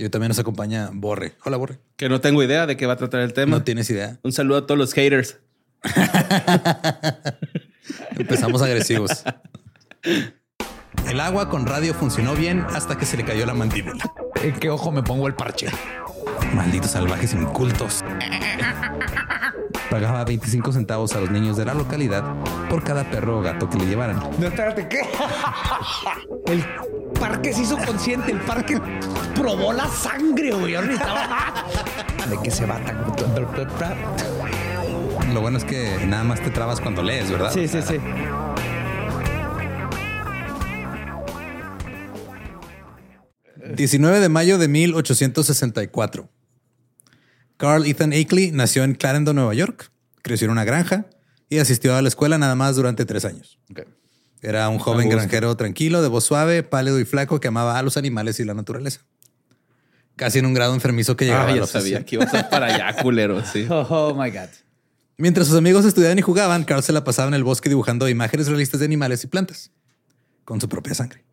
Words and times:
Y 0.00 0.08
también 0.08 0.28
nos 0.28 0.38
acompaña 0.38 0.88
Borre. 0.92 1.34
Hola, 1.44 1.58
Borre. 1.58 1.78
Que 1.96 2.08
no 2.08 2.22
tengo 2.22 2.42
idea 2.42 2.66
de 2.66 2.78
qué 2.78 2.86
va 2.86 2.94
a 2.94 2.96
tratar 2.96 3.20
el 3.20 3.34
tema. 3.34 3.58
No 3.58 3.64
tienes 3.64 3.90
idea. 3.90 4.18
Un 4.22 4.32
saludo 4.32 4.58
a 4.58 4.66
todos 4.66 4.78
los 4.78 4.94
haters. 4.94 5.38
Empezamos 8.18 8.62
agresivos. 8.62 9.24
El 11.06 11.20
agua 11.20 11.50
con 11.50 11.66
radio 11.66 11.92
funcionó 11.92 12.34
bien 12.34 12.64
hasta 12.74 12.96
que 12.96 13.04
se 13.04 13.18
le 13.18 13.24
cayó 13.24 13.44
la 13.44 13.52
mandíbula. 13.52 14.10
¿En 14.42 14.54
qué 14.54 14.70
ojo 14.70 14.90
me 14.90 15.02
pongo 15.02 15.26
el 15.26 15.34
parche? 15.34 15.68
Malditos 16.54 16.92
salvajes 16.92 17.34
incultos. 17.34 18.00
Pagaba 19.90 20.24
25 20.24 20.72
centavos 20.72 21.14
a 21.14 21.20
los 21.20 21.30
niños 21.30 21.56
de 21.56 21.64
la 21.64 21.74
localidad 21.74 22.22
por 22.68 22.84
cada 22.84 23.10
perro 23.10 23.40
o 23.40 23.42
gato 23.42 23.68
que 23.68 23.76
le 23.76 23.86
llevaran. 23.86 24.20
No, 24.38 24.46
espérate, 24.46 24.86
¿qué? 24.88 25.00
El 26.46 26.64
parque 27.18 27.52
se 27.52 27.62
hizo 27.62 27.76
consciente, 27.76 28.32
el 28.32 28.40
parque 28.40 28.80
probó 29.34 29.72
la 29.72 29.86
sangre, 29.88 30.52
güey. 30.52 30.72
¿De 30.72 32.38
qué 32.42 32.50
se 32.50 32.66
va 32.66 32.78
tan? 32.78 33.04
Lo 35.34 35.40
bueno 35.40 35.58
es 35.58 35.64
que 35.64 36.06
nada 36.06 36.24
más 36.24 36.40
te 36.40 36.50
trabas 36.50 36.80
cuando 36.80 37.02
lees, 37.02 37.30
¿verdad? 37.30 37.52
Sí, 37.52 37.68
sí, 37.68 37.82
sí. 37.82 37.96
...19 43.76 44.18
de 44.18 44.28
mayo 44.28 44.58
de 44.58 44.66
1864... 44.66 46.28
Carl 47.60 47.84
Ethan 47.84 48.14
Akeley 48.14 48.52
nació 48.52 48.84
en 48.84 48.94
Clarendon, 48.94 49.36
Nueva 49.36 49.52
York. 49.52 49.92
Creció 50.22 50.46
en 50.46 50.52
una 50.52 50.64
granja 50.64 51.04
y 51.50 51.58
asistió 51.58 51.94
a 51.94 52.00
la 52.00 52.08
escuela 52.08 52.38
nada 52.38 52.54
más 52.54 52.74
durante 52.74 53.04
tres 53.04 53.26
años. 53.26 53.58
Era 54.40 54.66
un 54.70 54.78
joven 54.78 55.10
granjero 55.10 55.54
tranquilo, 55.58 56.00
de 56.00 56.08
voz 56.08 56.24
suave, 56.24 56.62
pálido 56.62 56.98
y 56.98 57.04
flaco 57.04 57.38
que 57.38 57.48
amaba 57.48 57.78
a 57.78 57.82
los 57.82 57.98
animales 57.98 58.40
y 58.40 58.44
la 58.46 58.54
naturaleza. 58.54 59.02
Casi 60.16 60.38
en 60.38 60.46
un 60.46 60.54
grado 60.54 60.72
enfermizo 60.72 61.18
que 61.18 61.26
llegaba 61.26 61.52
Ah, 61.52 61.64
a 61.64 61.66
sabía 61.66 62.02
que 62.02 62.16
ibas 62.16 62.32
a 62.32 62.48
para 62.48 62.66
allá, 62.74 62.96
culero. 63.02 63.44
Sí. 63.44 63.66
Oh, 63.70 63.86
oh 63.90 64.14
my 64.14 64.30
God. 64.30 64.48
Mientras 65.18 65.46
sus 65.46 65.56
amigos 65.58 65.84
estudiaban 65.84 66.18
y 66.18 66.22
jugaban, 66.22 66.64
Carl 66.64 66.82
se 66.82 66.94
la 66.94 67.04
pasaba 67.04 67.28
en 67.28 67.34
el 67.34 67.44
bosque 67.44 67.68
dibujando 67.68 68.08
imágenes 68.08 68.46
realistas 68.48 68.80
de 68.80 68.86
animales 68.86 69.22
y 69.24 69.26
plantas. 69.26 69.70
Con 70.46 70.62
su 70.62 70.68
propia 70.70 70.94
sangre. 70.94 71.24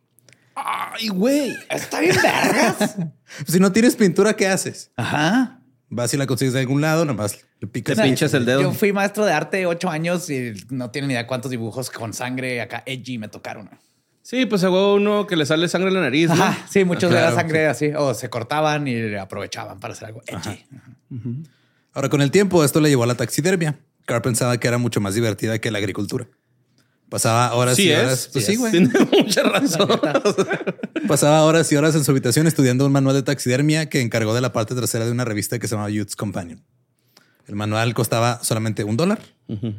Ay, 0.56 1.08
güey. 1.08 1.56
Está 1.70 2.02
bien 2.02 2.18
vergas. 2.22 2.96
Si 3.48 3.62
no 3.62 3.72
tienes 3.72 3.96
pintura, 3.96 4.36
¿qué 4.36 4.48
haces? 4.48 4.92
Ajá. 4.98 5.57
Vas 5.90 6.14
y 6.14 6.18
la 6.18 6.28
consigues 6.28 6.54
de 6.54 6.60
algún 6.60 6.82
lado, 6.82 7.06
nomás 7.06 7.46
le 7.62 7.68
picas. 7.68 7.96
Te 7.96 8.04
pinchas 8.04 8.34
el 8.34 8.46
dedo. 8.46 8.62
Yo 8.62 8.74
fui 8.74 8.92
maestro 8.92 9.26
de 9.26 9.32
arte 9.32 9.66
ocho 9.66 9.90
años 9.90 10.30
y 10.30 10.54
no 10.70 10.92
tienen 10.92 11.08
ni 11.08 11.14
idea 11.14 11.28
cuántos 11.28 11.50
dibujos 11.50 11.90
con 11.90 12.14
sangre 12.14 12.60
acá 12.62 12.84
edgy 12.86 13.18
me 13.18 13.30
tocaron. 13.30 13.70
Sí, 14.22 14.46
pues 14.46 14.60
se 14.60 14.68
uno 14.68 15.26
que 15.26 15.38
le 15.38 15.46
sale 15.46 15.70
sangre 15.70 15.88
en 15.88 15.94
la 15.94 16.02
nariz. 16.02 16.28
¿no? 16.28 16.34
Ajá, 16.34 16.68
sí, 16.70 16.84
muchos 16.84 17.10
Claro, 17.10 17.28
de 17.28 17.32
la 17.32 17.42
sangre 17.42 17.68
así, 17.68 17.92
o 17.96 18.14
se 18.14 18.30
cortaban 18.30 18.86
y 18.86 19.16
aprovechaban 19.16 19.80
para 19.80 19.94
hacer 19.94 20.08
algo 20.08 20.22
edgy. 20.28 20.66
Ahora, 21.94 22.10
con 22.10 22.22
el 22.22 22.30
tiempo, 22.30 22.66
esto 22.66 22.82
le 22.82 22.90
llevó 22.90 23.04
a 23.04 23.08
la 23.08 23.16
taxidermia. 23.16 23.80
Carl 24.06 24.22
pensaba 24.22 24.58
que 24.58 24.68
era 24.68 24.78
mucho 24.78 25.00
más 25.00 25.16
divertida 25.16 25.60
que 25.60 25.72
la 25.72 25.78
agricultura. 25.78 26.28
Pasaba 27.10 27.54
horas 27.54 27.76
Sí 27.78 27.84
y 27.84 27.92
es. 27.92 28.00
horas. 28.04 28.30
Pues 28.34 28.46
sí, 28.46 28.56
güey. 28.56 28.72
Tiene 28.74 28.90
mucha 29.12 29.44
razón. 29.44 29.90
Pasaba 31.08 31.44
horas 31.44 31.72
y 31.72 31.76
horas 31.76 31.96
en 31.96 32.04
su 32.04 32.12
habitación 32.12 32.48
estudiando 32.48 32.86
un 32.86 32.92
manual 32.92 33.16
de 33.16 33.24
taxidermia 33.24 33.88
que 33.90 34.02
encargó 34.02 34.34
de 34.34 34.42
la 34.42 34.52
parte 34.52 34.76
trasera 34.76 35.06
de 35.06 35.12
una 35.12 35.24
revista 35.26 35.58
que 35.60 35.68
se 35.68 35.76
llamaba 35.76 35.90
Youth's 35.90 36.16
Companion. 36.16 36.64
El 37.48 37.56
manual 37.56 37.94
costaba 37.94 38.44
solamente 38.44 38.84
un 38.84 38.98
dólar 38.98 39.20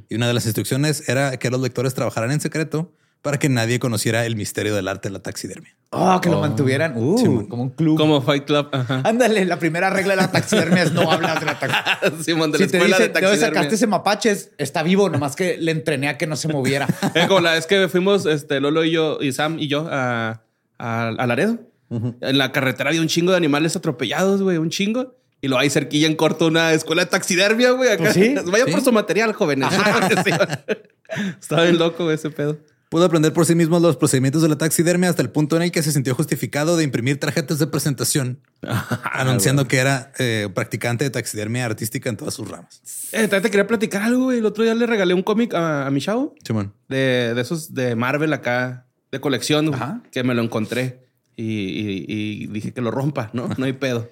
y 0.08 0.14
una 0.14 0.26
de 0.26 0.32
las 0.32 0.46
instrucciones 0.46 1.06
era 1.08 1.36
que 1.38 1.50
los 1.50 1.60
lectores 1.60 1.92
trabajaran 1.92 2.30
en 2.30 2.40
secreto 2.40 2.94
para 3.22 3.38
que 3.38 3.48
nadie 3.48 3.78
conociera 3.78 4.24
el 4.26 4.36
misterio 4.36 4.74
del 4.74 4.88
arte 4.88 5.08
de 5.08 5.12
la 5.14 5.18
taxidermia. 5.20 5.74
Oh, 5.90 6.20
que 6.20 6.28
lo 6.28 6.40
mantuvieran. 6.40 6.92
Uh, 6.96 7.18
Simón. 7.18 7.46
como 7.46 7.62
un 7.64 7.70
club. 7.70 7.96
Como 7.96 8.20
Fight 8.22 8.44
Club. 8.44 8.68
Ajá. 8.72 9.00
Ándale, 9.04 9.44
la 9.46 9.58
primera 9.58 9.88
regla 9.90 10.14
de 10.16 10.22
la 10.22 10.30
taxidermia 10.30 10.82
es 10.82 10.92
no 10.92 11.10
hablas 11.10 11.40
de 11.40 11.46
la 11.46 11.58
taxidermia. 11.58 12.22
Simón, 12.24 12.52
de 12.52 12.58
la 12.58 12.64
Si 12.66 12.70
te 12.70 12.76
escuela 12.76 12.96
dicen, 12.98 13.12
de 13.12 13.20
¿de 13.20 13.26
dónde 13.26 13.36
taxidermia. 13.38 13.46
sacaste 13.60 13.74
ese 13.74 13.86
mapache? 13.86 14.36
Está 14.58 14.82
vivo, 14.82 15.08
nomás 15.08 15.34
que 15.34 15.56
le 15.58 15.72
entrené 15.72 16.08
a 16.08 16.18
que 16.18 16.26
no 16.26 16.36
se 16.36 16.48
moviera. 16.48 16.86
Eh, 17.14 17.26
como 17.26 17.40
la 17.40 17.52
vez 17.52 17.66
que 17.66 17.88
fuimos 17.88 18.26
este, 18.26 18.60
Lolo 18.60 18.84
y 18.84 18.90
yo, 18.90 19.18
y 19.20 19.32
Sam 19.32 19.58
y 19.58 19.66
yo 19.68 19.88
a, 19.90 20.42
a, 20.78 21.08
a 21.08 21.26
Laredo. 21.26 21.58
En 21.90 22.36
la 22.36 22.52
carretera 22.52 22.90
había 22.90 23.00
un 23.00 23.08
chingo 23.08 23.30
de 23.30 23.38
animales 23.38 23.74
atropellados, 23.74 24.42
güey, 24.42 24.58
un 24.58 24.68
chingo. 24.68 25.16
Y 25.40 25.48
lo 25.48 25.56
hay 25.56 25.70
cerquilla 25.70 26.06
en 26.06 26.16
corto 26.16 26.48
una 26.48 26.72
escuela 26.72 27.04
de 27.04 27.10
taxidermia, 27.10 27.70
güey. 27.70 27.90
Acá. 27.90 28.02
Pues 28.02 28.14
sí. 28.14 28.34
Vaya 28.46 28.64
Sí. 28.66 28.72
por 28.72 28.82
su 28.82 28.92
material, 28.92 29.32
jóvenes. 29.32 29.68
Estaba 31.40 31.62
bien 31.62 31.78
loco 31.78 32.10
ese 32.10 32.28
pedo. 32.30 32.58
Pudo 32.90 33.04
aprender 33.04 33.32
por 33.34 33.44
sí 33.44 33.54
mismo 33.54 33.78
los 33.80 33.96
procedimientos 33.98 34.40
de 34.40 34.48
la 34.48 34.56
taxidermia 34.56 35.10
hasta 35.10 35.20
el 35.20 35.28
punto 35.30 35.56
en 35.56 35.62
el 35.62 35.70
que 35.70 35.82
se 35.82 35.92
sintió 35.92 36.14
justificado 36.14 36.76
de 36.78 36.84
imprimir 36.84 37.20
tarjetas 37.20 37.58
de 37.58 37.66
presentación 37.66 38.40
anunciando 39.12 39.68
que 39.68 39.76
era 39.76 40.12
eh, 40.18 40.48
practicante 40.54 41.04
de 41.04 41.10
taxidermia 41.10 41.66
artística 41.66 42.08
en 42.08 42.16
todas 42.16 42.34
sus 42.34 42.48
ramas. 42.48 42.80
Eh, 43.12 43.28
te 43.28 43.40
quería 43.42 43.66
platicar 43.66 44.02
algo, 44.02 44.24
güey. 44.24 44.38
El 44.38 44.46
otro 44.46 44.64
día 44.64 44.74
le 44.74 44.86
regalé 44.86 45.12
un 45.14 45.22
cómic 45.22 45.52
a, 45.54 45.86
a 45.86 45.90
mi 45.90 46.00
chavo 46.00 46.34
Simón. 46.44 46.72
de, 46.88 47.32
de 47.34 47.40
esos 47.40 47.74
de 47.74 47.94
Marvel 47.94 48.32
acá, 48.32 48.86
de 49.12 49.20
colección, 49.20 49.74
Ajá. 49.74 50.02
que 50.10 50.22
me 50.22 50.34
lo 50.34 50.42
encontré 50.42 51.06
y, 51.36 51.44
y- 51.44 52.04
y 52.08 52.46
dije 52.48 52.72
que 52.72 52.80
lo 52.80 52.90
rompa, 52.90 53.30
¿no? 53.34 53.48
No 53.58 53.64
hay 53.66 53.74
pedo. 53.74 54.08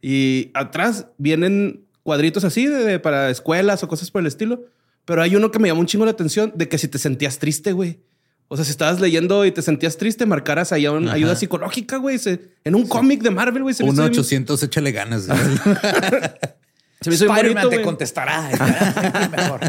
Y 0.00 0.50
atrás 0.54 1.06
vienen 1.18 1.84
cuadritos 2.02 2.44
así 2.44 2.66
de, 2.66 2.84
de- 2.84 2.98
para 2.98 3.30
escuelas 3.30 3.82
o 3.82 3.88
cosas 3.88 4.10
por 4.10 4.20
el 4.20 4.26
estilo. 4.26 4.64
Pero 5.04 5.20
hay 5.22 5.34
uno 5.34 5.50
que 5.50 5.58
me 5.58 5.66
llamó 5.68 5.80
un 5.80 5.86
chingo 5.86 6.04
la 6.04 6.12
atención 6.12 6.52
de 6.54 6.68
que 6.68 6.78
si 6.78 6.86
te 6.86 6.98
sentías 6.98 7.38
triste, 7.40 7.72
güey. 7.72 8.00
O 8.52 8.56
sea, 8.56 8.66
si 8.66 8.70
estabas 8.70 9.00
leyendo 9.00 9.46
y 9.46 9.50
te 9.50 9.62
sentías 9.62 9.96
triste, 9.96 10.26
marcaras 10.26 10.72
ahí 10.72 10.86
una 10.86 11.14
ayuda 11.14 11.34
psicológica, 11.36 11.96
güey. 11.96 12.20
En 12.64 12.74
un 12.74 12.86
cómic 12.86 13.22
de 13.22 13.30
Marvel, 13.30 13.62
güey. 13.62 13.74
Se 13.74 13.82
me 13.82 13.88
hizo 13.88 13.94
Uno 13.94 14.02
bien- 14.10 14.20
800, 14.20 14.62
échale 14.62 14.92
ganas. 14.92 15.22
se 17.00 17.08
me 17.08 17.14
hizo 17.14 17.26
bonito, 17.26 17.68
te 17.70 17.80
contestará. 17.80 18.50
estará 18.50 19.28
mejor. 19.36 19.60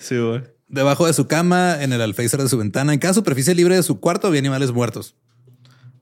Sí, 0.00 0.16
güey. 0.16 0.44
Debajo 0.68 1.08
de 1.08 1.12
su 1.12 1.26
cama, 1.26 1.82
en 1.82 1.92
el 1.92 2.00
alféizar 2.00 2.40
de 2.40 2.48
su 2.48 2.56
ventana, 2.56 2.92
en 2.92 3.00
cada 3.00 3.14
superficie 3.14 3.52
libre 3.54 3.74
de 3.74 3.82
su 3.82 3.98
cuarto 3.98 4.28
había 4.28 4.38
animales 4.38 4.70
muertos. 4.70 5.16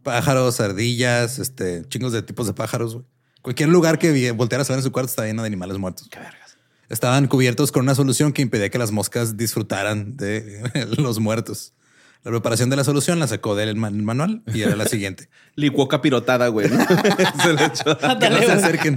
Pájaros, 0.03 0.61
ardillas, 0.61 1.39
este, 1.39 1.85
chingos 1.89 2.13
de 2.13 2.21
tipos 2.23 2.47
de 2.47 2.53
pájaros. 2.53 2.93
güey. 2.95 3.07
Cualquier 3.41 3.71
lugar 3.71 3.99
que 3.99 4.33
voltearas 4.33 4.69
a 4.69 4.75
ver 4.75 4.81
en 4.81 4.85
su 4.85 4.93
cuarto 4.93 5.09
estaba 5.09 5.27
lleno 5.29 5.43
de 5.43 5.47
animales 5.47 5.79
muertos. 5.79 6.11
Estaban 6.91 7.27
cubiertos 7.27 7.73
con 7.73 7.83
una 7.85 7.95
solución 7.95 8.35
que 8.35 8.43
impedía 8.43 8.69
que 8.69 8.77
las 8.79 8.91
moscas 8.93 9.39
disfrutaran 9.39 10.17
de 10.19 10.63
los 10.99 11.21
muertos. 11.21 11.73
La 12.26 12.32
preparación 12.32 12.70
de 12.70 12.76
la 12.76 12.82
solución 12.82 13.19
la 13.20 13.28
sacó 13.28 13.55
del 13.55 13.76
man- 13.76 14.05
manual 14.05 14.43
y 14.52 14.62
era 14.62 14.75
la 14.75 14.87
siguiente. 14.88 15.28
Licuó 15.55 15.87
capirotada, 15.87 16.49
güey. 16.49 16.69
¿no? 16.69 16.76
se 17.43 17.52
le 17.55 17.64
echó. 17.64 17.96
Que 18.20 18.31
no 18.31 18.38
se 18.38 18.52
acerquen. 18.52 18.96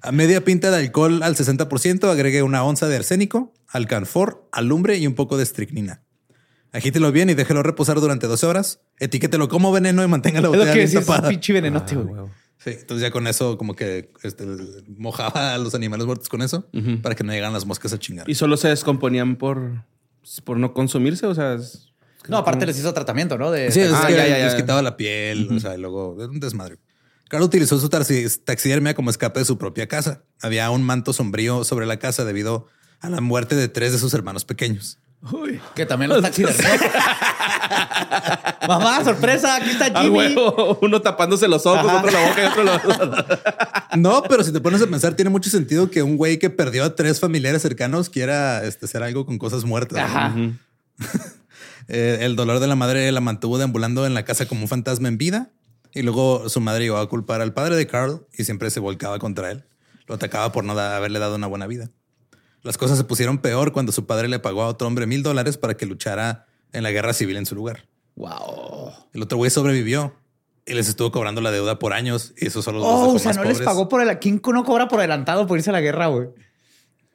A 0.00 0.10
media 0.10 0.42
pinta 0.42 0.70
de 0.70 0.78
alcohol 0.78 1.22
al 1.22 1.36
60%, 1.36 2.10
agregue 2.10 2.42
una 2.42 2.64
onza 2.64 2.88
de 2.88 2.96
arsénico, 2.96 3.52
alcanfor, 3.68 4.48
alumbre 4.52 4.96
y 4.96 5.06
un 5.06 5.14
poco 5.14 5.36
de 5.36 5.42
estricnina. 5.42 6.02
Agítelo 6.72 7.12
bien 7.12 7.28
y 7.30 7.34
déjelo 7.34 7.62
reposar 7.62 8.00
durante 8.00 8.26
12 8.26 8.46
horas. 8.46 8.80
Etiquételo 8.98 9.48
como 9.48 9.70
veneno 9.70 10.02
y 10.02 10.08
mantenga 10.08 10.40
la 10.40 10.48
Es 10.48 10.52
lo 10.52 10.58
botella 10.58 10.72
que 10.72 10.78
bien 10.78 10.86
decís, 10.90 11.00
es 11.00 11.06
tapada. 11.06 11.28
pinche 11.28 11.52
venenote, 11.52 11.94
güey. 11.96 12.24
Sí, 12.58 12.70
entonces 12.70 13.02
ya 13.02 13.10
con 13.10 13.26
eso 13.26 13.56
como 13.58 13.74
que 13.76 14.12
este, 14.22 14.44
mojaba 14.96 15.54
a 15.54 15.58
los 15.58 15.74
animales 15.74 16.06
muertos 16.06 16.28
con 16.28 16.42
eso 16.42 16.68
para 17.02 17.14
que 17.14 17.22
no 17.24 17.32
llegaran 17.32 17.52
las 17.52 17.66
moscas 17.66 17.92
a 17.92 17.98
chingar. 17.98 18.28
Y 18.30 18.34
solo 18.34 18.56
se 18.56 18.68
descomponían 18.68 19.36
por, 19.36 19.84
por 20.44 20.56
no 20.58 20.72
consumirse. 20.74 21.26
O 21.26 21.34
sea, 21.34 21.54
es- 21.54 21.89
No, 22.28 22.36
aparte 22.38 22.66
les 22.66 22.78
hizo 22.78 22.92
tratamiento, 22.92 23.38
¿no? 23.38 23.50
De, 23.50 23.70
Sí, 23.72 23.80
es 23.80 23.92
Ah, 23.92 24.04
que 24.06 24.14
ya, 24.14 24.26
ya, 24.28 24.38
ya. 24.38 24.44
les 24.46 24.54
quitaba 24.54 24.82
la 24.82 24.96
piel, 24.96 25.48
o 25.50 25.58
sea, 25.60 25.74
y 25.74 25.80
luego 25.80 26.16
era 26.18 26.28
un 26.28 26.38
desmadre. 26.40 26.76
Carl 27.28 27.42
utilizó 27.42 27.78
su 27.78 27.88
taxi- 27.88 28.28
taxidermia 28.44 28.94
como 28.94 29.08
escape 29.10 29.40
de 29.40 29.44
su 29.46 29.56
propia 29.58 29.86
casa. 29.86 30.22
Había 30.42 30.70
un 30.70 30.82
manto 30.82 31.12
sombrío 31.12 31.64
sobre 31.64 31.86
la 31.86 31.98
casa 31.98 32.24
debido 32.24 32.66
a 33.00 33.08
la 33.08 33.20
muerte 33.20 33.54
de 33.56 33.68
tres 33.68 33.92
de 33.92 33.98
sus 33.98 34.12
hermanos 34.14 34.44
pequeños. 34.44 34.98
que 35.74 35.86
también 35.86 36.08
los 36.10 36.22
taxidermistas. 36.22 36.80
Mamá, 38.68 39.04
sorpresa, 39.04 39.56
aquí 39.56 39.70
está 39.70 39.86
Ah, 39.94 40.02
Jimmy. 40.02 40.16
huevo. 40.16 40.78
Uno 40.82 41.00
tapándose 41.02 41.46
los 41.48 41.64
ojos, 41.66 41.90
otro 41.90 42.10
la 42.10 42.28
boca 42.28 42.42
y 42.42 42.46
otro 42.46 42.62
la... 42.64 43.40
No, 43.96 44.22
pero 44.22 44.42
si 44.44 44.52
te 44.52 44.60
pones 44.60 44.80
a 44.82 44.86
pensar, 44.86 45.14
tiene 45.14 45.30
mucho 45.30 45.50
sentido 45.50 45.90
que 45.90 46.02
un 46.02 46.16
güey 46.16 46.38
que 46.38 46.48
perdió 46.50 46.84
a 46.84 46.94
tres 46.94 47.18
familiares 47.20 47.62
cercanos 47.62 48.08
quiera 48.08 48.64
este, 48.64 48.86
hacer 48.86 49.02
algo 49.02 49.26
con 49.26 49.38
cosas 49.38 49.64
muertas. 49.64 50.08
¿no? 50.36 50.56
Eh, 51.90 52.18
el 52.24 52.36
dolor 52.36 52.60
de 52.60 52.66
la 52.66 52.76
madre 52.76 53.10
la 53.12 53.20
mantuvo 53.20 53.58
deambulando 53.58 54.06
en 54.06 54.14
la 54.14 54.24
casa 54.24 54.46
como 54.46 54.62
un 54.62 54.68
fantasma 54.68 55.08
en 55.08 55.18
vida. 55.18 55.50
Y 55.92 56.02
luego 56.02 56.48
su 56.48 56.60
madre 56.60 56.84
llegó 56.84 56.98
a 56.98 57.08
culpar 57.08 57.40
al 57.40 57.52
padre 57.52 57.74
de 57.76 57.86
Carl 57.86 58.24
y 58.36 58.44
siempre 58.44 58.70
se 58.70 58.78
volcaba 58.80 59.18
contra 59.18 59.50
él. 59.50 59.64
Lo 60.06 60.14
atacaba 60.14 60.52
por 60.52 60.64
no 60.64 60.74
da- 60.74 60.96
haberle 60.96 61.18
dado 61.18 61.34
una 61.34 61.48
buena 61.48 61.66
vida. 61.66 61.90
Las 62.62 62.78
cosas 62.78 62.96
se 62.98 63.04
pusieron 63.04 63.38
peor 63.38 63.72
cuando 63.72 63.90
su 63.90 64.06
padre 64.06 64.28
le 64.28 64.38
pagó 64.38 64.62
a 64.62 64.66
otro 64.68 64.86
hombre 64.86 65.06
mil 65.06 65.22
dólares 65.22 65.56
para 65.56 65.76
que 65.76 65.86
luchara 65.86 66.46
en 66.72 66.82
la 66.84 66.90
guerra 66.92 67.12
civil 67.12 67.36
en 67.38 67.46
su 67.46 67.54
lugar. 67.56 67.88
Wow. 68.16 68.92
El 69.12 69.22
otro 69.22 69.38
güey 69.38 69.50
sobrevivió 69.50 70.14
y 70.66 70.74
les 70.74 70.88
estuvo 70.88 71.10
cobrando 71.10 71.40
la 71.40 71.50
deuda 71.50 71.78
por 71.78 71.92
años 71.92 72.34
y 72.36 72.46
eso 72.46 72.62
solo 72.62 72.82
Oh, 72.82 73.14
o 73.14 73.18
sea, 73.18 73.32
no 73.32 73.42
les 73.44 73.60
pagó 73.60 73.88
por 73.88 74.02
el. 74.02 74.18
¿Quién 74.18 74.40
no 74.52 74.64
cobra 74.64 74.86
por 74.88 74.98
adelantado 75.00 75.46
por 75.46 75.58
irse 75.58 75.70
a 75.70 75.72
la 75.72 75.80
guerra, 75.80 76.06
güey? 76.08 76.28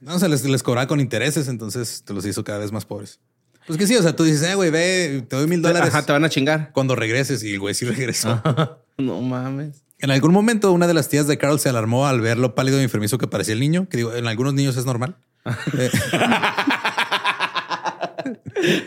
No, 0.02 0.16
o 0.16 0.20
sea, 0.20 0.28
les, 0.28 0.44
les 0.44 0.64
cobraba 0.64 0.88
con 0.88 1.00
intereses, 1.00 1.48
entonces 1.48 2.04
te 2.04 2.14
los 2.14 2.26
hizo 2.26 2.44
cada 2.44 2.60
vez 2.60 2.72
más 2.72 2.86
pobres. 2.86 3.20
Pues 3.68 3.80
que 3.80 3.88
sí, 3.88 3.96
o 3.96 4.02
sea, 4.02 4.16
tú 4.16 4.24
dices, 4.24 4.44
eh, 4.44 4.56
güey, 4.56 4.70
ve, 4.70 5.26
te 5.28 5.36
doy 5.36 5.48
mil 5.48 5.62
dólares 5.62 5.90
Ajá, 5.90 6.06
te 6.06 6.12
van 6.12 6.24
a 6.24 6.30
chingar. 6.30 6.72
cuando 6.72 6.96
regreses 6.96 7.44
y 7.44 7.54
el 7.54 7.60
güey 7.60 7.74
sí 7.74 7.86
regresó. 7.86 8.42
No 8.98 9.20
mames. 9.20 9.84
En 10.00 10.10
algún 10.10 10.32
momento, 10.32 10.72
una 10.72 10.88
de 10.88 10.94
las 10.94 11.10
tías 11.10 11.28
de 11.28 11.38
Carl 11.38 11.60
se 11.60 11.68
alarmó 11.68 12.08
al 12.08 12.22
ver 12.22 12.38
lo 12.38 12.56
pálido 12.56 12.80
y 12.80 12.84
enfermizo 12.84 13.18
que 13.18 13.28
parecía 13.28 13.54
el 13.54 13.60
niño, 13.60 13.90
que 13.90 13.98
digo, 13.98 14.16
en 14.16 14.26
algunos 14.26 14.54
niños 14.54 14.78
es 14.78 14.86
normal. 14.86 15.18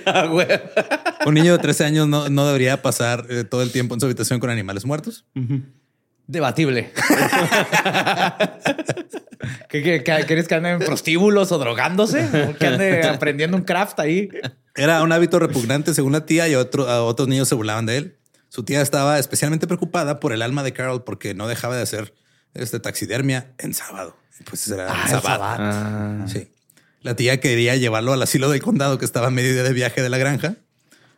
Eh, 0.07 0.63
un 1.27 1.35
niño 1.35 1.53
de 1.53 1.59
13 1.59 1.85
años 1.85 2.09
no, 2.09 2.29
no 2.29 2.47
debería 2.47 2.83
pasar 2.83 3.27
eh, 3.29 3.45
todo 3.45 3.63
el 3.63 3.71
tiempo 3.71 3.95
en 3.95 4.01
su 4.01 4.07
habitación 4.07 4.41
con 4.41 4.51
animales 4.51 4.85
muertos. 4.85 5.25
Debatible. 6.29 6.93
¿Qué, 9.69 9.83
qué, 9.83 10.03
qué- 10.05 10.25
quieres 10.27 10.47
que 10.49 10.55
ande 10.55 10.71
en 10.71 10.79
prostíbulos 10.81 11.53
o 11.53 11.59
drogándose? 11.59 12.25
¿O 12.49 12.57
que 12.57 12.67
ande 12.67 13.03
aprendiendo 13.07 13.57
un 13.57 13.65
craft 13.65 13.99
ahí? 14.01 14.29
Era 14.75 15.03
un 15.03 15.11
hábito 15.13 15.39
repugnante 15.39 15.95
según 15.95 16.13
la 16.13 16.27
tía 16.27 16.47
y 16.49 16.55
otro, 16.55 16.89
a 16.89 17.03
otros 17.03 17.29
niños 17.29 17.49
se 17.49 17.55
burlaban 17.55 17.87
de 17.87 17.97
él. 17.97 18.19
Su 18.49 18.63
tía 18.65 18.81
estaba 18.81 19.19
especialmente 19.19 19.67
preocupada 19.67 20.21
por 20.21 20.33
el 20.33 20.43
alma 20.43 20.63
de 20.63 20.73
Carl 20.73 21.03
porque 21.05 21.35
no 21.35 21.49
dejaba 21.49 21.77
de 21.77 21.83
hacer 21.83 22.15
este 22.55 22.79
taxidermia 22.81 23.53
en 23.59 23.75
sábado. 23.75 24.17
Pues 24.49 24.69
era 24.69 24.87
Ah, 24.91 25.09
sábado. 25.09 25.43
Ah. 25.45 26.25
Sí. 26.27 26.53
La 27.03 27.15
tía 27.15 27.41
quería 27.41 27.77
llevarlo 27.77 28.13
al 28.13 28.23
asilo 28.23 28.49
del 28.51 28.61
condado 28.63 28.99
que 28.99 29.05
estaba 29.05 29.29
a 29.29 29.31
medio 29.31 29.53
día 29.53 29.63
de 29.63 29.73
viaje 29.73 30.03
de 30.03 30.09
la 30.09 30.19
granja. 30.19 30.57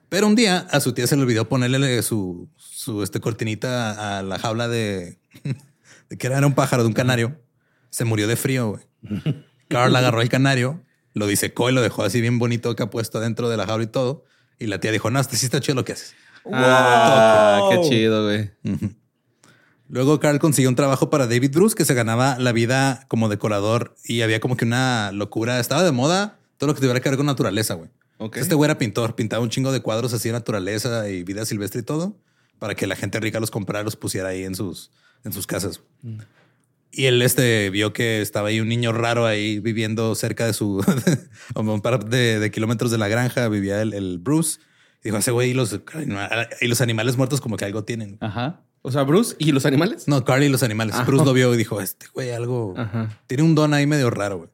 Pero 0.08 0.26
un 0.26 0.34
día 0.34 0.66
a 0.70 0.80
su 0.80 0.92
tía 0.92 1.06
se 1.06 1.16
le 1.16 1.22
olvidó 1.22 1.48
ponerle 1.48 2.02
su, 2.02 2.48
su 2.80 3.02
este, 3.02 3.20
cortinita 3.20 4.18
a 4.18 4.22
la 4.22 4.38
jaula 4.38 4.66
de, 4.66 5.18
de 6.08 6.16
que 6.16 6.26
era 6.26 6.46
un 6.46 6.54
pájaro 6.54 6.82
de 6.82 6.88
un 6.88 6.94
canario. 6.94 7.38
Se 7.90 8.06
murió 8.06 8.26
de 8.26 8.36
frío. 8.36 8.70
güey. 8.70 8.82
Carl 9.68 9.94
agarró 9.94 10.22
el 10.22 10.30
canario, 10.30 10.82
lo 11.12 11.26
disecó 11.26 11.68
y 11.68 11.74
lo 11.74 11.82
dejó 11.82 12.04
así 12.04 12.22
bien 12.22 12.38
bonito 12.38 12.70
acá 12.70 12.88
puesto 12.88 13.20
dentro 13.20 13.50
de 13.50 13.58
la 13.58 13.66
jaula 13.66 13.84
y 13.84 13.88
todo. 13.88 14.24
Y 14.58 14.66
la 14.66 14.80
tía 14.80 14.92
dijo, 14.92 15.10
no, 15.10 15.20
este 15.20 15.36
sí 15.36 15.44
está 15.44 15.60
chido 15.60 15.74
lo 15.74 15.84
que 15.84 15.92
haces. 15.92 16.14
Ah, 16.50 17.68
qué 17.70 17.86
chido, 17.86 18.24
güey. 18.24 18.50
Luego 19.88 20.18
Carl 20.18 20.38
consiguió 20.38 20.70
un 20.70 20.76
trabajo 20.76 21.10
para 21.10 21.26
David 21.26 21.52
Bruce 21.52 21.76
que 21.76 21.84
se 21.84 21.92
ganaba 21.92 22.38
la 22.38 22.52
vida 22.52 23.04
como 23.08 23.28
decorador 23.28 23.94
y 24.04 24.22
había 24.22 24.40
como 24.40 24.56
que 24.56 24.64
una 24.64 25.12
locura. 25.12 25.60
Estaba 25.60 25.82
de 25.82 25.92
moda 25.92 26.38
todo 26.56 26.68
lo 26.68 26.74
que 26.74 26.80
tuviera 26.80 27.00
que 27.00 27.10
ver 27.10 27.18
con 27.18 27.26
naturaleza, 27.26 27.74
güey. 27.74 27.90
Este 28.34 28.54
güey 28.54 28.68
era 28.68 28.78
pintor, 28.78 29.16
pintaba 29.16 29.42
un 29.42 29.50
chingo 29.50 29.70
de 29.70 29.80
cuadros 29.80 30.14
así 30.14 30.28
de 30.30 30.34
naturaleza 30.34 31.08
y 31.10 31.24
vida 31.24 31.44
silvestre 31.44 31.80
y 31.80 31.84
todo 31.84 32.16
para 32.60 32.76
que 32.76 32.86
la 32.86 32.94
gente 32.94 33.18
rica 33.18 33.40
los 33.40 33.50
comprara, 33.50 33.82
los 33.82 33.96
pusiera 33.96 34.28
ahí 34.28 34.44
en 34.44 34.54
sus, 34.54 34.92
en 35.24 35.32
sus 35.32 35.48
casas. 35.48 35.80
Y 36.92 37.06
él 37.06 37.20
este, 37.22 37.70
vio 37.70 37.92
que 37.92 38.20
estaba 38.20 38.48
ahí 38.48 38.60
un 38.60 38.68
niño 38.68 38.92
raro 38.92 39.26
ahí 39.26 39.58
viviendo 39.58 40.14
cerca 40.14 40.46
de 40.46 40.52
su, 40.52 40.84
a 41.54 41.60
un 41.60 41.80
par 41.80 42.04
de, 42.04 42.38
de 42.38 42.50
kilómetros 42.52 42.92
de 42.92 42.98
la 42.98 43.08
granja, 43.08 43.48
vivía 43.48 43.82
el, 43.82 43.94
el 43.94 44.18
Bruce. 44.18 44.60
Dijo, 45.02 45.16
ese 45.16 45.30
güey 45.30 45.50
y 45.50 45.54
los, 45.54 45.80
y 46.60 46.68
los 46.68 46.80
animales 46.82 47.16
muertos 47.16 47.40
como 47.40 47.56
que 47.56 47.64
algo 47.64 47.84
tienen. 47.84 48.18
Ajá. 48.20 48.60
O 48.82 48.92
sea, 48.92 49.02
Bruce 49.02 49.34
y 49.38 49.52
los 49.52 49.64
animales. 49.66 50.08
No, 50.08 50.24
Carl 50.24 50.42
y 50.42 50.48
los 50.48 50.62
animales. 50.62 50.94
Ah. 50.96 51.04
Bruce 51.04 51.24
lo 51.24 51.32
vio 51.32 51.52
y 51.54 51.56
dijo, 51.56 51.80
este 51.80 52.06
güey 52.12 52.30
algo... 52.30 52.74
Ajá. 52.76 53.18
Tiene 53.26 53.42
un 53.42 53.54
don 53.54 53.72
ahí 53.72 53.86
medio 53.86 54.10
raro, 54.10 54.38
güey. 54.38 54.50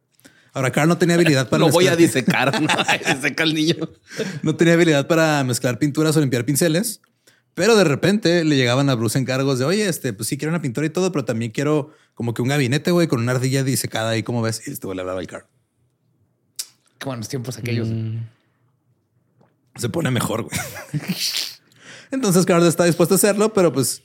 Ahora, 0.52 0.72
Carl 0.72 0.88
no 0.88 0.96
tenía 0.96 1.16
habilidad 1.16 1.50
para 1.50 1.60
Lo 1.60 1.70
voy 1.70 1.86
a 1.86 1.96
disecar. 1.96 2.60
¿no? 2.62 2.68
Diseca 3.14 3.42
al 3.42 3.54
niño. 3.54 3.74
No 4.42 4.56
tenía 4.56 4.74
habilidad 4.74 5.06
para 5.06 5.44
mezclar 5.44 5.78
pinturas 5.78 6.16
o 6.16 6.20
limpiar 6.20 6.44
pinceles. 6.44 7.02
Pero 7.56 7.74
de 7.74 7.84
repente 7.84 8.44
le 8.44 8.54
llegaban 8.54 8.90
a 8.90 8.94
Bruce 8.94 9.18
encargos 9.18 9.58
de, 9.58 9.64
oye, 9.64 9.88
este, 9.88 10.12
pues 10.12 10.28
sí 10.28 10.36
quiero 10.36 10.50
una 10.52 10.60
pintura 10.60 10.86
y 10.86 10.90
todo, 10.90 11.10
pero 11.10 11.24
también 11.24 11.52
quiero 11.52 11.90
como 12.14 12.34
que 12.34 12.42
un 12.42 12.48
gabinete, 12.48 12.90
güey, 12.90 13.08
con 13.08 13.18
una 13.18 13.32
ardilla 13.32 13.64
disecada 13.64 14.10
ahí, 14.10 14.22
como 14.22 14.42
ves? 14.42 14.68
Y 14.68 14.72
este 14.72 14.86
güey 14.86 14.94
le 14.94 15.00
hablaba 15.00 15.20
al 15.20 15.26
Carl. 15.26 15.46
Qué 16.98 17.06
buenos 17.06 17.30
tiempos 17.30 17.56
aquellos. 17.56 17.88
Se 19.74 19.88
pone 19.88 20.10
mejor, 20.10 20.42
güey. 20.42 20.60
Entonces 22.10 22.44
Carl 22.44 22.62
está 22.66 22.84
dispuesto 22.84 23.14
a 23.14 23.16
hacerlo, 23.16 23.54
pero 23.54 23.72
pues 23.72 24.02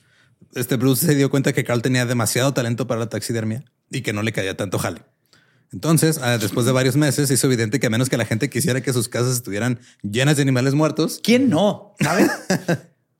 este 0.55 0.77
Bruce 0.77 1.05
se 1.05 1.13
dio 1.15 1.29
cuenta 1.29 1.51
que 1.51 1.65
Carl 1.65 1.81
tenía 1.81 2.05
demasiado 2.05 2.53
talento 2.53 2.87
para 2.87 3.01
la 3.01 3.09
taxidermia 3.09 3.65
y 3.89 3.99
que 3.99 4.13
no 4.13 4.23
le 4.23 4.31
caía 4.31 4.55
tanto 4.55 4.79
jale. 4.79 5.01
Entonces, 5.73 6.19
ah, 6.21 6.37
después 6.37 6.65
de 6.65 6.71
varios 6.71 6.95
meses, 6.95 7.29
hizo 7.29 7.47
evidente 7.47 7.81
que 7.81 7.87
a 7.87 7.89
menos 7.89 8.07
que 8.07 8.15
la 8.15 8.25
gente 8.25 8.49
quisiera 8.49 8.79
que 8.79 8.93
sus 8.93 9.09
casas 9.09 9.33
estuvieran 9.33 9.81
llenas 10.03 10.37
de 10.37 10.43
animales 10.43 10.73
muertos, 10.73 11.19
¿Quién 11.21 11.49
no? 11.49 11.95
¿Sabes? 11.99 12.31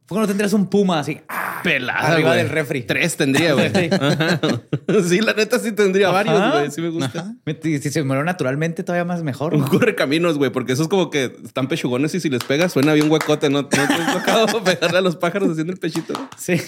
¿Por 0.05 0.17
qué 0.17 0.21
no 0.21 0.27
tendrías 0.27 0.53
un 0.53 0.67
puma 0.67 0.99
así? 0.99 1.19
¡ah! 1.29 1.61
Pelada, 1.63 2.13
Arriba 2.13 2.29
güey. 2.29 2.39
del 2.41 2.49
refri. 2.49 2.81
Tres 2.83 3.15
tendría, 3.17 3.53
güey. 3.53 3.71
Sí, 5.07 5.21
la 5.21 5.33
neta 5.33 5.59
sí 5.59 5.71
tendría 5.71 6.09
varios, 6.09 6.51
güey. 6.51 6.71
Sí 6.71 6.81
me 6.81 6.89
gusta. 6.89 7.35
Si 7.61 7.79
se 7.79 8.03
muere 8.03 8.23
naturalmente, 8.23 8.83
todavía 8.83 9.05
más 9.05 9.23
mejor. 9.23 9.53
Un 9.53 9.61
¿no? 9.61 9.69
correcaminos, 9.69 10.37
güey, 10.37 10.51
porque 10.51 10.73
esos 10.73 10.87
como 10.87 11.09
que 11.09 11.35
están 11.45 11.67
pechugones 11.67 12.13
y 12.15 12.19
si 12.19 12.29
les 12.29 12.43
pegas 12.43 12.73
suena 12.73 12.93
bien 12.93 13.09
huecote. 13.11 13.49
¿No, 13.49 13.61
no 13.61 13.67
te 13.69 13.79
has 13.79 14.13
tocado 14.13 14.63
pegarle 14.63 14.97
a 14.97 15.01
los 15.01 15.15
pájaros 15.15 15.51
haciendo 15.51 15.71
el 15.71 15.79
pechito? 15.79 16.13
Sí. 16.37 16.59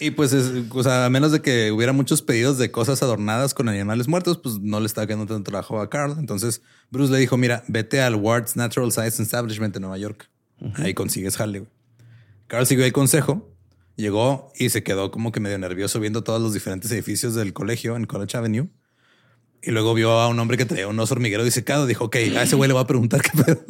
Y 0.00 0.10
pues, 0.10 0.32
es, 0.32 0.50
o 0.70 0.82
sea, 0.82 1.06
a 1.06 1.10
menos 1.10 1.32
de 1.32 1.40
que 1.40 1.70
hubiera 1.72 1.92
muchos 1.92 2.22
pedidos 2.22 2.58
de 2.58 2.70
cosas 2.70 3.02
adornadas 3.02 3.54
con 3.54 3.68
animales 3.68 4.08
muertos, 4.08 4.38
pues 4.38 4.58
no 4.60 4.80
le 4.80 4.86
estaba 4.86 5.06
quedando 5.06 5.26
tanto 5.26 5.50
trabajo 5.50 5.80
a 5.80 5.88
Carl. 5.90 6.16
Entonces 6.18 6.62
Bruce 6.90 7.12
le 7.12 7.18
dijo, 7.18 7.36
mira, 7.36 7.64
vete 7.68 8.00
al 8.00 8.14
Ward's 8.16 8.56
Natural 8.56 8.90
Science 8.92 9.22
Establishment 9.22 9.74
en 9.76 9.82
Nueva 9.82 9.98
York. 9.98 10.28
Ahí 10.76 10.94
consigues 10.94 11.36
jale. 11.36 11.60
güey. 11.60 11.70
Carl 12.54 12.68
siguió 12.68 12.84
el 12.84 12.92
consejo, 12.92 13.52
llegó 13.96 14.52
y 14.56 14.68
se 14.70 14.84
quedó 14.84 15.10
como 15.10 15.32
que 15.32 15.40
medio 15.40 15.58
nervioso 15.58 15.98
viendo 15.98 16.22
todos 16.22 16.40
los 16.40 16.54
diferentes 16.54 16.88
edificios 16.92 17.34
del 17.34 17.52
colegio 17.52 17.96
en 17.96 18.04
College 18.06 18.36
Avenue. 18.36 18.68
Y 19.60 19.72
luego 19.72 19.92
vio 19.92 20.12
a 20.12 20.28
un 20.28 20.38
hombre 20.38 20.56
que 20.56 20.64
traía 20.64 20.86
un 20.86 20.96
oso 21.00 21.14
hormiguero 21.14 21.42
disecado. 21.42 21.84
Dijo, 21.84 22.04
ok, 22.04 22.14
a 22.14 22.44
ese 22.44 22.54
güey 22.54 22.68
le 22.68 22.74
voy 22.74 22.84
a 22.84 22.86
preguntar 22.86 23.22
qué 23.22 23.42
pedo. 23.42 23.64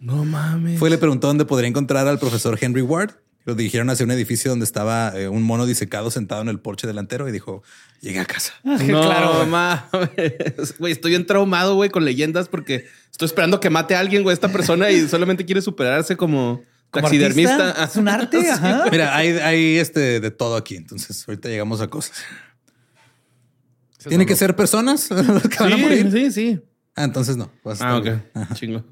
No 0.00 0.24
mames. 0.24 0.80
Fue 0.80 0.88
y 0.88 0.90
le 0.90 0.98
preguntó 0.98 1.28
dónde 1.28 1.44
podría 1.44 1.68
encontrar 1.68 2.08
al 2.08 2.18
profesor 2.18 2.58
Henry 2.60 2.82
Ward. 2.82 3.12
Lo 3.44 3.54
dirigieron 3.54 3.88
hacia 3.88 4.04
un 4.04 4.10
edificio 4.10 4.50
donde 4.50 4.64
estaba 4.64 5.16
eh, 5.16 5.28
un 5.28 5.44
mono 5.44 5.64
disecado 5.64 6.10
sentado 6.10 6.42
en 6.42 6.48
el 6.48 6.58
porche 6.58 6.88
delantero 6.88 7.28
y 7.28 7.30
dijo, 7.32 7.62
llegué 8.00 8.18
a 8.18 8.24
casa. 8.24 8.52
No, 8.64 8.76
Claro, 8.78 9.46
mames. 9.46 10.76
Güey, 10.76 10.92
estoy 10.92 11.12
bien 11.12 11.24
traumado, 11.24 11.76
güey, 11.76 11.88
con 11.90 12.04
leyendas 12.04 12.48
porque 12.48 12.86
estoy 13.12 13.26
esperando 13.26 13.60
que 13.60 13.70
mate 13.70 13.94
a 13.94 14.00
alguien, 14.00 14.24
güey, 14.24 14.34
esta 14.34 14.50
persona 14.50 14.90
y 14.90 15.06
solamente 15.06 15.44
quiere 15.44 15.62
superarse 15.62 16.16
como, 16.16 16.64
Como 16.90 17.02
taxidermista. 17.08 17.68
artista, 17.70 17.84
Es 17.84 17.96
un 17.96 18.08
arte, 18.08 18.50
ajá. 18.50 18.84
Mira, 18.90 19.16
hay, 19.16 19.30
hay 19.38 19.78
este 19.78 20.20
de 20.20 20.30
todo 20.30 20.56
aquí. 20.56 20.76
Entonces, 20.76 21.24
ahorita 21.28 21.48
llegamos 21.48 21.80
a 21.80 21.88
cosas. 21.88 22.16
¿Tiene 24.08 24.24
que 24.26 24.36
ser 24.36 24.54
personas 24.54 25.08
que 25.50 25.58
van 25.62 25.72
a 25.72 25.76
morir? 25.76 26.10
Sí, 26.12 26.26
sí, 26.26 26.32
sí. 26.32 26.60
Ah, 26.94 27.04
entonces 27.04 27.36
no. 27.36 27.50
Ah, 27.80 27.96
ok. 27.98 28.54
Chingo. 28.54 28.84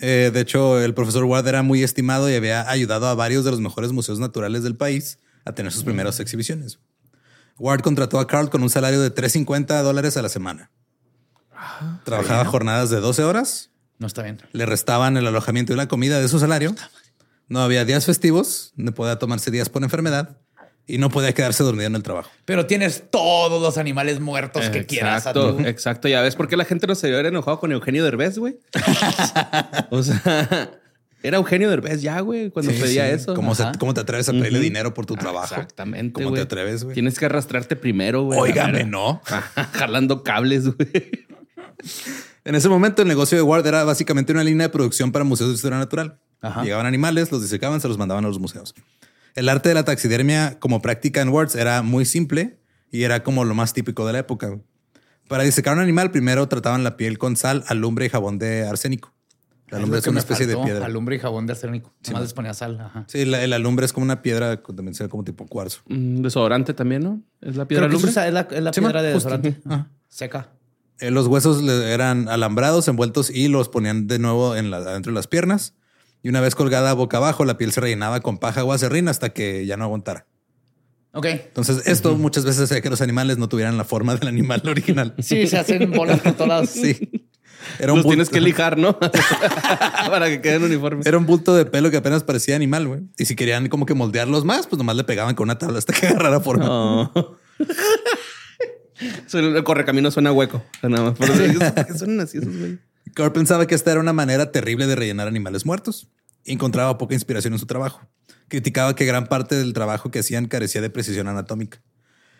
Eh, 0.00 0.30
de 0.32 0.40
hecho, 0.40 0.80
el 0.82 0.94
profesor 0.94 1.24
Ward 1.24 1.46
era 1.46 1.62
muy 1.62 1.82
estimado 1.82 2.28
y 2.30 2.34
había 2.34 2.68
ayudado 2.68 3.06
a 3.06 3.14
varios 3.14 3.44
de 3.44 3.50
los 3.52 3.60
mejores 3.60 3.92
museos 3.92 4.18
naturales 4.18 4.62
del 4.62 4.74
país 4.74 5.18
a 5.44 5.52
tener 5.52 5.70
sus 5.70 5.84
primeras 5.84 6.18
exhibiciones. 6.18 6.80
Ward 7.58 7.82
contrató 7.82 8.18
a 8.18 8.26
Carl 8.26 8.48
con 8.50 8.62
un 8.62 8.70
salario 8.70 9.00
de 9.00 9.10
350 9.10 9.82
dólares 9.82 10.16
a 10.16 10.22
la 10.22 10.28
semana. 10.30 10.70
Trabajaba 12.04 12.44
jornadas 12.46 12.90
de 12.90 12.96
12 13.00 13.22
horas, 13.22 13.70
No 13.98 14.06
está 14.08 14.22
bien. 14.22 14.38
le 14.52 14.66
restaban 14.66 15.16
el 15.16 15.26
alojamiento 15.26 15.72
y 15.72 15.76
la 15.76 15.86
comida 15.86 16.18
de 16.20 16.26
su 16.28 16.40
salario. 16.40 16.70
No 16.70 16.76
había 17.50 17.84
días 17.84 18.06
festivos, 18.06 18.72
no 18.76 18.92
podía 18.92 19.18
tomarse 19.18 19.50
días 19.50 19.68
por 19.68 19.82
enfermedad 19.82 20.38
y 20.86 20.98
no 20.98 21.10
podía 21.10 21.32
quedarse 21.32 21.62
dormido 21.62 21.86
en 21.86 21.94
el 21.94 22.02
trabajo. 22.02 22.30
Pero 22.44 22.66
tienes 22.66 23.04
todos 23.10 23.62
los 23.62 23.78
animales 23.78 24.20
muertos 24.20 24.68
que 24.70 24.84
quieras. 24.86 25.26
a 25.26 25.30
Exacto, 25.30 25.56
tu- 25.56 25.64
exacto. 25.66 26.08
Ya 26.08 26.20
ves 26.22 26.34
por 26.34 26.48
qué 26.48 26.56
la 26.56 26.64
gente 26.64 26.86
no 26.86 26.94
se 26.94 27.06
había 27.14 27.28
enojado 27.28 27.60
con 27.60 27.70
Eugenio 27.72 28.02
Derbez, 28.04 28.38
güey. 28.38 28.58
o 29.90 30.02
sea, 30.02 30.70
era 31.22 31.36
Eugenio 31.36 31.70
Derbez 31.70 32.02
ya, 32.02 32.18
güey, 32.20 32.50
cuando 32.50 32.72
Sí, 32.72 32.80
pedía 32.80 33.06
sí. 33.08 33.12
eso. 33.14 33.34
¿Cómo, 33.34 33.54
se- 33.54 33.64
cómo 33.78 33.94
te 33.94 34.00
atreves 34.00 34.28
a 34.28 34.32
pedirle 34.32 34.58
dinero 34.58 34.92
por 34.92 35.06
tu 35.06 35.14
trabajo? 35.14 35.54
Exactamente. 35.54 36.20
¿Cómo 36.22 36.34
te 36.34 36.40
atreves, 36.40 36.82
güey? 36.82 36.94
Tienes 36.94 37.16
que 37.18 37.26
arrastrarte 37.26 37.76
primero, 37.76 38.22
güey. 38.24 38.40
Óigame, 38.40 38.84
no. 38.84 39.20
Jalando 39.74 40.24
cables, 40.24 40.64
güey. 40.74 40.90
En 42.44 42.54
ese 42.54 42.68
momento, 42.68 43.02
el 43.02 43.08
negocio 43.08 43.36
de 43.38 43.42
Ward 43.42 43.66
era 43.66 43.84
básicamente 43.84 44.32
una 44.32 44.42
línea 44.44 44.66
de 44.66 44.72
producción 44.72 45.12
para 45.12 45.24
museos 45.24 45.50
de 45.50 45.54
historia 45.56 45.78
natural. 45.78 46.18
Ajá. 46.40 46.62
Llegaban 46.64 46.86
animales, 46.86 47.30
los 47.30 47.40
disecaban, 47.42 47.80
se 47.80 47.88
los 47.88 47.98
mandaban 47.98 48.24
a 48.24 48.28
los 48.28 48.38
museos. 48.40 48.74
El 49.34 49.48
arte 49.48 49.68
de 49.68 49.74
la 49.76 49.84
taxidermia 49.84 50.58
como 50.58 50.82
práctica 50.82 51.20
en 51.22 51.28
Wards 51.28 51.54
era 51.54 51.82
muy 51.82 52.04
simple 52.04 52.58
y 52.90 53.04
era 53.04 53.22
como 53.22 53.44
lo 53.44 53.54
más 53.54 53.72
típico 53.72 54.06
de 54.06 54.12
la 54.12 54.18
época. 54.20 54.58
Para 55.28 55.44
disecar 55.44 55.74
un 55.74 55.80
animal, 55.80 56.10
primero 56.10 56.48
trataban 56.48 56.82
la 56.84 56.96
piel 56.96 57.16
con 57.16 57.36
sal, 57.36 57.64
alumbre 57.68 58.06
y 58.06 58.08
jabón 58.08 58.38
de 58.38 58.66
arsénico. 58.66 59.14
La 59.68 59.78
alumbre 59.78 60.00
es, 60.00 60.04
que 60.04 60.10
una 60.10 60.18
especie 60.18 60.46
de 60.46 60.54
piedra. 60.58 60.84
Alumbre 60.84 61.16
y 61.16 61.18
jabón 61.18 61.46
de 61.46 61.52
arsénico. 61.54 61.94
Nomás 62.08 62.22
les 62.24 62.34
ponía 62.34 62.52
sal. 62.52 62.78
Ajá. 62.78 63.04
Sí, 63.06 63.24
la- 63.24 63.42
el 63.42 63.54
alumbre 63.54 63.86
es 63.86 63.94
como 63.94 64.04
una 64.04 64.20
piedra 64.20 64.62
con 64.62 64.76
dimensión 64.76 65.08
como 65.08 65.24
tipo 65.24 65.46
cuarzo. 65.46 65.80
Un 65.88 66.20
desodorante 66.22 66.74
también, 66.74 67.02
¿no? 67.04 67.22
Es 67.40 67.56
la 67.56 67.66
piedra 67.66 67.86
Creo 67.86 67.88
que 67.88 67.92
lumbre. 67.94 68.12
se 68.12 68.18
usa- 68.20 68.28
es 68.28 68.34
la, 68.34 68.40
es 68.50 68.62
la 68.62 68.72
Sí, 68.74 68.80
piedra 68.80 69.00
de 69.00 69.14
justo. 69.14 69.30
desodorante. 69.30 69.62
Ajá. 69.66 69.88
Seca. 70.08 70.48
Eh, 71.00 71.10
los 71.10 71.26
huesos 71.26 71.62
eran 71.62 72.28
alambrados, 72.28 72.86
envueltos 72.88 73.30
y 73.30 73.48
los 73.48 73.68
ponían 73.68 74.06
de 74.06 74.18
nuevo 74.18 74.56
en 74.56 74.70
la, 74.70 74.78
adentro 74.78 75.12
de 75.12 75.16
las 75.16 75.26
piernas. 75.26 75.74
Y 76.22 76.28
una 76.28 76.40
vez 76.40 76.54
colgada 76.54 76.92
boca 76.92 77.16
abajo, 77.16 77.44
la 77.44 77.56
piel 77.58 77.72
se 77.72 77.80
rellenaba 77.80 78.20
con 78.20 78.38
paja 78.38 78.62
o 78.62 78.72
acerrín 78.72 79.08
hasta 79.08 79.30
que 79.30 79.66
ya 79.66 79.76
no 79.76 79.84
aguantara. 79.84 80.26
Ok. 81.12 81.26
Entonces, 81.26 81.86
esto 81.86 82.16
muchas 82.16 82.44
veces 82.44 82.62
hacía 82.62 82.80
que 82.80 82.88
los 82.88 83.00
animales 83.00 83.36
no 83.38 83.48
tuvieran 83.48 83.76
la 83.76 83.84
forma 83.84 84.14
del 84.14 84.28
animal 84.28 84.62
original. 84.66 85.14
Sí, 85.18 85.46
se 85.46 85.58
hacen 85.58 85.90
bolas 85.90 86.20
por 86.20 86.32
todos 86.34 86.48
lados. 86.48 86.70
Sí. 86.70 87.28
Era 87.78 87.92
un, 87.92 87.98
Los 87.98 88.04
bulto, 88.04 88.16
tienes 88.16 88.28
que 88.28 88.40
lijar, 88.40 88.76
¿no? 88.76 88.98
Para 88.98 90.28
que 90.28 90.40
queden 90.40 90.64
uniformes. 90.64 91.06
era 91.06 91.16
un 91.16 91.26
bulto 91.26 91.54
de 91.54 91.64
pelo 91.64 91.90
que 91.90 91.96
apenas 91.96 92.24
parecía 92.24 92.56
animal, 92.56 92.88
güey. 92.88 93.00
Y 93.18 93.24
si 93.26 93.36
querían 93.36 93.68
como 93.68 93.86
que 93.86 93.94
moldearlos 93.94 94.44
más, 94.44 94.66
pues 94.66 94.78
nomás 94.78 94.96
le 94.96 95.04
pegaban 95.04 95.34
con 95.34 95.44
una 95.44 95.58
tabla 95.58 95.78
hasta 95.78 95.92
que 95.92 96.06
agarrara 96.08 96.40
forma. 96.40 96.64
No. 96.64 97.12
El 99.32 99.64
correcamino 99.64 100.10
suena 100.10 100.32
hueco. 100.32 100.64
Nada 100.82 101.10
más. 101.10 101.18
Por 101.18 101.30
eso, 101.30 101.58
¿por 101.58 101.86
qué 101.86 101.94
suenan 101.94 102.20
así 102.20 102.38
esos 102.38 102.56
güey? 102.56 102.78
Carl 103.14 103.32
pensaba 103.32 103.66
que 103.66 103.74
esta 103.74 103.90
era 103.90 104.00
una 104.00 104.12
manera 104.12 104.52
terrible 104.52 104.86
de 104.86 104.94
rellenar 104.94 105.28
animales 105.28 105.66
muertos. 105.66 106.08
Encontraba 106.44 106.98
poca 106.98 107.14
inspiración 107.14 107.52
en 107.52 107.58
su 107.58 107.66
trabajo. 107.66 108.00
Criticaba 108.48 108.94
que 108.94 109.04
gran 109.04 109.26
parte 109.26 109.54
del 109.54 109.72
trabajo 109.72 110.10
que 110.10 110.20
hacían 110.20 110.46
carecía 110.46 110.80
de 110.80 110.90
precisión 110.90 111.28
anatómica. 111.28 111.80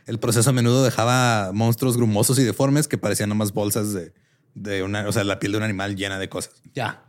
El 0.07 0.19
proceso 0.19 0.51
a 0.51 0.53
menudo 0.53 0.83
dejaba 0.83 1.53
monstruos 1.53 1.97
grumosos 1.97 2.39
y 2.39 2.45
deformes 2.45 2.89
que 2.89 2.99
parecían 2.99 3.29
nomás 3.29 3.53
bolsas 3.53 3.93
de, 3.93 4.13
de 4.55 4.83
una, 4.83 5.07
o 5.07 5.13
sea, 5.13 5.25
la 5.25 5.39
piel 5.39 5.53
de 5.53 5.59
un 5.59 5.65
animal 5.65 5.97
llena 5.97 6.19
de 6.19 6.29
cosas. 6.29 6.55
Ya. 6.75 7.05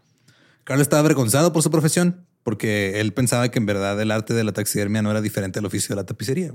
Carl 0.63 0.79
estaba 0.79 0.99
avergonzado 0.99 1.51
por 1.51 1.63
su 1.63 1.71
profesión 1.71 2.25
porque 2.43 2.99
él 2.99 3.13
pensaba 3.13 3.49
que 3.49 3.59
en 3.59 3.65
verdad 3.65 3.99
el 3.99 4.11
arte 4.11 4.33
de 4.33 4.43
la 4.43 4.51
taxidermia 4.51 5.01
no 5.01 5.11
era 5.11 5.21
diferente 5.21 5.59
al 5.59 5.65
oficio 5.65 5.95
de 5.95 6.01
la 6.01 6.05
tapicería. 6.05 6.53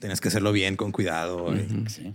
Tenías 0.00 0.20
que 0.20 0.28
hacerlo 0.28 0.50
bien, 0.50 0.76
con 0.76 0.90
cuidado. 0.90 1.54
Sí. 1.86 2.14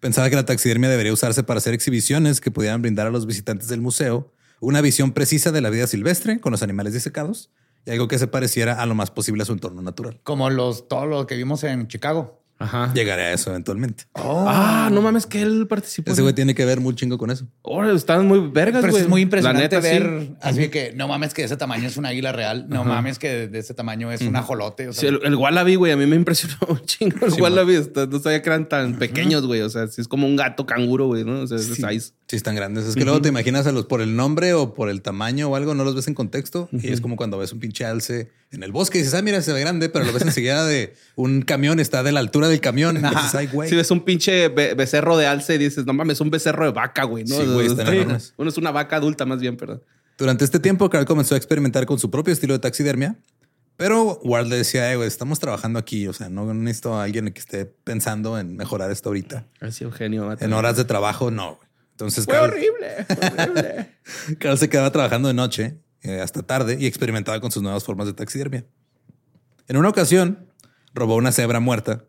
Pensaba 0.00 0.28
que 0.28 0.36
la 0.36 0.44
taxidermia 0.44 0.90
debería 0.90 1.12
usarse 1.12 1.44
para 1.44 1.58
hacer 1.58 1.74
exhibiciones 1.74 2.40
que 2.40 2.50
pudieran 2.50 2.82
brindar 2.82 3.06
a 3.06 3.10
los 3.10 3.26
visitantes 3.26 3.68
del 3.68 3.80
museo 3.80 4.32
una 4.60 4.80
visión 4.80 5.12
precisa 5.12 5.52
de 5.52 5.60
la 5.60 5.70
vida 5.70 5.86
silvestre 5.86 6.40
con 6.40 6.52
los 6.52 6.62
animales 6.62 6.92
disecados 6.92 7.50
y 7.84 7.90
algo 7.90 8.08
que 8.08 8.18
se 8.18 8.26
pareciera 8.26 8.80
a 8.80 8.86
lo 8.86 8.94
más 8.94 9.10
posible 9.10 9.42
a 9.42 9.46
su 9.46 9.52
entorno 9.52 9.82
natural. 9.82 10.18
Como 10.22 10.50
los, 10.50 10.88
todo 10.88 11.06
lo 11.06 11.26
que 11.26 11.36
vimos 11.36 11.62
en 11.64 11.88
Chicago. 11.88 12.42
Ajá. 12.58 12.90
Llegaré 12.94 13.22
a 13.24 13.32
eso 13.34 13.50
eventualmente. 13.50 14.04
Ah, 14.14 14.88
no 14.92 15.02
mames 15.02 15.26
que 15.26 15.42
él 15.42 15.66
participó. 15.68 16.10
Ese 16.10 16.22
güey 16.22 16.34
tiene 16.34 16.54
que 16.54 16.64
ver 16.64 16.80
muy 16.80 16.94
chingo 16.94 17.18
con 17.18 17.30
eso. 17.30 17.46
Ahora 17.62 17.92
están 17.92 18.26
muy 18.26 18.38
vergas, 18.48 18.80
Pero 18.80 18.92
güey. 18.92 19.02
es 19.02 19.08
muy 19.08 19.20
impresionante 19.22 19.62
neta, 19.76 19.82
sí. 19.82 19.88
ver 19.88 20.30
así 20.40 20.68
que 20.68 20.92
no 20.94 21.06
mames 21.08 21.34
que 21.34 21.42
de 21.42 21.46
ese 21.46 21.56
tamaño 21.56 21.86
es 21.86 21.96
un 21.98 22.06
águila 22.06 22.32
real. 22.32 22.66
No 22.68 22.82
mames 22.84 23.18
que 23.18 23.46
de 23.48 23.58
ese 23.58 23.74
tamaño 23.74 24.10
es 24.10 24.22
un 24.22 24.34
ajolote. 24.36 24.88
O 24.88 24.92
sea, 24.92 25.00
Sí, 25.02 25.06
el, 25.06 25.20
el 25.24 25.34
Wallaby, 25.34 25.74
güey, 25.74 25.92
a 25.92 25.96
mí 25.96 26.06
me 26.06 26.16
impresionó 26.16 26.56
un 26.68 26.80
chingo. 26.86 27.26
El 27.26 27.32
Sí, 27.32 27.40
Wallaby, 27.42 27.74
está- 27.74 28.06
no 28.06 28.18
sabía 28.20 28.40
que 28.42 28.48
eran 28.48 28.68
tan 28.68 28.98
pequeños, 28.98 29.44
güey. 29.46 29.60
O 29.60 29.68
sea, 29.68 29.86
sí 29.88 30.00
es 30.00 30.08
como 30.08 30.26
un 30.26 30.36
gato 30.36 30.64
canguro, 30.66 31.06
güey, 31.08 31.24
¿no? 31.24 31.40
O 31.40 31.46
sea, 31.46 31.58
es 31.58 31.68
de 31.68 31.74
size. 31.74 32.14
Sí, 32.28 32.34
están 32.36 32.56
grandes. 32.56 32.86
Es 32.86 32.94
que 32.96 33.04
luego 33.04 33.20
te 33.22 33.28
imaginas 33.28 33.66
a 33.68 33.72
los 33.72 33.84
por 33.86 34.00
el 34.00 34.16
nombre 34.16 34.52
o 34.54 34.74
por 34.74 34.88
el 34.88 35.00
tamaño 35.02 35.48
o 35.48 35.54
algo, 35.56 35.74
no 35.74 35.84
los 35.84 35.94
ves 35.94 36.08
en 36.08 36.14
contexto. 36.14 36.68
Y 36.72 36.88
es 36.88 37.00
como 37.00 37.16
cuando 37.16 37.38
ves 37.38 37.52
un 37.52 37.60
pinche 37.60 37.84
alce 37.84 38.30
en 38.50 38.62
el 38.62 38.72
bosque 38.72 38.98
y 38.98 39.02
dices, 39.02 39.14
ah, 39.14 39.22
mira, 39.22 39.42
se 39.42 39.52
ve 39.52 39.60
grande, 39.60 39.88
pero 39.88 40.04
lo 40.04 40.12
ves 40.12 40.22
enseguida 40.22 40.64
de 40.66 40.94
un 41.14 41.42
camión, 41.42 41.78
está 41.78 42.02
de 42.02 42.10
la 42.12 42.20
altura 42.20 42.45
del 42.48 42.60
camión. 42.60 42.96
Dices, 42.96 43.34
ay, 43.34 43.46
güey. 43.48 43.68
Si 43.68 43.76
ves 43.76 43.90
un 43.90 44.00
pinche 44.04 44.48
be- 44.48 44.74
becerro 44.74 45.16
de 45.16 45.26
alce 45.26 45.54
y 45.54 45.58
dices, 45.58 45.86
no 45.86 45.92
mames, 45.92 46.14
es 46.14 46.20
un 46.20 46.30
becerro 46.30 46.64
de 46.64 46.72
vaca, 46.72 47.04
güey, 47.04 47.24
¿no? 47.24 47.36
Sí, 47.36 47.44
güey. 47.46 47.68
Bueno, 48.36 48.48
es 48.50 48.58
una 48.58 48.70
vaca 48.70 48.96
adulta 48.96 49.24
más 49.26 49.40
bien, 49.40 49.56
perdón. 49.56 49.82
Durante 50.18 50.44
este 50.44 50.58
tiempo, 50.60 50.88
Carl 50.88 51.04
comenzó 51.04 51.34
a 51.34 51.38
experimentar 51.38 51.84
con 51.86 51.98
su 51.98 52.10
propio 52.10 52.32
estilo 52.32 52.54
de 52.54 52.58
taxidermia, 52.60 53.16
pero 53.76 54.18
Ward 54.24 54.46
le 54.46 54.56
decía, 54.56 54.90
eh, 54.90 54.96
güey, 54.96 55.06
estamos 55.06 55.38
trabajando 55.38 55.78
aquí, 55.78 56.08
o 56.08 56.12
sea, 56.14 56.30
no 56.30 56.52
necesito 56.54 56.94
a 56.94 57.04
alguien 57.04 57.30
que 57.32 57.40
esté 57.40 57.66
pensando 57.66 58.38
en 58.38 58.56
mejorar 58.56 58.90
esto 58.90 59.10
ahorita. 59.10 59.46
Así, 59.60 59.84
Eugenio. 59.84 60.34
En 60.40 60.52
horas 60.54 60.76
de 60.78 60.84
trabajo, 60.86 61.30
no. 61.30 61.60
Entonces, 61.90 62.24
Fue 62.24 62.34
Carl, 62.34 62.50
horrible, 62.50 63.06
horrible. 63.38 63.90
Carl 64.38 64.56
se 64.58 64.68
quedaba 64.70 64.90
trabajando 64.92 65.28
de 65.28 65.34
noche 65.34 65.78
eh, 66.02 66.20
hasta 66.20 66.42
tarde 66.42 66.76
y 66.80 66.86
experimentaba 66.86 67.40
con 67.40 67.50
sus 67.50 67.62
nuevas 67.62 67.84
formas 67.84 68.06
de 68.06 68.14
taxidermia. 68.14 68.64
En 69.68 69.76
una 69.76 69.88
ocasión, 69.88 70.46
robó 70.94 71.16
una 71.16 71.32
cebra 71.32 71.60
muerta. 71.60 72.04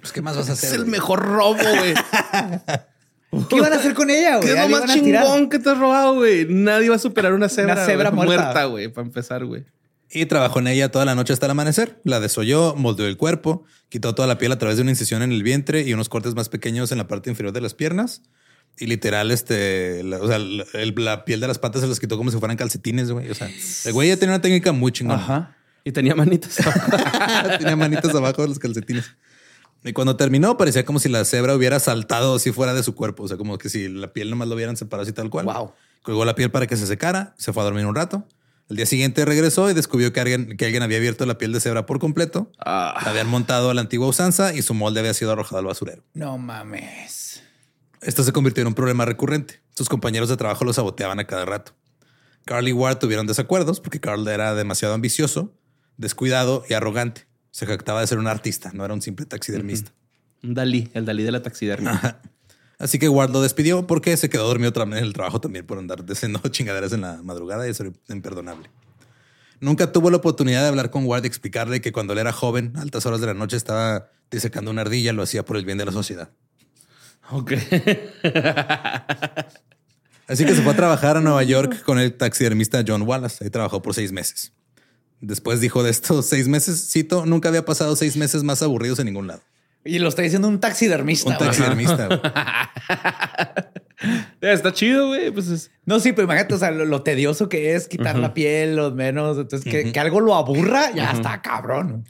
Pues, 0.00 0.12
¿qué 0.12 0.22
más 0.22 0.36
vas 0.36 0.48
a 0.48 0.52
hacer? 0.52 0.68
es 0.68 0.74
el 0.74 0.80
güey? 0.82 0.90
mejor 0.92 1.20
robo, 1.20 1.56
güey. 1.56 1.94
¿Qué 3.48 3.56
iban 3.56 3.72
a 3.72 3.76
hacer 3.76 3.92
con 3.94 4.08
ella, 4.10 4.36
güey? 4.36 4.48
¿Qué 4.48 4.54
es 4.58 4.70
lo 4.70 4.78
más 4.78 4.92
chingón 4.92 5.50
que 5.50 5.58
te 5.58 5.68
has 5.70 5.78
robado, 5.78 6.14
güey? 6.14 6.46
Nadie 6.48 6.88
va 6.88 6.96
a 6.96 6.98
superar 6.98 7.34
una 7.34 7.48
cebra. 7.48 7.74
Una 7.74 7.84
cebra 7.84 8.10
güey. 8.10 8.26
muerta. 8.26 8.64
güey, 8.64 8.88
para 8.88 9.06
empezar, 9.06 9.44
güey. 9.44 9.64
Y 10.10 10.24
trabajó 10.24 10.60
en 10.60 10.68
ella 10.68 10.90
toda 10.90 11.04
la 11.04 11.14
noche 11.14 11.34
hasta 11.34 11.44
el 11.44 11.50
amanecer. 11.50 12.00
La 12.04 12.18
desolló, 12.20 12.74
moldeó 12.76 13.06
el 13.06 13.18
cuerpo, 13.18 13.64
quitó 13.90 14.14
toda 14.14 14.26
la 14.26 14.38
piel 14.38 14.52
a 14.52 14.58
través 14.58 14.78
de 14.78 14.82
una 14.82 14.92
incisión 14.92 15.20
en 15.20 15.32
el 15.32 15.42
vientre 15.42 15.82
y 15.82 15.92
unos 15.92 16.08
cortes 16.08 16.34
más 16.34 16.48
pequeños 16.48 16.90
en 16.92 16.98
la 16.98 17.06
parte 17.06 17.28
inferior 17.28 17.52
de 17.52 17.60
las 17.60 17.74
piernas. 17.74 18.22
Y 18.78 18.86
literal, 18.86 19.30
este, 19.30 20.02
la, 20.04 20.18
o 20.18 20.26
sea, 20.26 20.38
la, 20.38 20.64
el- 20.74 20.94
la 20.96 21.26
piel 21.26 21.40
de 21.40 21.48
las 21.48 21.58
patas 21.58 21.82
se 21.82 21.88
las 21.88 22.00
quitó 22.00 22.16
como 22.16 22.30
si 22.30 22.38
fueran 22.38 22.56
calcetines, 22.56 23.10
güey. 23.10 23.28
O 23.30 23.34
sea, 23.34 23.50
el 23.84 23.92
güey 23.92 24.08
ya 24.08 24.16
tenía 24.16 24.34
una 24.36 24.40
técnica 24.40 24.72
muy 24.72 24.92
chingona. 24.92 25.18
Ajá. 25.22 25.56
Y 25.84 25.92
tenía 25.92 26.14
manitas. 26.14 26.56
tenía 27.58 27.76
manitas 27.76 28.14
abajo 28.14 28.40
de 28.42 28.48
los 28.48 28.58
calcetines. 28.58 29.14
Y 29.84 29.92
cuando 29.92 30.16
terminó, 30.16 30.56
parecía 30.56 30.84
como 30.84 30.98
si 30.98 31.08
la 31.08 31.24
cebra 31.24 31.54
hubiera 31.54 31.78
saltado 31.78 32.34
así 32.34 32.52
fuera 32.52 32.74
de 32.74 32.82
su 32.82 32.94
cuerpo. 32.94 33.24
O 33.24 33.28
sea, 33.28 33.36
como 33.36 33.58
que 33.58 33.68
si 33.68 33.88
la 33.88 34.12
piel 34.12 34.30
nomás 34.30 34.48
lo 34.48 34.54
hubieran 34.54 34.76
separado 34.76 35.04
así 35.04 35.12
tal 35.12 35.30
cual. 35.30 35.46
Wow. 35.46 35.72
Colgó 36.02 36.24
la 36.24 36.34
piel 36.34 36.50
para 36.50 36.66
que 36.66 36.76
se 36.76 36.86
secara, 36.86 37.34
se 37.38 37.52
fue 37.52 37.62
a 37.62 37.64
dormir 37.64 37.86
un 37.86 37.94
rato. 37.94 38.26
El 38.68 38.76
día 38.76 38.86
siguiente 38.86 39.24
regresó 39.24 39.70
y 39.70 39.74
descubrió 39.74 40.12
que 40.12 40.20
alguien, 40.20 40.56
que 40.56 40.66
alguien 40.66 40.82
había 40.82 40.98
abierto 40.98 41.24
la 41.24 41.38
piel 41.38 41.52
de 41.52 41.60
cebra 41.60 41.86
por 41.86 41.98
completo. 42.00 42.52
Ah. 42.58 43.00
La 43.02 43.10
habían 43.10 43.28
montado 43.28 43.70
a 43.70 43.74
la 43.74 43.80
antigua 43.80 44.08
usanza 44.08 44.52
y 44.52 44.62
su 44.62 44.74
molde 44.74 45.00
había 45.00 45.14
sido 45.14 45.32
arrojado 45.32 45.58
al 45.58 45.64
basurero. 45.64 46.02
No 46.12 46.36
mames. 46.36 47.42
Esto 48.02 48.22
se 48.24 48.32
convirtió 48.32 48.62
en 48.62 48.68
un 48.68 48.74
problema 48.74 49.04
recurrente. 49.04 49.62
Sus 49.74 49.88
compañeros 49.88 50.28
de 50.28 50.36
trabajo 50.36 50.64
lo 50.64 50.72
saboteaban 50.72 51.18
a 51.18 51.26
cada 51.26 51.44
rato. 51.44 51.72
Carl 52.44 52.66
y 52.66 52.72
Ward 52.72 52.98
tuvieron 52.98 53.26
desacuerdos 53.26 53.80
porque 53.80 54.00
Carl 54.00 54.26
era 54.26 54.54
demasiado 54.54 54.94
ambicioso, 54.94 55.54
descuidado 55.96 56.64
y 56.68 56.74
arrogante. 56.74 57.27
Se 57.58 57.66
jactaba 57.66 58.00
de 58.02 58.06
ser 58.06 58.18
un 58.18 58.28
artista, 58.28 58.70
no 58.72 58.84
era 58.84 58.94
un 58.94 59.02
simple 59.02 59.26
taxidermista. 59.26 59.90
Un 60.44 60.54
Dalí, 60.54 60.88
el 60.94 61.04
Dalí 61.04 61.24
de 61.24 61.32
la 61.32 61.42
taxidermia. 61.42 62.20
Así 62.78 63.00
que 63.00 63.08
Ward 63.08 63.32
lo 63.32 63.42
despidió 63.42 63.84
porque 63.84 64.16
se 64.16 64.30
quedó 64.30 64.46
dormido 64.46 64.70
otra 64.70 64.84
vez 64.84 64.98
en 64.98 65.04
el 65.04 65.12
trabajo 65.12 65.40
también 65.40 65.66
por 65.66 65.76
andar 65.76 66.04
haciendo 66.08 66.38
chingaderas 66.50 66.92
en 66.92 67.00
la 67.00 67.20
madrugada 67.24 67.66
y 67.66 67.70
eso 67.70 67.82
era 67.82 67.92
imperdonable. 68.10 68.70
Nunca 69.58 69.90
tuvo 69.90 70.08
la 70.08 70.18
oportunidad 70.18 70.62
de 70.62 70.68
hablar 70.68 70.92
con 70.92 71.04
Ward 71.04 71.24
y 71.24 71.26
explicarle 71.26 71.80
que 71.80 71.90
cuando 71.90 72.12
él 72.12 72.20
era 72.20 72.30
joven, 72.32 72.74
a 72.76 72.82
altas 72.82 73.06
horas 73.06 73.20
de 73.20 73.26
la 73.26 73.34
noche, 73.34 73.56
estaba 73.56 74.08
disecando 74.30 74.70
una 74.70 74.82
ardilla, 74.82 75.12
lo 75.12 75.24
hacía 75.24 75.44
por 75.44 75.56
el 75.56 75.64
bien 75.64 75.78
de 75.78 75.84
la 75.86 75.90
sociedad. 75.90 76.30
Ok. 77.32 77.54
Así 80.28 80.44
que 80.44 80.54
se 80.54 80.62
fue 80.62 80.74
a 80.74 80.76
trabajar 80.76 81.16
a 81.16 81.20
Nueva 81.20 81.42
York 81.42 81.82
con 81.82 81.98
el 81.98 82.14
taxidermista 82.14 82.84
John 82.86 83.02
Wallace. 83.02 83.42
Ahí 83.42 83.50
trabajó 83.50 83.82
por 83.82 83.94
seis 83.94 84.12
meses. 84.12 84.52
Después 85.20 85.60
dijo 85.60 85.82
de 85.82 85.90
estos 85.90 86.26
seis 86.26 86.46
meses, 86.48 86.90
cito, 86.92 87.26
nunca 87.26 87.48
había 87.48 87.64
pasado 87.64 87.96
seis 87.96 88.16
meses 88.16 88.42
más 88.44 88.62
aburridos 88.62 88.98
en 89.00 89.06
ningún 89.06 89.26
lado. 89.26 89.40
Y 89.84 89.98
lo 90.00 90.08
está 90.08 90.22
diciendo 90.22 90.48
un 90.48 90.60
taxidermista. 90.60 91.30
Un 91.30 91.38
taxidermista. 91.38 92.06
güey. 92.06 92.20
Está 94.40 94.72
chido, 94.72 95.08
güey. 95.08 95.30
Pues 95.30 95.48
es- 95.48 95.70
No, 95.84 96.00
sí, 96.00 96.12
pero 96.12 96.24
imagínate, 96.24 96.54
o 96.54 96.58
sea, 96.58 96.70
lo, 96.70 96.84
lo 96.84 97.02
tedioso 97.02 97.48
que 97.48 97.74
es 97.74 97.88
quitar 97.88 98.16
la 98.18 98.32
piel, 98.34 98.76
los 98.76 98.94
menos. 98.94 99.38
Entonces, 99.38 99.70
que, 99.70 99.92
que 99.92 100.00
algo 100.00 100.20
lo 100.20 100.34
aburra, 100.36 100.92
ya 100.94 101.10
está 101.12 101.42
cabrón. 101.42 102.04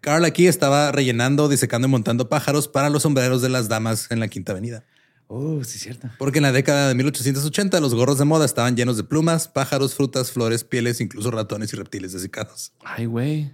Carl 0.00 0.24
aquí 0.24 0.46
estaba 0.48 0.92
rellenando, 0.92 1.48
disecando 1.48 1.88
y 1.88 1.90
montando 1.90 2.28
pájaros 2.28 2.68
para 2.68 2.90
los 2.90 3.02
sombreros 3.04 3.42
de 3.42 3.48
las 3.48 3.68
damas 3.68 4.10
en 4.10 4.20
la 4.20 4.28
Quinta 4.28 4.52
Avenida. 4.52 4.84
Oh, 5.26 5.64
sí, 5.64 5.78
cierto. 5.78 6.08
Porque 6.18 6.38
en 6.38 6.42
la 6.42 6.52
década 6.52 6.88
de 6.88 6.94
1880 6.94 7.80
los 7.80 7.94
gorros 7.94 8.18
de 8.18 8.24
moda 8.24 8.44
estaban 8.44 8.76
llenos 8.76 8.96
de 8.96 9.04
plumas, 9.04 9.48
pájaros, 9.48 9.94
frutas, 9.94 10.30
flores, 10.30 10.64
pieles, 10.64 11.00
incluso 11.00 11.30
ratones 11.30 11.72
y 11.72 11.76
reptiles 11.76 12.12
desecados. 12.12 12.72
Ay, 12.84 13.06
güey. 13.06 13.52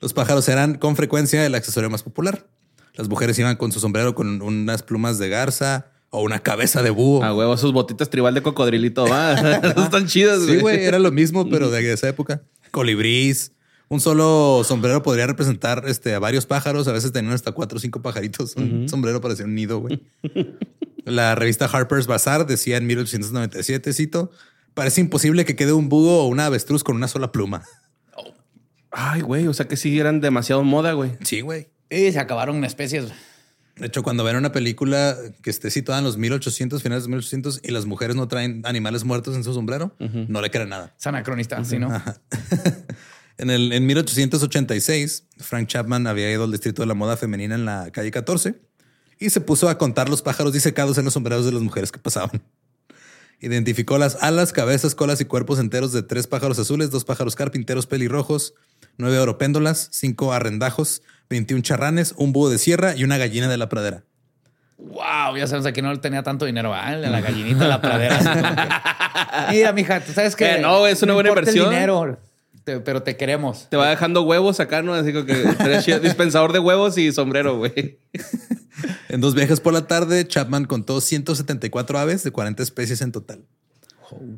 Los 0.00 0.12
pájaros 0.12 0.48
eran 0.48 0.76
con 0.78 0.96
frecuencia 0.96 1.44
el 1.46 1.54
accesorio 1.54 1.90
más 1.90 2.02
popular. 2.02 2.46
Las 2.94 3.08
mujeres 3.08 3.38
iban 3.38 3.56
con 3.56 3.72
su 3.72 3.80
sombrero 3.80 4.14
con 4.14 4.40
unas 4.42 4.82
plumas 4.82 5.18
de 5.18 5.28
garza 5.28 5.90
o 6.10 6.22
una 6.22 6.40
cabeza 6.40 6.82
de 6.82 6.90
búho. 6.90 7.22
A 7.22 7.34
huevo, 7.34 7.56
sus 7.56 7.72
botitas 7.72 8.08
tribal 8.08 8.34
de 8.34 8.42
cocodrilito. 8.42 9.06
Va. 9.06 9.34
Están 9.84 10.06
chidas, 10.06 10.40
güey. 10.44 10.56
Sí, 10.56 10.60
güey, 10.60 10.84
era 10.84 10.98
lo 10.98 11.12
mismo, 11.12 11.48
pero 11.48 11.70
de 11.70 11.92
esa 11.92 12.08
época. 12.08 12.42
Colibrís. 12.70 13.52
Un 13.88 14.00
solo 14.00 14.62
sombrero 14.64 15.02
podría 15.02 15.26
representar 15.26 15.84
este, 15.86 16.14
a 16.14 16.18
varios 16.18 16.44
pájaros. 16.46 16.88
A 16.88 16.92
veces 16.92 17.12
tenían 17.12 17.34
hasta 17.34 17.52
cuatro 17.52 17.78
o 17.78 17.80
cinco 17.80 18.02
pajaritos. 18.02 18.56
Un 18.56 18.88
sombrero 18.88 19.20
parecía 19.20 19.44
un 19.44 19.54
nido, 19.54 19.78
güey. 19.78 20.02
La 21.04 21.36
revista 21.36 21.66
Harper's 21.66 22.08
Bazaar 22.08 22.46
decía 22.46 22.78
en 22.78 22.86
1897, 22.86 23.92
cito, 23.92 24.32
parece 24.74 25.00
imposible 25.00 25.44
que 25.44 25.54
quede 25.54 25.72
un 25.72 25.88
búho 25.88 26.24
o 26.24 26.26
una 26.26 26.46
avestruz 26.46 26.82
con 26.82 26.96
una 26.96 27.06
sola 27.06 27.30
pluma. 27.30 27.62
Ay, 28.90 29.20
güey. 29.20 29.46
O 29.46 29.54
sea 29.54 29.68
que 29.68 29.76
sí 29.76 30.00
eran 30.00 30.20
demasiado 30.20 30.64
moda, 30.64 30.92
güey. 30.92 31.12
Sí, 31.22 31.42
güey. 31.42 31.68
Y 31.88 32.10
se 32.10 32.18
acabaron 32.18 32.64
especies. 32.64 33.12
De 33.76 33.86
hecho, 33.86 34.02
cuando 34.02 34.24
ven 34.24 34.36
una 34.36 34.52
película 34.52 35.16
que 35.42 35.50
esté 35.50 35.70
situada 35.70 35.98
en 35.98 36.06
los 36.06 36.16
1800, 36.16 36.82
finales 36.82 37.04
de 37.04 37.10
1800, 37.10 37.60
y 37.62 37.70
las 37.70 37.84
mujeres 37.84 38.16
no 38.16 38.26
traen 38.26 38.62
animales 38.64 39.04
muertos 39.04 39.36
en 39.36 39.44
su 39.44 39.52
sombrero, 39.52 39.94
no 39.98 40.40
le 40.40 40.50
creen 40.50 40.70
nada. 40.70 40.94
Es 40.98 41.06
anacronista, 41.06 41.62
¿sí, 41.62 41.78
no? 41.78 41.88
En, 43.38 43.50
el, 43.50 43.72
en 43.72 43.84
1886, 43.86 45.24
Frank 45.38 45.68
Chapman 45.68 46.06
había 46.06 46.30
ido 46.30 46.44
al 46.44 46.50
distrito 46.52 46.82
de 46.82 46.86
la 46.86 46.94
moda 46.94 47.16
femenina 47.16 47.54
en 47.54 47.64
la 47.64 47.90
calle 47.92 48.10
14 48.10 48.54
y 49.18 49.30
se 49.30 49.40
puso 49.40 49.68
a 49.68 49.76
contar 49.78 50.08
los 50.08 50.22
pájaros 50.22 50.52
disecados 50.52 50.96
en 50.98 51.04
los 51.04 51.14
sombreros 51.14 51.44
de 51.44 51.52
las 51.52 51.62
mujeres 51.62 51.92
que 51.92 51.98
pasaban. 51.98 52.42
Identificó 53.40 53.98
las 53.98 54.22
alas, 54.22 54.52
cabezas, 54.54 54.94
colas 54.94 55.20
y 55.20 55.26
cuerpos 55.26 55.58
enteros 55.58 55.92
de 55.92 56.02
tres 56.02 56.26
pájaros 56.26 56.58
azules, 56.58 56.90
dos 56.90 57.04
pájaros 57.04 57.36
carpinteros 57.36 57.86
pelirrojos, 57.86 58.54
nueve 58.96 59.18
oropéndolas, 59.18 59.88
cinco 59.92 60.32
arrendajos, 60.32 61.02
21 61.28 61.62
charranes, 61.62 62.14
un 62.16 62.32
búho 62.32 62.48
de 62.48 62.56
sierra 62.56 62.94
y 62.96 63.04
una 63.04 63.18
gallina 63.18 63.48
de 63.48 63.58
la 63.58 63.68
pradera. 63.68 64.04
Wow, 64.78 65.36
ya 65.36 65.46
sabes, 65.46 65.66
aquí 65.66 65.82
no 65.82 65.98
tenía 66.00 66.22
tanto 66.22 66.46
dinero, 66.46 66.70
¿verdad? 66.70 67.00
La 67.10 67.20
gallinita 67.20 67.64
de 67.64 67.68
la 67.68 67.80
pradera. 67.82 69.48
Mira, 69.50 69.72
mija, 69.72 70.00
tú 70.02 70.12
sabes 70.12 70.34
que 70.34 70.54
Eh, 70.56 70.60
no, 70.60 70.86
es 70.86 71.02
una 71.02 71.12
buena 71.12 71.28
importa 71.30 71.50
el 71.50 71.56
inversión. 71.56 71.74
dinero, 71.74 72.18
te- 72.66 72.80
pero 72.80 73.02
te 73.02 73.16
queremos. 73.16 73.68
Te 73.70 73.76
va 73.78 73.88
dejando 73.88 74.22
huevos 74.22 74.58
acá, 74.60 74.82
¿no? 74.82 74.92
Así 74.92 75.12
como 75.12 75.24
que 75.24 75.44
dispensador 76.02 76.52
de 76.52 76.58
huevos 76.58 76.98
y 76.98 77.12
sombrero, 77.12 77.56
güey. 77.56 78.00
En 79.08 79.22
dos 79.22 79.34
viajes 79.34 79.60
por 79.60 79.72
la 79.72 79.86
tarde, 79.86 80.26
Chapman 80.28 80.66
contó 80.66 81.00
174 81.00 81.98
aves 81.98 82.22
de 82.24 82.30
40 82.30 82.62
especies 82.62 83.00
en 83.00 83.10
total. 83.12 83.46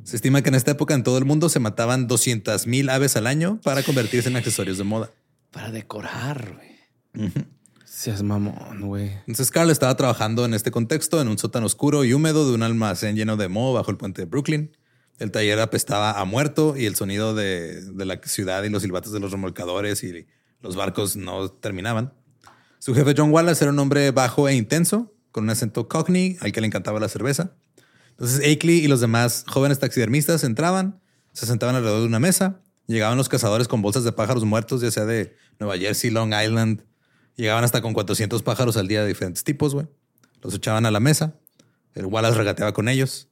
Se 0.04 0.14
estima 0.14 0.42
que 0.42 0.50
en 0.50 0.54
esta 0.54 0.70
época 0.70 0.94
en 0.94 1.02
todo 1.02 1.18
el 1.18 1.24
mundo 1.24 1.48
se 1.48 1.58
mataban 1.58 2.06
200 2.06 2.66
mil 2.68 2.88
aves 2.88 3.16
al 3.16 3.26
año 3.26 3.60
para 3.64 3.82
convertirse 3.82 4.28
en 4.28 4.36
accesorios 4.36 4.78
de 4.78 4.84
moda. 4.84 5.10
Para 5.50 5.72
decorar, 5.72 6.54
güey. 6.54 7.32
Seas 7.84 8.22
mamón, 8.22 8.82
güey. 8.82 9.10
Entonces 9.26 9.50
Carl 9.50 9.70
estaba 9.70 9.96
trabajando 9.96 10.44
en 10.44 10.54
este 10.54 10.70
contexto 10.70 11.20
en 11.20 11.26
un 11.28 11.38
sótano 11.38 11.66
oscuro 11.66 12.04
y 12.04 12.12
húmedo 12.12 12.46
de 12.48 12.54
un 12.54 12.62
almacén 12.62 13.16
lleno 13.16 13.36
de 13.36 13.48
moho 13.48 13.72
bajo 13.72 13.90
el 13.90 13.96
puente 13.96 14.22
de 14.22 14.26
Brooklyn. 14.26 14.76
El 15.18 15.30
taller 15.30 15.58
apestaba 15.58 16.18
a 16.18 16.24
muerto 16.24 16.76
y 16.76 16.86
el 16.86 16.94
sonido 16.94 17.34
de, 17.34 17.82
de 17.82 18.04
la 18.04 18.20
ciudad 18.24 18.62
y 18.62 18.70
los 18.70 18.82
silbatos 18.82 19.12
de 19.12 19.20
los 19.20 19.32
remolcadores 19.32 20.04
y 20.04 20.26
los 20.60 20.76
barcos 20.76 21.16
no 21.16 21.50
terminaban. 21.50 22.12
Su 22.78 22.94
jefe 22.94 23.14
John 23.16 23.32
Wallace 23.32 23.64
era 23.64 23.72
un 23.72 23.78
hombre 23.80 24.12
bajo 24.12 24.48
e 24.48 24.54
intenso, 24.54 25.12
con 25.32 25.44
un 25.44 25.50
acento 25.50 25.88
cockney 25.88 26.36
al 26.40 26.52
que 26.52 26.60
le 26.60 26.68
encantaba 26.68 27.00
la 27.00 27.08
cerveza. 27.08 27.56
Entonces 28.10 28.38
Akeley 28.38 28.78
y 28.78 28.88
los 28.88 29.00
demás 29.00 29.44
jóvenes 29.48 29.78
taxidermistas 29.78 30.44
entraban, 30.44 31.00
se 31.32 31.46
sentaban 31.46 31.74
alrededor 31.74 32.00
de 32.00 32.06
una 32.06 32.20
mesa, 32.20 32.60
llegaban 32.86 33.18
los 33.18 33.28
cazadores 33.28 33.68
con 33.68 33.82
bolsas 33.82 34.04
de 34.04 34.12
pájaros 34.12 34.44
muertos, 34.44 34.80
ya 34.80 34.90
sea 34.90 35.04
de 35.04 35.36
Nueva 35.58 35.76
Jersey, 35.76 36.10
Long 36.10 36.32
Island, 36.32 36.84
llegaban 37.36 37.64
hasta 37.64 37.82
con 37.82 37.92
400 37.92 38.42
pájaros 38.42 38.76
al 38.76 38.88
día 38.88 39.02
de 39.02 39.08
diferentes 39.08 39.44
tipos, 39.44 39.74
güey. 39.74 39.86
Los 40.42 40.54
echaban 40.54 40.86
a 40.86 40.90
la 40.90 41.00
mesa, 41.00 41.34
el 41.94 42.06
Wallace 42.06 42.38
regateaba 42.38 42.72
con 42.72 42.88
ellos 42.88 43.27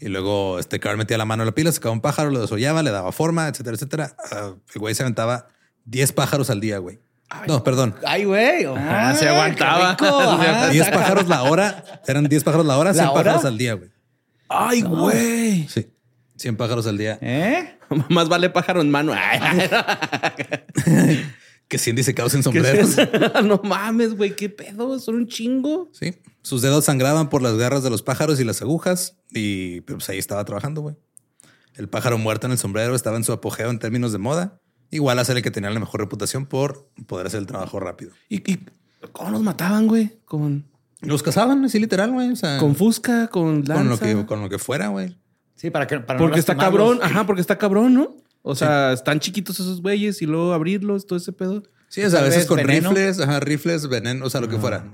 y 0.00 0.08
luego 0.08 0.58
este 0.58 0.80
Carl 0.80 0.96
metía 0.96 1.18
la 1.18 1.24
mano 1.24 1.42
en 1.42 1.46
la 1.48 1.52
pila, 1.54 1.70
sacaba 1.72 1.92
un 1.92 2.00
pájaro, 2.00 2.30
lo 2.30 2.40
desollaba, 2.40 2.82
le 2.82 2.90
daba 2.90 3.12
forma, 3.12 3.48
etcétera, 3.48 3.74
etcétera. 3.76 4.16
Ah, 4.32 4.54
el 4.74 4.80
güey 4.80 4.94
se 4.94 5.02
aventaba 5.02 5.48
10 5.84 6.12
pájaros 6.12 6.50
al 6.50 6.60
día, 6.60 6.78
güey. 6.78 6.98
No, 7.46 7.62
perdón. 7.62 7.94
Ay, 8.04 8.24
güey. 8.24 8.64
Ah, 8.76 9.14
se 9.16 9.28
aguantaba. 9.28 9.96
qué 9.96 10.04
rico. 10.04 10.18
Ajá. 10.20 10.68
10 10.70 10.90
pájaros 10.90 11.28
la 11.28 11.42
hora. 11.44 11.84
Eran 12.06 12.24
10 12.24 12.42
pájaros 12.44 12.66
la 12.66 12.76
hora, 12.76 12.90
¿La 12.90 12.94
100 12.94 13.06
hora? 13.08 13.14
pájaros 13.22 13.44
al 13.44 13.58
día, 13.58 13.74
güey. 13.74 13.90
Ay, 14.48 14.82
güey. 14.82 15.68
Sí. 15.68 15.92
100 16.36 16.56
pájaros 16.56 16.86
al 16.86 16.98
día. 16.98 17.18
¿Eh? 17.20 17.78
Más 18.08 18.28
vale 18.28 18.50
pájaro 18.50 18.80
en 18.80 18.90
mano. 18.90 19.12
Ay, 19.14 19.38
Que 21.70 21.78
100 21.78 21.94
disecados 21.94 22.34
en 22.34 22.40
¿qué 22.40 22.42
sombreros. 22.42 22.96
no 23.44 23.60
mames, 23.62 24.16
güey. 24.16 24.34
¿Qué 24.34 24.48
pedo? 24.48 24.98
Son 24.98 25.14
un 25.14 25.28
chingo. 25.28 25.88
Sí. 25.92 26.16
Sus 26.42 26.62
dedos 26.62 26.84
sangraban 26.84 27.28
por 27.28 27.42
las 27.42 27.54
garras 27.54 27.84
de 27.84 27.90
los 27.90 28.02
pájaros 28.02 28.40
y 28.40 28.44
las 28.44 28.60
agujas. 28.60 29.18
Y 29.30 29.82
pues 29.82 30.08
ahí 30.08 30.18
estaba 30.18 30.44
trabajando, 30.44 30.80
güey. 30.80 30.96
El 31.74 31.88
pájaro 31.88 32.18
muerto 32.18 32.48
en 32.48 32.52
el 32.52 32.58
sombrero 32.58 32.96
estaba 32.96 33.16
en 33.16 33.22
su 33.22 33.32
apogeo 33.32 33.70
en 33.70 33.78
términos 33.78 34.10
de 34.10 34.18
moda. 34.18 34.60
Igual 34.90 35.20
a 35.20 35.24
ser 35.24 35.36
el 35.36 35.44
que 35.44 35.52
tenía 35.52 35.70
la 35.70 35.78
mejor 35.78 36.00
reputación 36.00 36.44
por 36.44 36.90
poder 37.06 37.28
hacer 37.28 37.38
el 37.38 37.46
trabajo 37.46 37.78
rápido. 37.78 38.10
¿Y, 38.28 38.38
y 38.52 38.66
cómo 39.12 39.30
los 39.30 39.40
mataban, 39.40 39.86
güey? 39.86 40.18
Con, 40.24 40.66
Los 41.02 41.22
cazaban, 41.22 41.64
así 41.64 41.78
literal, 41.78 42.10
güey. 42.10 42.32
O 42.32 42.36
sea, 42.36 42.58
con 42.58 42.74
fusca, 42.74 43.28
con 43.28 43.62
lanza. 43.64 43.74
con 43.74 43.88
lo 43.88 43.98
que, 43.98 44.26
con 44.26 44.40
lo 44.40 44.48
que 44.48 44.58
fuera, 44.58 44.88
güey. 44.88 45.16
Sí, 45.54 45.70
para 45.70 45.86
que. 45.86 46.00
Para 46.00 46.18
no 46.18 46.24
Porque 46.24 46.40
está 46.40 46.56
cabrón. 46.56 46.98
Ajá, 47.00 47.26
porque 47.26 47.40
está 47.40 47.56
cabrón, 47.58 47.94
¿no? 47.94 48.16
O 48.42 48.54
sea, 48.54 48.92
están 48.92 49.20
chiquitos 49.20 49.60
esos 49.60 49.82
güeyes 49.82 50.22
y 50.22 50.26
luego 50.26 50.52
abrirlos, 50.52 51.06
todo 51.06 51.18
ese 51.18 51.32
pedo. 51.32 51.62
Sí, 51.88 52.02
o 52.02 52.10
sea, 52.10 52.20
a 52.20 52.22
veces 52.22 52.46
con 52.46 52.56
veneno. 52.56 52.90
rifles, 52.90 53.20
ajá, 53.20 53.40
rifles, 53.40 53.88
veneno, 53.88 54.24
o 54.24 54.30
sea, 54.30 54.40
lo 54.40 54.48
que 54.48 54.56
fuera. 54.58 54.84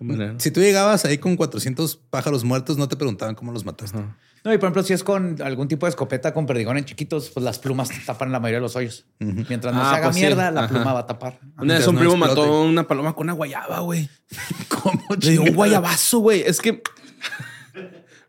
veneno. 0.00 0.38
Si 0.40 0.50
tú 0.50 0.60
llegabas 0.60 1.04
ahí 1.04 1.18
con 1.18 1.36
400 1.36 1.96
pájaros 2.10 2.42
muertos, 2.44 2.76
no 2.76 2.88
te 2.88 2.96
preguntaban 2.96 3.34
cómo 3.36 3.52
los 3.52 3.64
mataste. 3.64 3.98
No, 4.44 4.52
y 4.52 4.58
por 4.58 4.66
ejemplo, 4.66 4.82
si 4.82 4.92
es 4.92 5.04
con 5.04 5.40
algún 5.40 5.68
tipo 5.68 5.86
de 5.86 5.90
escopeta 5.90 6.34
con 6.34 6.46
perdigón 6.46 6.76
en 6.76 6.84
chiquitos, 6.84 7.30
pues 7.30 7.44
las 7.44 7.60
plumas 7.60 7.90
tapan 8.04 8.32
la 8.32 8.40
mayoría 8.40 8.56
de 8.58 8.62
los 8.62 8.74
hoyos. 8.74 9.06
Mientras 9.20 9.72
no 9.72 9.80
Ah, 9.82 9.90
se 9.90 9.96
haga 9.98 10.06
pues 10.08 10.16
sí. 10.16 10.22
mierda, 10.22 10.50
la 10.50 10.64
Ajá. 10.64 10.68
pluma 10.74 10.92
va 10.92 10.98
a 11.00 11.06
tapar. 11.06 11.38
Una 11.58 11.74
vez 11.74 11.86
un 11.86 11.94
no 11.94 12.00
primo 12.00 12.14
explote. 12.16 12.40
mató 12.40 12.62
una 12.62 12.88
paloma 12.88 13.14
con 13.14 13.26
una 13.26 13.34
guayaba, 13.34 13.78
güey. 13.78 14.10
¿Cómo 14.68 15.00
Le 15.20 15.30
dio 15.30 15.42
un 15.42 15.54
guayabazo, 15.54 16.18
güey. 16.18 16.42
Es 16.44 16.60
que. 16.60 16.82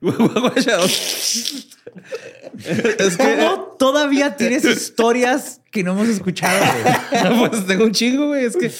es 3.00 3.18
que 3.18 3.36
¿Cómo 3.38 3.76
todavía 3.80 4.36
tienes 4.36 4.64
historias 4.66 5.62
que 5.72 5.84
no 5.84 5.92
hemos 5.94 6.08
escuchado? 6.08 6.60
güey? 6.84 7.50
pues 7.50 7.66
tengo 7.68 7.86
un 7.86 7.92
chingo, 7.92 8.28
güey. 8.28 8.46
Es 8.46 8.56
que 8.58 8.72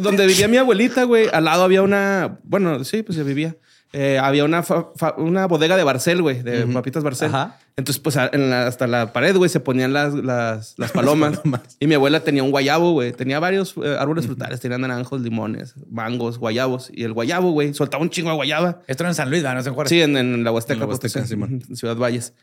donde 0.00 0.26
vivía 0.26 0.48
mi 0.48 0.56
abuelita, 0.58 1.04
güey, 1.04 1.28
al 1.32 1.44
lado 1.44 1.64
había 1.64 1.82
una. 1.82 2.38
Bueno, 2.42 2.84
sí, 2.84 3.02
pues 3.02 3.16
se 3.16 3.24
vivía. 3.24 3.56
Eh, 3.94 4.18
había 4.22 4.44
una, 4.44 4.62
fa- 4.62 4.88
fa- 4.96 5.14
una 5.16 5.46
bodega 5.46 5.74
de 5.74 5.82
Barcel, 5.82 6.20
güey, 6.20 6.42
de 6.42 6.66
papitas 6.66 7.02
Barcel. 7.02 7.28
Ajá. 7.28 7.56
Entonces, 7.74 7.98
pues 8.02 8.18
a- 8.18 8.28
en 8.34 8.50
la- 8.50 8.66
hasta 8.66 8.86
la 8.86 9.14
pared, 9.14 9.34
güey, 9.34 9.48
se 9.48 9.60
ponían 9.60 9.94
las, 9.94 10.12
las, 10.12 10.74
las 10.78 10.92
palomas. 10.92 11.40
y 11.80 11.86
mi 11.86 11.94
abuela 11.94 12.20
tenía 12.20 12.42
un 12.42 12.50
guayabo, 12.50 12.92
güey. 12.92 13.12
Tenía 13.12 13.40
varios 13.40 13.74
eh, 13.82 13.96
árboles 13.98 14.26
frutales. 14.26 14.60
Tenía 14.60 14.76
naranjos, 14.76 15.22
limones, 15.22 15.72
mangos, 15.90 16.36
guayabos. 16.38 16.90
Y 16.92 17.04
el 17.04 17.14
guayabo, 17.14 17.52
güey, 17.52 17.72
soltaba 17.72 18.02
un 18.02 18.10
chingo 18.10 18.28
de 18.28 18.36
guayaba. 18.36 18.82
Esto 18.88 19.04
era 19.04 19.08
en 19.10 19.14
San 19.14 19.30
Luis, 19.30 19.42
no 19.42 19.58
en 19.58 19.72
Juárez. 19.74 19.88
Sí, 19.88 20.02
en, 20.02 20.18
en 20.18 20.44
la 20.44 20.52
Huasteca, 20.52 20.74
En 20.74 20.80
la 20.80 20.86
Huasteca, 20.86 21.14
Potosí, 21.20 21.28
Simón. 21.30 21.62
en 21.66 21.76
Ciudad 21.76 21.96
Valles. 21.96 22.34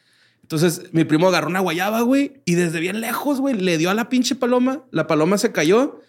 Entonces, 0.46 0.84
mi 0.92 1.06
primo 1.06 1.28
agarró 1.28 1.48
una 1.48 1.60
guayaba, 1.60 2.02
güey, 2.02 2.44
y 2.46 2.54
desde 2.54 2.80
bien 2.80 3.02
lejos, 3.02 3.42
güey, 3.42 3.56
le 3.56 3.80
dio 3.80 3.90
a 3.90 3.96
la 3.96 4.10
pinche 4.10 4.36
paloma. 4.36 4.84
La 4.92 5.08
paloma 5.08 5.40
se 5.40 5.52
cayó 5.52 6.02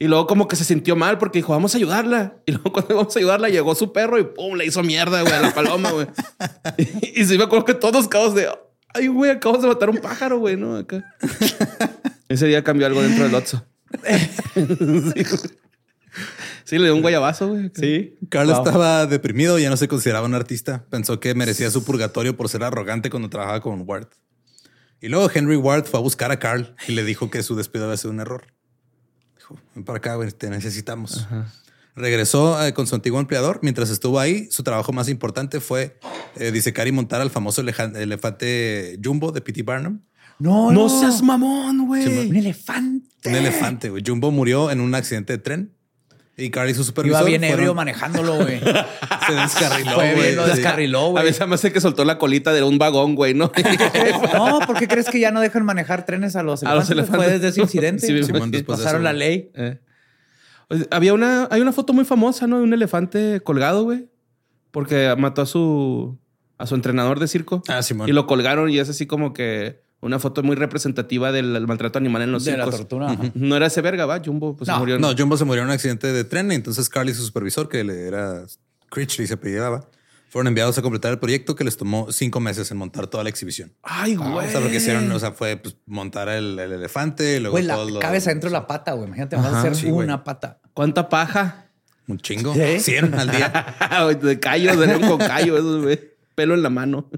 y 0.00 0.08
luego 0.08 0.26
como 0.26 0.48
que 0.48 0.56
se 0.56 0.64
sintió 0.64 0.96
mal 0.96 1.16
porque 1.18 1.38
dijo, 1.38 1.52
vamos 1.52 1.74
a 1.74 1.78
ayudarla. 1.78 2.38
Y 2.46 2.50
luego 2.50 2.72
cuando 2.72 2.94
íbamos 2.94 3.14
a 3.14 3.18
ayudarla, 3.20 3.48
llegó 3.50 3.76
su 3.76 3.92
perro 3.92 4.18
y 4.18 4.24
pum, 4.24 4.56
le 4.56 4.66
hizo 4.66 4.82
mierda, 4.82 5.22
güey, 5.22 5.32
a 5.32 5.42
la 5.42 5.54
paloma, 5.54 5.92
güey. 5.92 6.08
y, 6.76 7.20
y 7.20 7.24
sí 7.24 7.38
me 7.38 7.44
acuerdo 7.44 7.66
que 7.66 7.74
todos 7.74 8.08
cabos 8.08 8.34
de, 8.34 8.48
ay, 8.94 9.06
güey, 9.06 9.30
acabamos 9.30 9.62
de 9.62 9.68
matar 9.68 9.90
un 9.90 9.98
pájaro, 9.98 10.40
güey, 10.40 10.56
¿no? 10.56 10.76
Acá. 10.76 11.04
Ese 12.28 12.48
día 12.48 12.64
cambió 12.64 12.88
algo 12.88 13.00
dentro 13.00 13.22
del 13.26 13.34
Otso. 13.36 13.64
sí. 14.02 15.24
Sí, 16.64 16.78
le 16.78 16.84
dio 16.84 16.94
un 16.96 17.02
guayabazo, 17.02 17.48
güey. 17.48 17.70
Sí. 17.74 18.16
Carl 18.30 18.48
Wow. 18.48 18.64
estaba 18.64 19.06
deprimido, 19.06 19.58
ya 19.58 19.68
no 19.70 19.76
se 19.76 19.86
consideraba 19.88 20.26
un 20.26 20.34
artista. 20.34 20.84
Pensó 20.90 21.20
que 21.20 21.34
merecía 21.34 21.70
su 21.70 21.84
purgatorio 21.84 22.36
por 22.36 22.48
ser 22.48 22.62
arrogante 22.64 23.10
cuando 23.10 23.28
trabajaba 23.28 23.60
con 23.60 23.82
Ward. 23.86 24.08
Y 25.00 25.08
luego 25.08 25.30
Henry 25.32 25.56
Ward 25.56 25.84
fue 25.84 26.00
a 26.00 26.02
buscar 26.02 26.30
a 26.30 26.38
Carl 26.38 26.74
y 26.88 26.92
le 26.92 27.04
dijo 27.04 27.30
que 27.30 27.42
su 27.42 27.54
despido 27.54 27.84
había 27.84 27.98
sido 27.98 28.10
un 28.12 28.20
error. 28.20 28.46
Dijo, 29.36 29.58
ven 29.74 29.84
para 29.84 29.98
acá, 29.98 30.14
güey, 30.14 30.30
te 30.32 30.48
necesitamos. 30.48 31.28
Regresó 31.94 32.64
eh, 32.66 32.72
con 32.72 32.86
su 32.86 32.94
antiguo 32.94 33.20
empleador. 33.20 33.60
Mientras 33.62 33.90
estuvo 33.90 34.18
ahí, 34.18 34.48
su 34.50 34.62
trabajo 34.62 34.92
más 34.92 35.08
importante 35.10 35.60
fue 35.60 35.98
eh, 36.36 36.50
disecar 36.50 36.88
y 36.88 36.92
montar 36.92 37.20
al 37.20 37.30
famoso 37.30 37.60
elefante 37.60 38.98
Jumbo 39.04 39.30
de 39.32 39.40
P.T. 39.42 39.62
Barnum. 39.62 40.00
No, 40.38 40.72
No 40.72 40.88
seas 40.88 41.22
mamón, 41.22 41.86
güey. 41.86 42.28
Un 42.30 42.34
elefante. 42.36 43.06
Un 43.28 43.34
elefante, 43.36 43.90
güey. 43.90 44.02
Jumbo 44.04 44.30
murió 44.32 44.70
en 44.70 44.80
un 44.80 44.94
accidente 44.94 45.34
de 45.34 45.38
tren. 45.38 45.73
Y 46.36 46.50
Carl 46.50 46.68
y 46.68 46.74
su 46.74 46.82
supervisor 46.82 47.20
Iba 47.20 47.28
bien 47.28 47.42
fueron- 47.42 47.58
ebrio 47.60 47.74
manejándolo, 47.74 48.36
güey. 48.36 48.58
se 49.26 49.32
descarriló, 49.34 49.94
güey. 49.94 50.34
lo 50.34 50.46
descarriló, 50.46 51.06
A 51.06 51.10
güey. 51.10 51.24
veces 51.24 51.46
me 51.46 51.54
hace 51.54 51.72
que 51.72 51.80
soltó 51.80 52.04
la 52.04 52.18
colita 52.18 52.52
de 52.52 52.62
un 52.64 52.76
vagón, 52.78 53.14
güey, 53.14 53.34
¿no? 53.34 53.52
No, 54.34 54.58
¿por 54.66 54.76
qué 54.78 54.88
crees 54.88 55.06
que 55.08 55.20
ya 55.20 55.30
no 55.30 55.40
dejan 55.40 55.64
manejar 55.64 56.04
trenes 56.04 56.34
a 56.34 56.42
los 56.42 56.64
A 56.64 56.74
los 56.74 56.90
elefantes? 56.90 57.12
Elefantes. 57.20 57.32
desde 57.40 57.48
ese 57.48 57.60
incidente. 57.60 58.06
Sí, 58.06 58.16
Sí, 58.18 58.24
Simón, 58.24 58.50
después 58.50 58.78
de 58.78 58.84
pasaron 58.84 59.02
eso, 59.02 59.04
la 59.04 59.12
ley. 59.12 59.50
Eh. 59.54 59.78
Había 60.90 61.14
una, 61.14 61.46
hay 61.52 61.60
una 61.60 61.72
foto 61.72 61.92
muy 61.92 62.04
famosa, 62.04 62.46
¿no? 62.48 62.56
De 62.58 62.64
un 62.64 62.72
elefante 62.72 63.40
colgado, 63.42 63.84
güey. 63.84 64.08
Porque 64.72 65.14
mató 65.16 65.42
a 65.42 65.46
su, 65.46 66.18
a 66.58 66.66
su 66.66 66.74
entrenador 66.74 67.20
de 67.20 67.28
circo. 67.28 67.62
Ah, 67.68 67.80
Simón. 67.82 68.08
Y 68.08 68.12
lo 68.12 68.26
colgaron 68.26 68.70
y 68.70 68.78
es 68.80 68.88
así 68.88 69.06
como 69.06 69.32
que 69.34 69.83
una 70.04 70.18
foto 70.18 70.42
muy 70.42 70.54
representativa 70.56 71.32
del 71.32 71.66
maltrato 71.66 71.98
animal 71.98 72.22
en 72.22 72.32
los 72.32 72.44
De 72.44 72.56
la 72.56 72.64
tortura. 72.70 73.10
ajá. 73.10 73.30
No 73.34 73.56
era 73.56 73.66
ese 73.66 73.80
verga, 73.80 74.06
¿va? 74.06 74.20
Jumbo 74.24 74.56
pues, 74.56 74.68
se 74.68 74.74
murió. 74.76 74.94
en- 74.96 75.00
No, 75.00 75.14
Jumbo 75.16 75.36
se 75.36 75.44
murió 75.44 75.62
en 75.62 75.68
un 75.68 75.72
accidente 75.74 76.12
de 76.12 76.24
tren 76.24 76.52
y 76.52 76.54
entonces 76.54 76.88
Carl 76.88 77.08
y 77.08 77.14
su 77.14 77.24
supervisor, 77.24 77.68
que 77.68 77.82
le 77.84 78.06
era 78.06 78.42
Critchley, 78.90 79.26
se 79.26 79.34
apellidaba, 79.34 79.88
fueron 80.28 80.48
enviados 80.48 80.76
a 80.78 80.82
completar 80.82 81.12
el 81.12 81.18
proyecto 81.18 81.54
que 81.54 81.64
les 81.64 81.76
tomó 81.76 82.10
cinco 82.12 82.40
meses 82.40 82.70
en 82.70 82.76
montar 82.76 83.06
toda 83.06 83.22
la 83.24 83.30
exhibición. 83.30 83.72
Ay, 83.82 84.16
güey. 84.16 84.46
O 84.46 84.50
sea, 84.50 84.60
lo 84.60 84.68
que 84.68 84.76
hicieron, 84.76 85.10
o 85.10 85.18
sea, 85.18 85.32
fue 85.32 85.56
pues, 85.56 85.76
montar 85.86 86.28
el, 86.28 86.58
el 86.58 86.72
elefante, 86.72 87.38
luego 87.40 87.52
Güey, 87.54 87.64
la 87.64 87.74
todo 87.76 87.90
lo- 87.90 88.00
cabeza 88.00 88.30
dentro 88.30 88.50
de 88.50 88.54
la 88.54 88.66
pata, 88.66 88.92
güey. 88.92 89.06
Imagínate, 89.06 89.36
vas 89.36 89.46
a 89.46 89.58
hacer 89.60 89.76
sí, 89.76 89.90
güey. 89.90 90.06
una 90.06 90.24
pata. 90.24 90.60
¿Cuánta 90.74 91.08
paja? 91.08 91.70
Un 92.06 92.18
chingo. 92.18 92.52
¿Sí? 92.52 92.80
100 92.80 93.14
al 93.14 93.30
día. 93.30 93.76
de 94.22 94.38
callos, 94.40 94.78
de 94.78 95.00
con 95.08 95.18
callo, 95.18 95.80
güey. 95.82 96.13
Pelo 96.34 96.54
en 96.54 96.62
la 96.62 96.70
mano. 96.70 97.08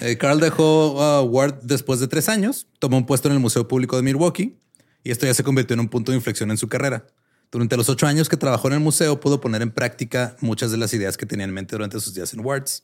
Eh, 0.00 0.18
Carl 0.18 0.38
dejó 0.40 0.92
uh, 1.22 1.24
Ward 1.24 1.60
después 1.62 2.00
de 2.00 2.08
tres 2.08 2.28
años, 2.28 2.66
tomó 2.78 2.96
un 2.98 3.06
puesto 3.06 3.28
en 3.28 3.34
el 3.34 3.40
Museo 3.40 3.66
Público 3.66 3.96
de 3.96 4.02
Milwaukee 4.02 4.58
y 5.02 5.10
esto 5.10 5.24
ya 5.26 5.32
se 5.34 5.42
convirtió 5.42 5.74
en 5.74 5.80
un 5.80 5.88
punto 5.88 6.12
de 6.12 6.16
inflexión 6.16 6.50
en 6.50 6.58
su 6.58 6.68
carrera. 6.68 7.06
Durante 7.50 7.76
los 7.76 7.88
ocho 7.88 8.06
años 8.06 8.28
que 8.28 8.36
trabajó 8.36 8.68
en 8.68 8.74
el 8.74 8.80
museo, 8.80 9.20
pudo 9.20 9.40
poner 9.40 9.62
en 9.62 9.70
práctica 9.70 10.36
muchas 10.40 10.70
de 10.72 10.76
las 10.78 10.92
ideas 10.92 11.16
que 11.16 11.26
tenía 11.26 11.44
en 11.44 11.54
mente 11.54 11.76
durante 11.76 11.98
sus 12.00 12.12
días 12.12 12.34
en 12.34 12.44
Wards. 12.44 12.82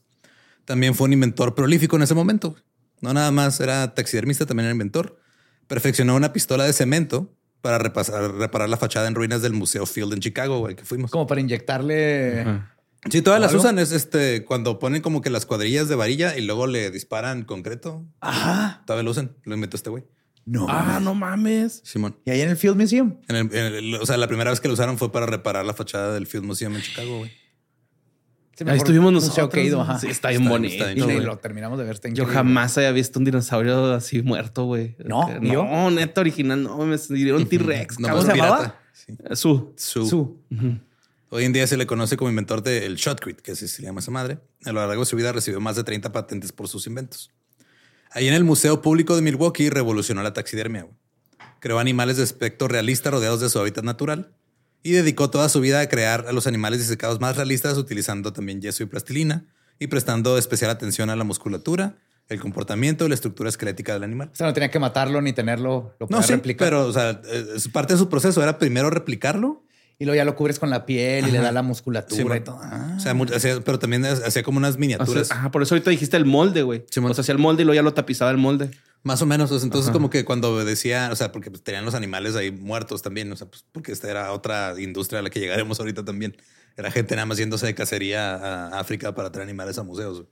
También 0.64 0.94
fue 0.94 1.06
un 1.06 1.12
inventor 1.12 1.54
prolífico 1.54 1.96
en 1.96 2.02
ese 2.02 2.14
momento. 2.14 2.54
No 3.00 3.12
nada 3.12 3.32
más 3.32 3.58
era 3.60 3.92
taxidermista, 3.94 4.46
también 4.46 4.66
era 4.66 4.72
inventor. 4.72 5.18
Perfeccionó 5.66 6.14
una 6.14 6.32
pistola 6.32 6.64
de 6.64 6.72
cemento 6.72 7.34
para 7.60 7.78
repasar- 7.78 8.38
reparar 8.38 8.68
la 8.68 8.76
fachada 8.76 9.08
en 9.08 9.14
ruinas 9.16 9.42
del 9.42 9.52
Museo 9.52 9.84
Field 9.86 10.12
en 10.12 10.20
Chicago, 10.20 10.66
que 10.68 10.84
fuimos. 10.84 11.10
Como 11.10 11.26
para 11.26 11.40
inyectarle. 11.40 12.62
Sí, 13.10 13.20
todas 13.22 13.40
las 13.40 13.50
¿Algo? 13.50 13.62
usan. 13.62 13.78
Es 13.78 13.90
este 13.92 14.44
cuando 14.44 14.78
ponen 14.78 15.02
como 15.02 15.20
que 15.22 15.30
las 15.30 15.44
cuadrillas 15.46 15.88
de 15.88 15.96
varilla 15.96 16.36
y 16.38 16.42
luego 16.42 16.66
le 16.66 16.90
disparan 16.90 17.42
concreto. 17.44 18.06
Ajá. 18.20 18.82
Todavía 18.86 19.02
lo 19.02 19.10
usan. 19.10 19.36
Lo 19.44 19.54
inventó 19.54 19.76
este 19.76 19.90
güey. 19.90 20.04
No. 20.44 20.66
Ah, 20.68 20.98
no 21.02 21.14
mames. 21.14 21.82
Simón. 21.84 22.16
Y 22.24 22.30
ahí 22.30 22.40
en 22.40 22.50
el 22.50 22.56
Field 22.56 22.76
Museum. 22.76 23.16
En 23.28 23.36
el- 23.36 23.54
en 23.54 23.74
el- 23.74 23.94
o 23.96 24.06
sea, 24.06 24.16
la 24.16 24.26
primera 24.28 24.50
vez 24.50 24.60
que 24.60 24.68
lo 24.68 24.74
usaron 24.74 24.98
fue 24.98 25.10
para 25.12 25.26
reparar 25.26 25.64
la 25.64 25.72
fachada 25.74 26.14
del 26.14 26.26
Field 26.26 26.44
Museum 26.44 26.74
en 26.76 26.82
Chicago, 26.82 27.18
güey. 27.18 27.30
Ahí 28.66 28.76
estuvimos 28.76 29.12
museo 29.12 29.28
nosotros. 29.28 29.50
que 29.54 29.64
ido, 29.64 29.80
ajá. 29.80 29.98
Sí, 29.98 30.06
está 30.08 30.28
bien 30.28 30.42
Está- 30.42 30.50
bonito. 30.52 30.74
está 30.74 30.86
bien 30.94 31.10
Y 31.22 31.24
lo 31.24 31.38
terminamos 31.38 31.78
de 31.78 31.84
ver. 31.84 31.94
está 31.94 32.08
Yo 32.10 32.26
jamás 32.26 32.76
había 32.78 32.92
visto 32.92 33.18
un 33.18 33.24
dinosaurio 33.24 33.92
así 33.92 34.22
muerto, 34.22 34.64
güey. 34.64 34.94
No. 35.04 35.28
No, 35.40 35.90
neta 35.90 36.20
original, 36.20 36.62
no, 36.62 36.76
me 36.78 36.96
dieron 36.96 37.46
T-Rex. 37.48 37.98
No, 37.98 38.08
cabrón. 38.08 38.26
se 38.26 38.36
llamaba? 38.36 38.76
Sí. 38.92 39.14
Su. 39.32 39.72
Su. 39.76 40.06
Su. 40.06 40.38
Hoy 41.34 41.46
en 41.46 41.54
día 41.54 41.66
se 41.66 41.78
le 41.78 41.86
conoce 41.86 42.18
como 42.18 42.28
inventor 42.28 42.62
del 42.62 42.96
shotcrete, 42.96 43.42
que 43.42 43.52
así 43.52 43.66
se 43.66 43.80
llama 43.80 44.00
esa 44.00 44.10
madre. 44.10 44.40
A 44.66 44.72
lo 44.72 44.86
largo 44.86 45.00
de 45.00 45.06
su 45.06 45.16
vida 45.16 45.32
recibió 45.32 45.62
más 45.62 45.76
de 45.76 45.82
30 45.82 46.12
patentes 46.12 46.52
por 46.52 46.68
sus 46.68 46.86
inventos. 46.86 47.30
Ahí 48.10 48.28
en 48.28 48.34
el 48.34 48.44
Museo 48.44 48.82
Público 48.82 49.16
de 49.16 49.22
Milwaukee 49.22 49.70
revolucionó 49.70 50.22
la 50.22 50.34
taxidermia. 50.34 50.86
Creó 51.58 51.78
animales 51.78 52.18
de 52.18 52.24
aspecto 52.24 52.68
realista 52.68 53.10
rodeados 53.10 53.40
de 53.40 53.48
su 53.48 53.58
hábitat 53.58 53.82
natural 53.82 54.34
y 54.82 54.92
dedicó 54.92 55.30
toda 55.30 55.48
su 55.48 55.62
vida 55.62 55.80
a 55.80 55.88
crear 55.88 56.26
a 56.28 56.32
los 56.32 56.46
animales 56.46 56.80
disecados 56.80 57.18
más 57.18 57.38
realistas 57.38 57.78
utilizando 57.78 58.34
también 58.34 58.60
yeso 58.60 58.82
y 58.82 58.86
plastilina 58.86 59.46
y 59.78 59.86
prestando 59.86 60.36
especial 60.36 60.70
atención 60.70 61.08
a 61.08 61.16
la 61.16 61.24
musculatura, 61.24 61.96
el 62.28 62.40
comportamiento 62.40 63.06
y 63.06 63.08
la 63.08 63.14
estructura 63.14 63.48
esquelética 63.48 63.94
del 63.94 64.04
animal. 64.04 64.28
O 64.34 64.36
sea, 64.36 64.48
no 64.48 64.52
tenía 64.52 64.70
que 64.70 64.78
matarlo 64.78 65.22
ni 65.22 65.32
tenerlo. 65.32 65.96
Lo 65.98 66.08
No, 66.10 66.22
sí, 66.22 66.34
replicar. 66.34 66.66
pero 66.66 66.86
o 66.86 66.92
sea, 66.92 67.22
eh, 67.24 67.46
es 67.56 67.68
parte 67.68 67.94
de 67.94 67.98
su 67.98 68.10
proceso 68.10 68.42
era 68.42 68.58
primero 68.58 68.90
replicarlo 68.90 69.64
Y 70.02 70.04
luego 70.04 70.16
ya 70.16 70.24
lo 70.24 70.34
cubres 70.34 70.58
con 70.58 70.68
la 70.68 70.84
piel 70.84 71.28
y 71.28 71.30
le 71.30 71.38
da 71.38 71.52
la 71.52 71.60
Sí, 71.60 71.66
musculatura 71.68 72.20
y 72.20 72.24
bueno. 72.24 72.44
todo. 72.44 72.58
Ah. 72.60 72.96
O 72.96 73.00
sea, 73.00 73.14
pero 73.64 73.78
también 73.78 74.04
hacía 74.04 74.42
como 74.42 74.58
unas 74.58 74.70
O 74.70 74.72
sea, 74.72 74.80
miniaturas. 74.80 75.30
ajá, 75.30 75.52
por 75.52 75.62
eso 75.62 75.76
ahorita 75.76 75.90
dijiste 75.90 76.16
el 76.16 76.24
molde, 76.24 76.62
güey. 76.62 76.84
Simón. 76.90 77.12
o 77.12 77.14
sea, 77.14 77.22
hacía 77.22 77.34
el 77.34 77.38
molde 77.38 77.62
y 77.62 77.66
luego 77.66 77.76
ya 77.76 77.82
lo 77.84 77.94
tapizaba 77.94 78.32
el 78.32 78.36
molde. 78.36 78.68
Más 79.04 79.22
o 79.22 79.26
menos. 79.26 79.52
o 79.52 79.58
sea, 79.60 79.64
entonces, 79.64 79.92
como 79.92 80.10
que 80.10 80.24
cuando 80.24 80.64
decía, 80.64 81.10
o 81.12 81.14
sea, 81.14 81.30
porque 81.30 81.50
pues, 81.52 81.62
tenían 81.62 81.84
los 81.84 81.94
animales 81.94 82.34
ahí 82.34 82.50
muertos 82.50 83.00
también, 83.00 83.30
o 83.30 83.36
sea, 83.36 83.46
pues 83.46 83.64
porque 83.70 83.92
esta 83.92 84.10
era 84.10 84.32
otra 84.32 84.74
industria 84.76 85.20
a 85.20 85.22
la 85.22 85.30
que 85.30 85.38
llegaremos 85.38 85.78
ahorita 85.78 86.04
también. 86.04 86.36
Era 86.76 86.90
gente 86.90 87.14
nada 87.14 87.26
más 87.26 87.38
yéndose 87.38 87.66
de 87.66 87.76
cacería 87.76 88.34
a 88.34 88.80
África 88.80 89.14
para 89.14 89.30
traer 89.30 89.48
animales 89.48 89.78
a 89.78 89.84
museos. 89.84 90.24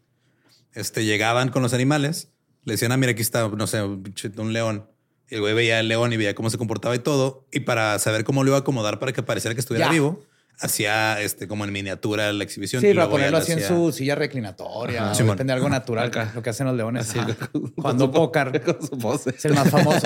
Este, 0.75 1.05
llegaban 1.05 1.51
con 1.51 1.63
los 1.63 1.75
animales, 1.75 2.33
le 2.65 2.73
decían, 2.73 2.91
ah, 2.91 2.97
mira, 2.97 3.13
aquí 3.13 3.23
está, 3.23 3.49
no 3.49 3.69
sé, 3.69 3.83
un 3.85 4.53
león. 4.53 4.91
Y 5.31 5.37
el 5.37 5.41
güey 5.41 5.55
veía 5.55 5.79
el 5.81 5.89
león 5.89 6.13
y 6.13 6.17
veía 6.17 6.35
cómo 6.35 6.51
se 6.51 6.59
comportaba 6.59 6.95
y 6.95 6.99
todo. 6.99 7.47
Y 7.53 7.61
para 7.61 7.99
saber 7.99 8.25
cómo 8.25 8.43
lo 8.45 8.51
iba 8.51 8.57
a 8.57 8.61
acomodar 8.61 8.99
para 8.99 9.13
que 9.13 9.23
pareciera 9.23 9.55
que 9.55 9.61
estuviera 9.61 9.87
Ya. 9.87 9.93
vivo, 9.93 10.21
hacía 10.59 11.21
este 11.23 11.47
como 11.49 11.65
en 11.65 11.73
miniatura 11.73 12.33
la 12.33 12.43
exhibición. 12.45 12.81
Sí, 12.83 12.89
y 12.89 12.91
para 12.91 13.05
luego 13.05 13.13
ponerlo 13.13 13.39
lo 13.39 13.43
así 13.43 13.53
en 13.53 13.59
hacía- 13.59 13.69
su 13.69 13.93
silla 13.93 14.15
reclinatoria. 14.17 15.03
Ajá. 15.05 15.13
o 15.13 15.15
Simón. 15.15 15.37
depende 15.37 15.53
de 15.53 15.55
algo 15.57 15.69
natural, 15.71 16.09
Acá. 16.09 16.33
lo 16.35 16.43
que 16.43 16.51
hacen 16.51 16.67
los 16.67 16.77
leones. 16.77 17.09
Así, 17.09 17.19
con- 17.53 17.69
Cuando 17.71 18.07
con 18.07 18.15
su- 18.15 18.21
pócar. 18.21 18.61
Con 18.65 18.87
su 18.87 18.99
pose. 18.99 19.31
Es 19.31 19.45
el 19.45 19.55
más 19.55 19.71
famoso. 19.71 20.01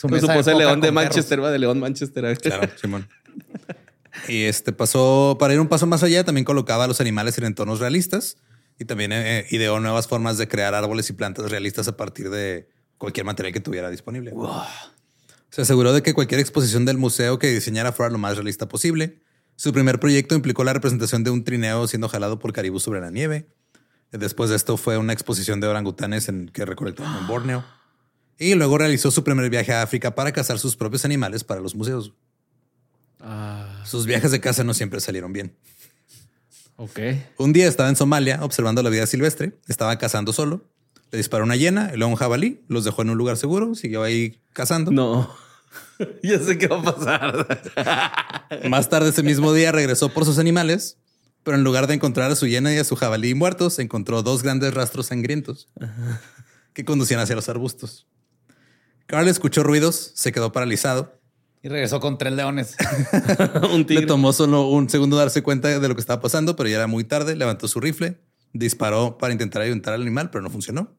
Su 0.00 0.08
Con 0.08 0.20
su 0.20 0.26
de 0.26 0.32
pose 0.34 0.52
póker 0.52 0.56
león 0.56 0.80
de 0.80 0.88
con 0.88 0.94
perros. 0.94 0.94
Manchester, 0.94 1.42
va 1.42 1.50
de 1.50 1.58
león 1.58 1.80
Manchester. 1.80 2.38
Claro, 2.38 2.68
Simón. 2.80 3.08
Y 4.28 4.44
este 4.44 4.72
pasó, 4.72 5.36
para 5.38 5.54
ir 5.54 5.60
un 5.60 5.68
paso 5.68 5.86
más 5.86 6.02
allá, 6.02 6.24
también 6.24 6.44
colocaba 6.44 6.84
a 6.84 6.86
los 6.86 7.00
animales 7.00 7.36
en 7.38 7.44
entornos 7.44 7.80
realistas 7.80 8.36
y 8.78 8.84
también 8.84 9.12
eh, 9.12 9.46
ideó 9.50 9.78
nuevas 9.80 10.06
formas 10.08 10.38
de 10.38 10.48
crear 10.48 10.74
árboles 10.74 11.08
y 11.10 11.12
plantas 11.12 11.50
realistas 11.50 11.88
a 11.88 11.96
partir 11.96 12.30
de 12.30 12.68
cualquier 13.00 13.24
material 13.24 13.52
que 13.54 13.60
tuviera 13.60 13.90
disponible. 13.90 14.32
Se 15.48 15.62
aseguró 15.62 15.92
de 15.94 16.02
que 16.02 16.12
cualquier 16.12 16.38
exposición 16.38 16.84
del 16.84 16.98
museo 16.98 17.38
que 17.38 17.48
diseñara 17.48 17.92
fuera 17.92 18.12
lo 18.12 18.18
más 18.18 18.36
realista 18.36 18.68
posible. 18.68 19.22
Su 19.56 19.72
primer 19.72 19.98
proyecto 19.98 20.34
implicó 20.34 20.64
la 20.64 20.74
representación 20.74 21.24
de 21.24 21.30
un 21.30 21.42
trineo 21.42 21.88
siendo 21.88 22.08
jalado 22.10 22.38
por 22.38 22.52
caribú 22.52 22.78
sobre 22.78 23.00
la 23.00 23.10
nieve. 23.10 23.48
Después 24.12 24.50
de 24.50 24.56
esto 24.56 24.76
fue 24.76 24.98
una 24.98 25.14
exposición 25.14 25.60
de 25.60 25.66
orangutanes 25.66 26.28
en 26.28 26.50
que 26.50 26.66
recolectaron 26.66 27.16
en 27.16 27.26
Borneo. 27.26 27.64
Y 28.38 28.54
luego 28.54 28.76
realizó 28.76 29.10
su 29.10 29.24
primer 29.24 29.48
viaje 29.48 29.72
a 29.72 29.82
África 29.82 30.14
para 30.14 30.32
cazar 30.32 30.58
sus 30.58 30.76
propios 30.76 31.04
animales 31.04 31.42
para 31.42 31.60
los 31.60 31.74
museos. 31.74 32.12
Ah, 33.18 33.82
Sus 33.86 34.04
viajes 34.04 34.30
de 34.30 34.40
caza 34.40 34.62
no 34.62 34.74
siempre 34.74 35.00
salieron 35.00 35.32
bien. 35.32 35.56
Ok. 36.76 37.00
Un 37.38 37.52
día 37.54 37.66
estaba 37.66 37.88
en 37.88 37.96
Somalia 37.96 38.40
observando 38.42 38.82
la 38.82 38.90
vida 38.90 39.06
silvestre, 39.06 39.58
estaba 39.68 39.96
cazando 39.98 40.32
solo, 40.32 40.66
le 41.10 41.18
disparó 41.18 41.44
una 41.44 41.56
hiena 41.56 41.90
y 41.92 41.96
luego 41.96 42.10
un 42.12 42.16
jabalí, 42.16 42.62
los 42.68 42.84
dejó 42.84 43.02
en 43.02 43.10
un 43.10 43.18
lugar 43.18 43.36
seguro, 43.36 43.74
siguió 43.74 44.02
ahí 44.02 44.40
cazando. 44.52 44.90
No. 44.90 45.34
ya 46.22 46.38
sé 46.38 46.58
qué 46.58 46.68
va 46.68 46.78
a 46.80 46.82
pasar. 46.82 47.62
Más 48.68 48.88
tarde 48.88 49.10
ese 49.10 49.22
mismo 49.22 49.52
día 49.52 49.72
regresó 49.72 50.08
por 50.08 50.24
sus 50.24 50.38
animales, 50.38 50.98
pero 51.42 51.56
en 51.56 51.64
lugar 51.64 51.86
de 51.86 51.94
encontrar 51.94 52.30
a 52.30 52.36
su 52.36 52.46
hiena 52.46 52.72
y 52.72 52.78
a 52.78 52.84
su 52.84 52.96
jabalí 52.96 53.34
muertos, 53.34 53.78
encontró 53.78 54.22
dos 54.22 54.42
grandes 54.42 54.74
rastros 54.74 55.06
sangrientos 55.06 55.68
que 56.72 56.84
conducían 56.84 57.20
hacia 57.20 57.34
los 57.36 57.48
arbustos. 57.48 58.06
Carl 59.06 59.26
escuchó 59.26 59.62
ruidos, 59.64 60.12
se 60.14 60.30
quedó 60.32 60.52
paralizado. 60.52 61.18
Y 61.62 61.68
regresó 61.68 62.00
con 62.00 62.16
tres 62.16 62.32
leones. 62.32 62.76
un 63.72 63.80
Le 63.80 63.84
tigre. 63.84 64.06
tomó 64.06 64.32
solo 64.32 64.68
un 64.68 64.88
segundo 64.88 65.16
darse 65.16 65.42
cuenta 65.42 65.80
de 65.80 65.88
lo 65.88 65.94
que 65.94 66.00
estaba 66.00 66.20
pasando, 66.22 66.56
pero 66.56 66.68
ya 66.68 66.76
era 66.76 66.86
muy 66.86 67.04
tarde. 67.04 67.34
Levantó 67.36 67.68
su 67.68 67.80
rifle, 67.80 68.20
disparó 68.52 69.18
para 69.18 69.32
intentar 69.32 69.60
ayuntar 69.62 69.94
al 69.94 70.02
animal, 70.02 70.30
pero 70.30 70.42
no 70.42 70.48
funcionó. 70.50 70.96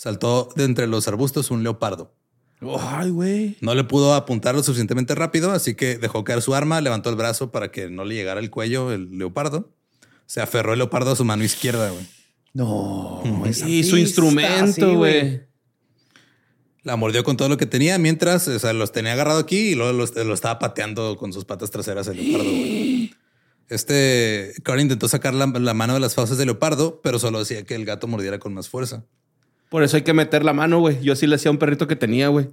Saltó 0.00 0.48
de 0.56 0.64
entre 0.64 0.86
los 0.86 1.06
arbustos 1.08 1.50
un 1.50 1.62
leopardo. 1.62 2.14
Ay, 2.80 3.10
güey. 3.10 3.56
No 3.60 3.74
le 3.74 3.84
pudo 3.84 4.14
apuntar 4.14 4.54
lo 4.54 4.62
suficientemente 4.62 5.14
rápido, 5.14 5.50
así 5.50 5.74
que 5.74 5.98
dejó 5.98 6.24
caer 6.24 6.40
su 6.40 6.54
arma, 6.54 6.80
levantó 6.80 7.10
el 7.10 7.16
brazo 7.16 7.50
para 7.50 7.70
que 7.70 7.90
no 7.90 8.06
le 8.06 8.14
llegara 8.14 8.40
el 8.40 8.48
cuello 8.48 8.92
el 8.92 9.10
leopardo. 9.18 9.74
Se 10.24 10.40
aferró 10.40 10.72
el 10.72 10.78
leopardo 10.78 11.10
a 11.12 11.16
su 11.16 11.24
mano 11.26 11.44
izquierda, 11.44 11.90
güey. 11.90 12.06
No. 12.54 13.22
Y 13.66 13.84
su 13.84 13.98
instrumento, 13.98 14.88
sí, 14.88 14.94
güey. 14.96 15.42
La 16.82 16.96
mordió 16.96 17.22
con 17.22 17.36
todo 17.36 17.50
lo 17.50 17.58
que 17.58 17.66
tenía 17.66 17.98
mientras 17.98 18.48
o 18.48 18.58
sea, 18.58 18.72
los 18.72 18.92
tenía 18.92 19.12
agarrado 19.12 19.38
aquí 19.40 19.58
y 19.72 19.74
luego 19.74 19.92
los- 19.92 20.16
lo 20.16 20.32
estaba 20.32 20.58
pateando 20.58 21.18
con 21.18 21.34
sus 21.34 21.44
patas 21.44 21.70
traseras 21.70 22.06
el 22.08 22.16
leopardo. 22.16 22.50
güey. 22.50 23.14
Este 23.68 24.54
Carl 24.62 24.80
intentó 24.80 25.08
sacar 25.08 25.34
la, 25.34 25.46
la 25.46 25.74
mano 25.74 25.92
de 25.92 26.00
las 26.00 26.14
fauces 26.14 26.38
del 26.38 26.46
leopardo, 26.46 27.02
pero 27.02 27.18
solo 27.18 27.38
hacía 27.40 27.64
que 27.64 27.74
el 27.74 27.84
gato 27.84 28.06
mordiera 28.06 28.38
con 28.38 28.54
más 28.54 28.70
fuerza. 28.70 29.04
Por 29.70 29.82
eso 29.84 29.96
hay 29.96 30.02
que 30.02 30.12
meter 30.12 30.44
la 30.44 30.52
mano, 30.52 30.80
güey. 30.80 31.00
Yo 31.00 31.14
sí 31.16 31.26
le 31.26 31.36
hacía 31.36 31.48
a 31.48 31.52
un 31.52 31.58
perrito 31.58 31.86
que 31.86 31.94
tenía, 31.96 32.26
güey. 32.28 32.48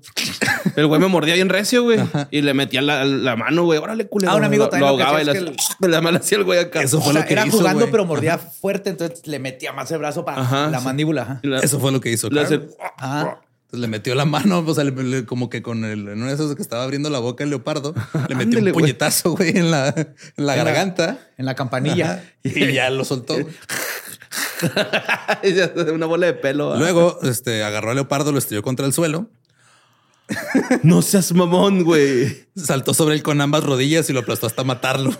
El 0.75 0.85
güey 0.87 1.01
me 1.01 1.07
mordía 1.07 1.33
bien 1.33 1.49
recio, 1.49 1.81
güey. 1.83 1.99
Y 2.29 2.41
le 2.41 2.53
metía 2.53 2.81
la, 2.83 3.03
la 3.05 3.35
mano, 3.35 3.63
güey. 3.65 3.79
Órale, 3.79 4.07
culero. 4.07 4.31
Ah, 4.31 4.35
un 4.35 4.43
amigo 4.43 4.65
lo, 4.65 4.69
también 4.69 4.85
lo 4.95 5.03
ahogaba 5.03 5.19
y 5.23 5.27
es 5.27 5.29
hacía- 5.29 5.51
la 5.89 6.01
mano 6.01 6.19
hacía 6.19 6.37
el 6.37 6.43
güey 6.43 6.59
acá. 6.59 6.81
Eso 6.83 6.99
O 6.99 7.01
fue 7.01 7.13
sea, 7.13 7.21
lo 7.23 7.27
que 7.27 7.33
era 7.33 7.47
hizo, 7.47 7.57
jugando, 7.57 7.79
güey. 7.81 7.91
pero 7.91 8.05
mordía 8.05 8.37
fuerte, 8.37 8.91
entonces 8.91 9.25
le 9.25 9.39
metía 9.39 9.73
más 9.73 9.89
el 9.91 9.97
brazo 9.97 10.23
para 10.23 10.41
Ajá, 10.41 10.69
la 10.69 10.77
sí. 10.79 10.85
mandíbula. 10.85 11.21
ajá. 11.23 11.39
Y 11.41 11.47
la- 11.47 11.59
Eso 11.59 11.79
fue 11.79 11.91
lo 11.91 11.99
que 11.99 12.11
hizo 12.11 12.29
le 12.29 12.43
Carl. 12.43 12.45
hace- 12.45 12.77
Ajá. 12.97 13.41
Entonces 13.65 13.79
le 13.81 13.87
metió 13.87 14.13
la 14.15 14.23
mano, 14.25 14.59
o 14.59 14.73
sea, 14.75 14.83
le- 14.83 14.91
le- 15.03 15.25
como 15.25 15.49
que 15.49 15.61
con 15.63 15.83
el, 15.85 16.07
en 16.07 16.19
uno 16.19 16.27
de 16.27 16.33
esos 16.35 16.55
que 16.55 16.61
estaba 16.61 16.83
abriendo 16.83 17.09
la 17.09 17.17
boca 17.19 17.43
el 17.43 17.49
leopardo, 17.49 17.95
le 18.29 18.35
metió 18.35 18.59
Ándele, 18.59 18.71
un 18.71 18.77
puñetazo, 18.79 19.31
güey, 19.31 19.57
en 19.57 19.71
la, 19.71 19.89
en 19.89 20.45
la 20.45 20.55
garganta. 20.55 21.17
En 21.37 21.45
la 21.45 21.55
campanilla. 21.55 22.23
Y 22.43 22.71
ya 22.73 22.89
lo 22.91 23.03
soltó. 23.03 23.35
una 25.93 26.05
bola 26.05 26.27
de 26.27 26.33
pelo. 26.33 26.75
Luego, 26.77 27.19
este, 27.23 27.63
agarró 27.63 27.89
al 27.89 27.95
leopardo, 27.95 28.31
lo 28.31 28.37
estrelló 28.37 28.61
contra 28.61 28.85
el 28.85 28.93
suelo, 28.93 29.29
No 30.83 31.01
seas 31.01 31.33
mamón, 31.33 31.83
güey. 31.83 32.47
saltó 32.55 32.93
sobre 32.93 33.15
él 33.15 33.23
con 33.23 33.39
ambas 33.41 33.63
rodillas 33.63 34.09
y 34.09 34.13
lo 34.13 34.19
aplastó 34.19 34.47
hasta 34.47 34.63
matarlo. 34.63 35.11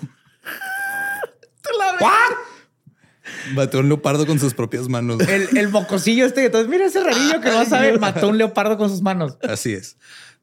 Mató 3.54 3.78
a 3.78 3.82
un 3.82 3.88
leopardo 3.88 4.26
con 4.26 4.40
sus 4.40 4.54
propias 4.54 4.90
manos. 4.90 5.20
El, 5.22 5.58
el 5.58 5.70
mocosillo 5.70 6.26
este. 6.26 6.46
Entonces, 6.46 6.70
mira 6.70 6.86
ese 6.86 7.02
rarillo 7.02 7.40
que 7.42 7.50
no 7.50 7.66
sabe. 7.66 7.98
Mató 7.98 8.28
un 8.28 8.38
leopardo 8.38 8.78
con 8.78 8.90
sus 8.90 9.02
manos. 9.02 9.38
Así 9.42 9.74
es. 9.74 9.98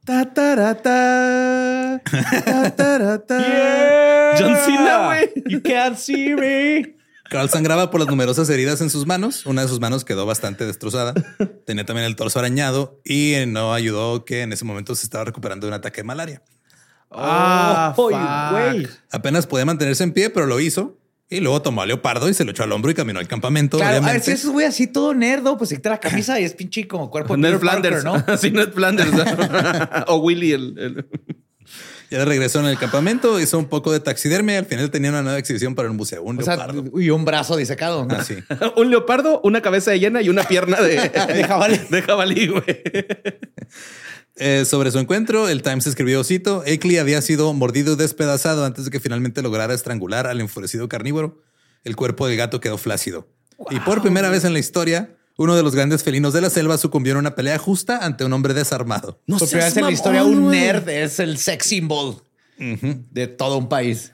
Ta, 0.04 0.32
ta, 0.32 0.74
ta, 0.82 2.02
ta, 2.04 2.76
ta, 2.76 3.26
ta. 3.26 4.34
John 4.38 4.56
Cena, 4.64 5.06
güey. 5.06 5.32
You 5.46 5.62
can't 5.62 5.96
see 5.96 6.34
me. 6.34 6.96
Carl 7.30 7.48
sangraba 7.48 7.90
por 7.90 8.00
las 8.00 8.08
numerosas 8.08 8.48
heridas 8.50 8.80
en 8.80 8.90
sus 8.90 9.06
manos. 9.06 9.46
Una 9.46 9.62
de 9.62 9.68
sus 9.68 9.80
manos 9.80 10.04
quedó 10.04 10.26
bastante 10.26 10.66
destrozada. 10.66 11.14
Tenía 11.66 11.84
también 11.86 12.06
el 12.06 12.16
torso 12.16 12.38
arañado 12.38 13.00
y 13.04 13.34
no 13.46 13.72
ayudó 13.74 14.24
que 14.24 14.42
en 14.42 14.52
ese 14.52 14.64
momento 14.64 14.94
se 14.94 15.04
estaba 15.04 15.24
recuperando 15.24 15.66
de 15.66 15.68
un 15.68 15.74
ataque 15.74 15.98
de 16.02 16.04
malaria. 16.04 16.42
Ah, 17.10 17.94
Oh, 17.96 18.08
fuck. 18.10 18.12
güey. 18.52 18.88
Apenas 19.10 19.46
podía 19.46 19.64
mantenerse 19.64 20.04
en 20.04 20.12
pie, 20.12 20.30
pero 20.30 20.46
lo 20.46 20.60
hizo. 20.60 20.98
Y 21.30 21.40
luego 21.40 21.62
tomó 21.62 21.80
a 21.82 21.86
Leopardo 21.86 22.28
y 22.28 22.34
se 22.34 22.44
lo 22.44 22.50
echó 22.50 22.64
al 22.64 22.72
hombro 22.72 22.90
y 22.90 22.94
caminó 22.94 23.18
al 23.18 23.26
campamento. 23.26 23.78
Claro, 23.78 24.04
a 24.06 24.12
ver, 24.12 24.20
si 24.20 24.32
es 24.32 24.44
güey 24.46 24.66
así 24.66 24.86
todo 24.86 25.14
nerdo, 25.14 25.56
pues 25.56 25.70
se 25.70 25.76
quita 25.76 25.90
la 25.90 25.98
camisa 25.98 26.38
y 26.38 26.44
es 26.44 26.52
pinche 26.52 26.86
como 26.86 27.10
cuerpo 27.10 27.34
de 27.34 27.40
Ned 27.40 27.58
Peter 27.58 27.66
Parker, 27.66 28.00
Flanders. 28.00 28.28
¿no? 28.28 28.36
Sí, 28.38 28.50
Ned 28.50 28.72
Flanders. 28.72 29.10
o 30.08 30.16
Willy, 30.16 30.52
el, 30.52 30.78
el- 30.78 31.06
Ya 32.10 32.18
de 32.18 32.24
regresó 32.24 32.60
en 32.60 32.66
el 32.66 32.78
campamento, 32.78 33.40
hizo 33.40 33.58
un 33.58 33.66
poco 33.66 33.92
de 33.92 34.00
taxidermia 34.00 34.54
y 34.54 34.58
al 34.58 34.66
final 34.66 34.90
tenía 34.90 35.10
una 35.10 35.22
nueva 35.22 35.38
exhibición 35.38 35.74
para 35.74 35.88
el 35.88 35.94
museo. 35.94 36.22
Un 36.22 36.38
O 36.38 36.42
sea, 36.42 36.56
leopardo. 36.56 37.00
y 37.00 37.10
un 37.10 37.24
brazo 37.24 37.56
disecado. 37.56 38.04
¿no? 38.04 38.14
Así. 38.14 38.36
un 38.76 38.90
leopardo, 38.90 39.40
una 39.42 39.62
cabeza 39.62 39.90
de 39.90 40.00
hiena 40.00 40.22
y 40.22 40.28
una 40.28 40.44
pierna 40.44 40.80
de, 40.80 40.96
De 41.34 41.44
jabalí. 41.44 41.80
De 41.90 42.02
jabalí, 42.02 42.48
güey. 42.48 42.64
Eh, 44.36 44.64
sobre 44.64 44.90
su 44.90 44.98
encuentro, 44.98 45.48
el 45.48 45.62
Times 45.62 45.86
escribió, 45.86 46.24
cito, 46.24 46.62
Akeley 46.62 46.98
había 46.98 47.22
sido 47.22 47.52
mordido 47.52 47.92
y 47.94 47.96
despedazado 47.96 48.64
antes 48.64 48.84
de 48.84 48.90
que 48.90 48.98
finalmente 48.98 49.42
lograra 49.42 49.74
estrangular 49.74 50.26
al 50.26 50.40
enfurecido 50.40 50.88
carnívoro. 50.88 51.40
El 51.84 51.94
cuerpo 51.96 52.26
del 52.26 52.36
gato 52.36 52.60
quedó 52.60 52.76
flácido. 52.78 53.28
Y 53.70 53.78
por 53.80 54.02
primera 54.02 54.30
vez 54.30 54.44
en 54.44 54.52
la 54.52 54.58
historia, 54.58 55.14
uno 55.36 55.56
de 55.56 55.62
los 55.62 55.74
grandes 55.74 56.02
felinos 56.04 56.32
de 56.32 56.40
la 56.40 56.50
selva 56.50 56.78
sucumbió 56.78 57.12
en 57.12 57.18
una 57.18 57.34
pelea 57.34 57.58
justa 57.58 57.98
ante 58.04 58.24
un 58.24 58.32
hombre 58.32 58.54
desarmado. 58.54 59.20
No 59.26 59.38
Por 59.38 59.48
primera 59.48 59.66
vez 59.68 59.76
en 59.76 59.84
la 59.84 59.90
historia, 59.92 60.24
un 60.24 60.44
güey. 60.44 60.60
nerd 60.60 60.88
es 60.88 61.18
el 61.20 61.38
sex 61.38 61.66
symbol 61.66 62.22
de 62.58 63.26
todo 63.26 63.58
un 63.58 63.68
país. 63.68 64.12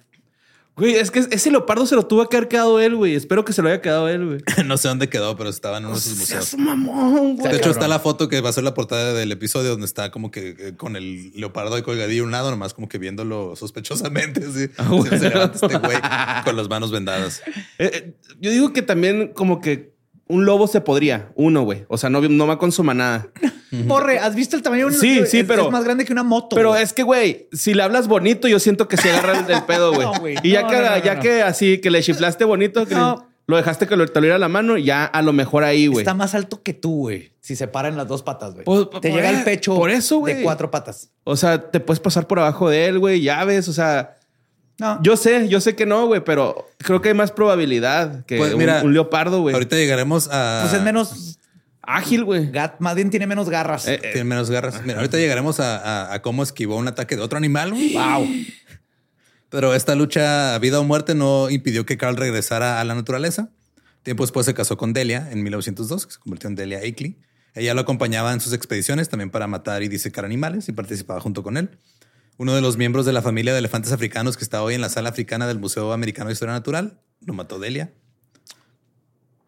Güey, 0.77 0.95
es 0.95 1.11
que 1.11 1.19
ese 1.31 1.51
leopardo 1.51 1.85
se 1.85 1.95
lo 1.95 2.07
tuvo 2.07 2.27
que 2.31 2.39
haber 2.39 2.49
quedado 2.49 2.81
él, 2.81 2.97
güey. 2.97 3.15
Espero 3.15 3.45
que 3.45 3.53
se 3.53 3.61
lo 3.61 3.69
haya 3.69 3.83
quedado 3.83 4.09
él, 4.09 4.25
güey. 4.25 4.41
no 4.65 4.79
sé 4.79 4.89
dónde 4.89 5.11
quedó, 5.11 5.37
pero 5.37 5.51
estaba 5.51 5.77
en 5.77 5.85
uno 5.85 5.95
de 5.97 6.01
sus 6.01 6.17
museos. 6.17 6.45
Seas 6.47 6.59
mamón, 6.59 7.37
güey. 7.37 7.49
De 7.51 7.57
hecho, 7.57 7.65
cabrón. 7.65 7.71
está 7.73 7.89
la 7.89 7.99
foto 7.99 8.31
que 8.31 8.41
va 8.41 8.49
a 8.49 8.53
ser 8.55 8.65
la 8.65 8.73
portada 8.73 9.13
del 9.13 9.31
episodio 9.31 9.71
donde 9.73 9.85
está 9.85 10.11
como 10.11 10.31
que 10.31 10.57
eh, 10.59 10.75
con 10.79 10.97
el 10.97 11.33
leopardo 11.35 11.77
y 11.77 11.83
colgadillo 11.83 12.23
a 12.23 12.27
un 12.27 12.33
lado, 12.33 12.51
nomás 12.51 12.73
como 12.73 12.89
que 12.89 12.97
viéndolo 12.97 13.57
sospechosamente. 13.57 14.41
Así. 14.47 14.69
Se- 15.11 15.19
se 15.19 15.29
levanta 15.29 15.59
este 15.67 15.77
güey 15.79 15.99
con 16.45 16.57
las 16.57 16.71
manos 16.71 16.91
vendadas. 16.91 17.43
Eh, 17.79 17.91
eh, 17.93 18.15
yo 18.41 18.51
digo 18.51 18.73
que 18.73 18.81
también 18.81 19.33
como 19.35 19.61
que 19.61 19.90
un 20.31 20.45
lobo 20.47 20.67
se 20.67 20.81
podría, 20.81 21.31
uno, 21.35 21.63
güey. 21.63 21.85
O 21.89 21.99
sea, 21.99 22.09
no, 22.11 22.21
no 22.21 22.47
va 22.47 22.59
con 22.59 22.73
su 22.73 22.83
manada. 22.85 23.29
Porre, 23.89 24.19
¿has 24.19 24.35
visto 24.35 24.57
el 24.57 24.63
tamaño? 24.63 24.89
de 24.89 24.95
un- 24.95 25.01
Sí, 25.01 25.19
es- 25.21 25.31
sí, 25.31 25.43
pero- 25.45 25.67
Es 25.67 25.71
más 25.71 25.85
grande 25.85 26.05
que 26.05 26.13
una 26.13 26.23
moto. 26.23 26.57
Pero 26.57 26.71
güey. 26.71 26.83
es 26.83 26.93
que, 26.93 27.03
güey, 27.03 27.49
si 27.53 27.75
le 27.75 27.83
hablas 27.83 28.09
bonito, 28.09 28.49
yo 28.49 28.59
siento 28.59 28.89
que 28.89 28.97
se 28.97 29.11
agarra 29.11 29.39
el 29.41 29.47
del 29.47 29.63
pedo, 29.65 29.93
güey. 29.95 30.07
No, 30.07 30.15
güey. 30.21 30.37
y 30.43 30.51
ya, 30.53 30.63
No, 30.63 30.69
que, 30.69 30.77
no, 30.77 30.99
ya 30.99 31.21
que 31.21 31.43
así, 31.43 31.79
que 31.79 31.91
le 31.91 32.03
chiflaste 32.03 32.45
bonito, 32.45 32.87
que 32.87 32.95
No. 32.95 33.27
lo 33.47 33.57
dejaste 33.57 33.87
que 33.87 33.97
lo, 33.97 34.07
te 34.07 34.21
lo 34.21 34.23
diera 34.23 34.39
la 34.39 34.49
mano, 34.49 34.77
ya 34.77 35.05
a 35.05 35.23
lo 35.23 35.33
mejor 35.33 35.65
ahí, 35.65 35.87
güey. 35.87 36.01
Está 36.03 36.15
más 36.15 36.35
alto 36.35 36.63
que 36.63 36.75
tú, 36.75 36.95
güey. 37.01 37.33
Si 37.41 37.57
se 37.57 37.67
paran 37.69 37.97
las 37.97 38.07
dos 38.09 38.23
patas, 38.23 38.53
güey. 38.55 38.65
Pues, 38.65 38.89
Te 39.01 39.11
llega 39.11 39.31
e- 39.31 39.39
el 39.39 39.45
pecho 39.45 39.75
por 39.77 39.91
eso, 39.91 40.21
de 40.25 40.43
cuatro 40.43 40.71
patas. 40.71 41.11
O 41.25 41.37
sea, 41.37 41.71
te 41.71 41.81
puedes 41.81 42.01
pasar 42.01 42.27
por 42.27 42.39
abajo 42.39 42.69
de 42.71 42.87
él, 42.87 42.99
güey, 42.99 43.21
ya 43.23 43.45
ves, 43.45 43.67
o 43.69 43.73
sea... 43.73 44.17
No. 44.81 44.99
Yo 45.03 45.17
sé, 45.17 45.47
yo 45.49 45.61
sé 45.61 45.77
que 45.77 45.87
no, 45.87 46.07
güey, 46.07 46.25
pero 46.25 46.69
creo 46.79 47.01
que 47.01 47.11
hay 47.11 47.15
más 47.15 47.31
probabilidad 47.31 48.25
que 48.25 48.39
Pues 48.39 48.55
un- 48.55 48.59
mira, 48.59 48.83
un, 48.83 48.93
leopardo, 48.93 49.41
güey. 49.43 49.55
Ahorita 49.55 49.77
llegaremos 49.77 50.29
a. 50.33 50.63
Pues 50.63 50.75
es 50.75 50.83
menos 50.83 51.39
Ágil, 51.83 52.25
güey. 52.25 52.51
gat, 52.51 52.81
más 52.81 52.95
bien 52.95 53.11
tiene 53.11 53.27
menos 53.27 53.49
garras. 53.51 53.87
Eh, 53.87 53.99
Tiene 54.01 54.25
menos 54.25 54.51
garras. 54.51 54.81
Mira, 54.85 54.99
ahorita 54.99 55.19
llegaremos 55.19 55.61
a, 55.61 55.77
a- 56.09 56.15
a 56.15 56.23
cómo 56.23 56.43
esquivó 56.43 56.77
un 56.77 56.89
ataque 56.89 57.15
de 57.17 57.23
otro 57.23 57.37
animal. 57.39 57.71
güey. 57.73 57.93
wow. 57.95 58.27
Pero 59.49 59.75
esta 59.75 59.95
lucha 59.95 60.55
a 60.55 60.59
vida 60.61 60.79
o 60.79 60.85
muerte 60.85 61.15
no 61.15 61.51
impidió 61.51 61.85
que 61.85 61.97
Carl 61.97 62.17
regresara 62.17 62.81
a 62.81 62.85
la 62.85 62.95
naturaleza. 62.95 63.51
Tiempo 64.03 64.23
después 64.23 64.47
se 64.47 64.55
casó 64.55 64.77
con 64.79 64.93
Delia 64.93 65.29
en 65.31 65.43
1902, 65.43 66.07
que 66.07 66.13
se 66.15 66.19
convirtió 66.21 66.49
en 66.49 66.55
Delia 66.55 66.79
Akeley. 66.79 67.17
Ella 67.55 67.75
lo 67.75 67.81
acompañaba 67.81 68.33
en 68.33 68.41
sus 68.41 68.53
expediciones 68.53 69.09
también 69.09 69.31
para 69.31 69.47
matar 69.49 69.83
y 69.83 69.89
disecar 69.89 70.25
animales 70.25 70.69
y 70.69 70.73
participaba 70.73 71.21
junto 71.21 71.43
con 71.43 71.57
él. 71.57 71.69
Uno 72.41 72.55
de 72.55 72.63
los 72.63 72.79
miembros 72.79 73.05
de 73.05 73.13
la 73.13 73.21
familia 73.21 73.53
de 73.53 73.59
elefantes 73.59 73.93
africanos 73.93 74.39
que 74.39 74.45
está 74.45 74.63
hoy 74.63 74.73
en 74.75 74.81
la 74.81 74.89
sala 74.89 75.11
africana 75.11 75.47
del 75.47 75.59
Museo 75.59 75.93
Americano 75.93 76.29
de 76.29 76.33
Historia 76.33 76.55
Natural 76.55 76.99
lo 77.21 77.35
mató 77.35 77.59
Delia. 77.59 77.93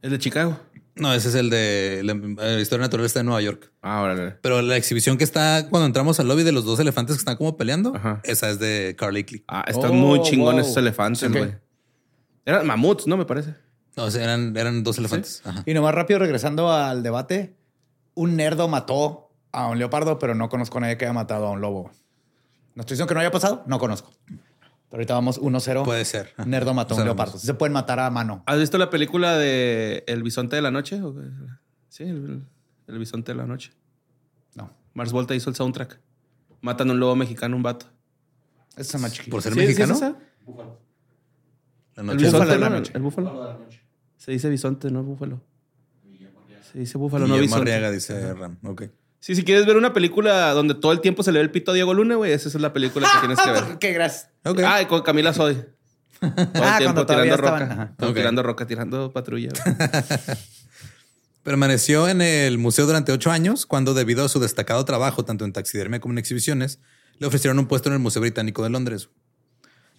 El 0.02 0.10
de 0.10 0.18
Chicago. 0.18 0.60
No, 0.96 1.14
ese 1.14 1.30
es 1.30 1.34
el 1.34 1.48
de 1.48 2.02
la, 2.04 2.12
la 2.12 2.60
Historia 2.60 2.82
Natural 2.84 3.06
está 3.06 3.20
en 3.20 3.26
Nueva 3.26 3.40
York. 3.40 3.72
Ah, 3.80 4.02
órale. 4.02 4.32
Pero 4.42 4.60
la 4.60 4.76
exhibición 4.76 5.16
que 5.16 5.24
está 5.24 5.68
cuando 5.70 5.86
entramos 5.86 6.20
al 6.20 6.28
lobby 6.28 6.42
de 6.42 6.52
los 6.52 6.66
dos 6.66 6.80
elefantes 6.80 7.16
que 7.16 7.20
están 7.20 7.38
como 7.38 7.56
peleando, 7.56 7.96
Ajá. 7.96 8.20
esa 8.24 8.50
es 8.50 8.58
de 8.58 8.94
Carl 8.98 9.16
Akeley. 9.16 9.42
Ah, 9.48 9.64
están 9.66 9.92
Oh, 9.92 9.94
muy 9.94 10.20
chingones 10.20 10.64
wow. 10.64 10.70
esos 10.72 10.76
elefantes, 10.76 11.32
güey. 11.32 11.54
Eran 12.44 12.66
mamuts, 12.66 13.06
¿no? 13.06 13.16
Me 13.16 13.24
parece. 13.24 13.54
No, 13.96 14.04
o 14.04 14.10
sea, 14.10 14.22
eran, 14.22 14.54
eran 14.54 14.82
dos 14.84 14.98
elefantes. 14.98 15.40
Ajá. 15.46 15.62
Y 15.64 15.72
nomás 15.72 15.94
rápido 15.94 16.18
regresando 16.18 16.70
al 16.70 17.02
debate, 17.02 17.56
un 18.12 18.36
nerdo 18.36 18.68
mató 18.68 19.30
a 19.50 19.68
un 19.68 19.78
leopardo, 19.78 20.18
pero 20.18 20.34
no 20.34 20.50
conozco 20.50 20.76
a 20.76 20.82
nadie 20.82 20.98
que 20.98 21.06
haya 21.06 21.14
matado 21.14 21.46
a 21.46 21.52
un 21.52 21.62
lobo. 21.62 21.90
No 22.74 22.80
estoy 22.80 22.94
diciendo 22.94 23.08
que 23.08 23.14
no 23.14 23.20
haya 23.20 23.30
pasado, 23.30 23.64
no 23.66 23.78
conozco. 23.78 24.12
Pero 24.26 25.00
ahorita 25.00 25.14
vamos 25.14 25.40
1-0. 25.40 25.84
Puede 25.84 26.04
ser. 26.04 26.34
Nerdo 26.46 26.74
mató 26.74 26.94
a 26.94 26.98
un 26.98 27.04
leopardo. 27.04 27.38
Se 27.38 27.54
pueden 27.54 27.72
matar 27.72 27.98
a 28.00 28.10
mano. 28.10 28.42
¿Has 28.46 28.58
visto 28.58 28.76
la 28.78 28.90
película 28.90 29.36
de 29.38 30.04
El 30.06 30.22
bisonte 30.22 30.56
de 30.56 30.62
la 30.62 30.70
noche? 30.70 31.00
Sí, 31.88 32.04
el, 32.04 32.44
el 32.86 32.98
bisonte 32.98 33.32
de 33.32 33.36
la 33.38 33.46
noche. 33.46 33.72
No. 34.54 34.70
Mars 34.94 35.12
Volta 35.12 35.34
hizo 35.34 35.48
el 35.50 35.56
soundtrack. 35.56 35.98
Matan 36.60 36.90
a 36.90 36.92
un 36.92 37.00
lobo 37.00 37.16
mexicano, 37.16 37.56
un 37.56 37.62
vato. 37.62 37.86
Ese 38.76 38.96
es 38.96 39.02
más 39.02 39.12
chiquito. 39.12 39.30
Por 39.32 39.42
ser 39.42 39.52
¿Sí- 39.54 39.58
sí 39.60 39.64
es 39.64 39.78
mexicano. 39.78 39.94
esa? 39.94 40.16
La 41.94 42.00
El 42.02 42.06
noche 42.06 42.24
bisonte, 42.26 42.46
de 42.52 42.58
la 42.58 42.70
¿no? 42.70 42.76
noche. 42.76 42.92
El 42.94 43.02
búfalo. 43.02 43.66
Se 44.16 44.32
dice 44.32 44.48
bisonte, 44.50 44.90
no 44.90 45.02
búfalo. 45.02 45.40
Se 46.72 46.78
dice 46.78 46.96
búfalo, 46.96 47.26
no 47.26 47.34
Guillermo 47.34 47.56
bisonte. 47.56 47.72
Arriaga, 47.74 47.90
dice 47.92 48.34
Ram. 48.34 48.56
Ok. 48.64 48.84
Sí, 49.24 49.36
si 49.36 49.44
quieres 49.44 49.66
ver 49.66 49.76
una 49.76 49.92
película 49.92 50.50
donde 50.52 50.74
todo 50.74 50.90
el 50.90 51.00
tiempo 51.00 51.22
se 51.22 51.30
le 51.30 51.38
ve 51.38 51.44
el 51.44 51.52
pito 51.52 51.70
a 51.70 51.74
Diego 51.74 51.94
Luna, 51.94 52.16
güey, 52.16 52.32
esa 52.32 52.48
es 52.48 52.54
la 52.56 52.72
película 52.72 53.08
que 53.08 53.18
tienes 53.20 53.38
que 53.38 53.50
ver. 53.52 53.78
Qué 53.78 53.92
gracias. 53.92 54.30
Ok. 54.44 54.58
Ah, 54.66 54.82
y 54.82 54.86
con 54.86 55.02
Camila 55.02 55.32
Soy. 55.32 55.54
Todo 56.18 56.32
el 56.36 56.62
Ah, 56.62 56.78
tiempo 56.78 57.06
tirando 57.06 57.36
roca. 57.36 57.62
estaban. 57.92 58.14
Tirando 58.14 58.42
roca, 58.42 58.66
tirando 58.66 59.12
patrulla. 59.12 59.50
Permaneció 61.44 62.08
en 62.08 62.20
el 62.20 62.58
museo 62.58 62.84
durante 62.86 63.12
ocho 63.12 63.30
años 63.30 63.64
cuando, 63.64 63.94
debido 63.94 64.24
a 64.24 64.28
su 64.28 64.40
destacado 64.40 64.84
trabajo 64.84 65.24
tanto 65.24 65.44
en 65.44 65.52
taxidermia 65.52 66.00
como 66.00 66.14
en 66.14 66.18
exhibiciones, 66.18 66.80
le 67.18 67.26
ofrecieron 67.28 67.60
un 67.60 67.66
puesto 67.66 67.88
en 67.90 67.92
el 67.92 67.98
Museo 68.00 68.22
Británico 68.22 68.64
de 68.64 68.70
Londres. 68.70 69.08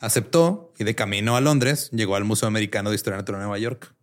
Aceptó 0.01 0.73
y 0.77 0.83
de 0.83 0.95
camino 0.95 1.37
a 1.37 1.41
Londres 1.41 1.89
llegó 1.93 2.17
al 2.17 2.25
Museo 2.25 2.47
Americano 2.49 2.89
de 2.89 2.97
Historia 2.97 3.15
Natural 3.15 3.39
de 3.39 3.45
Nueva 3.45 3.59
York. 3.59 3.93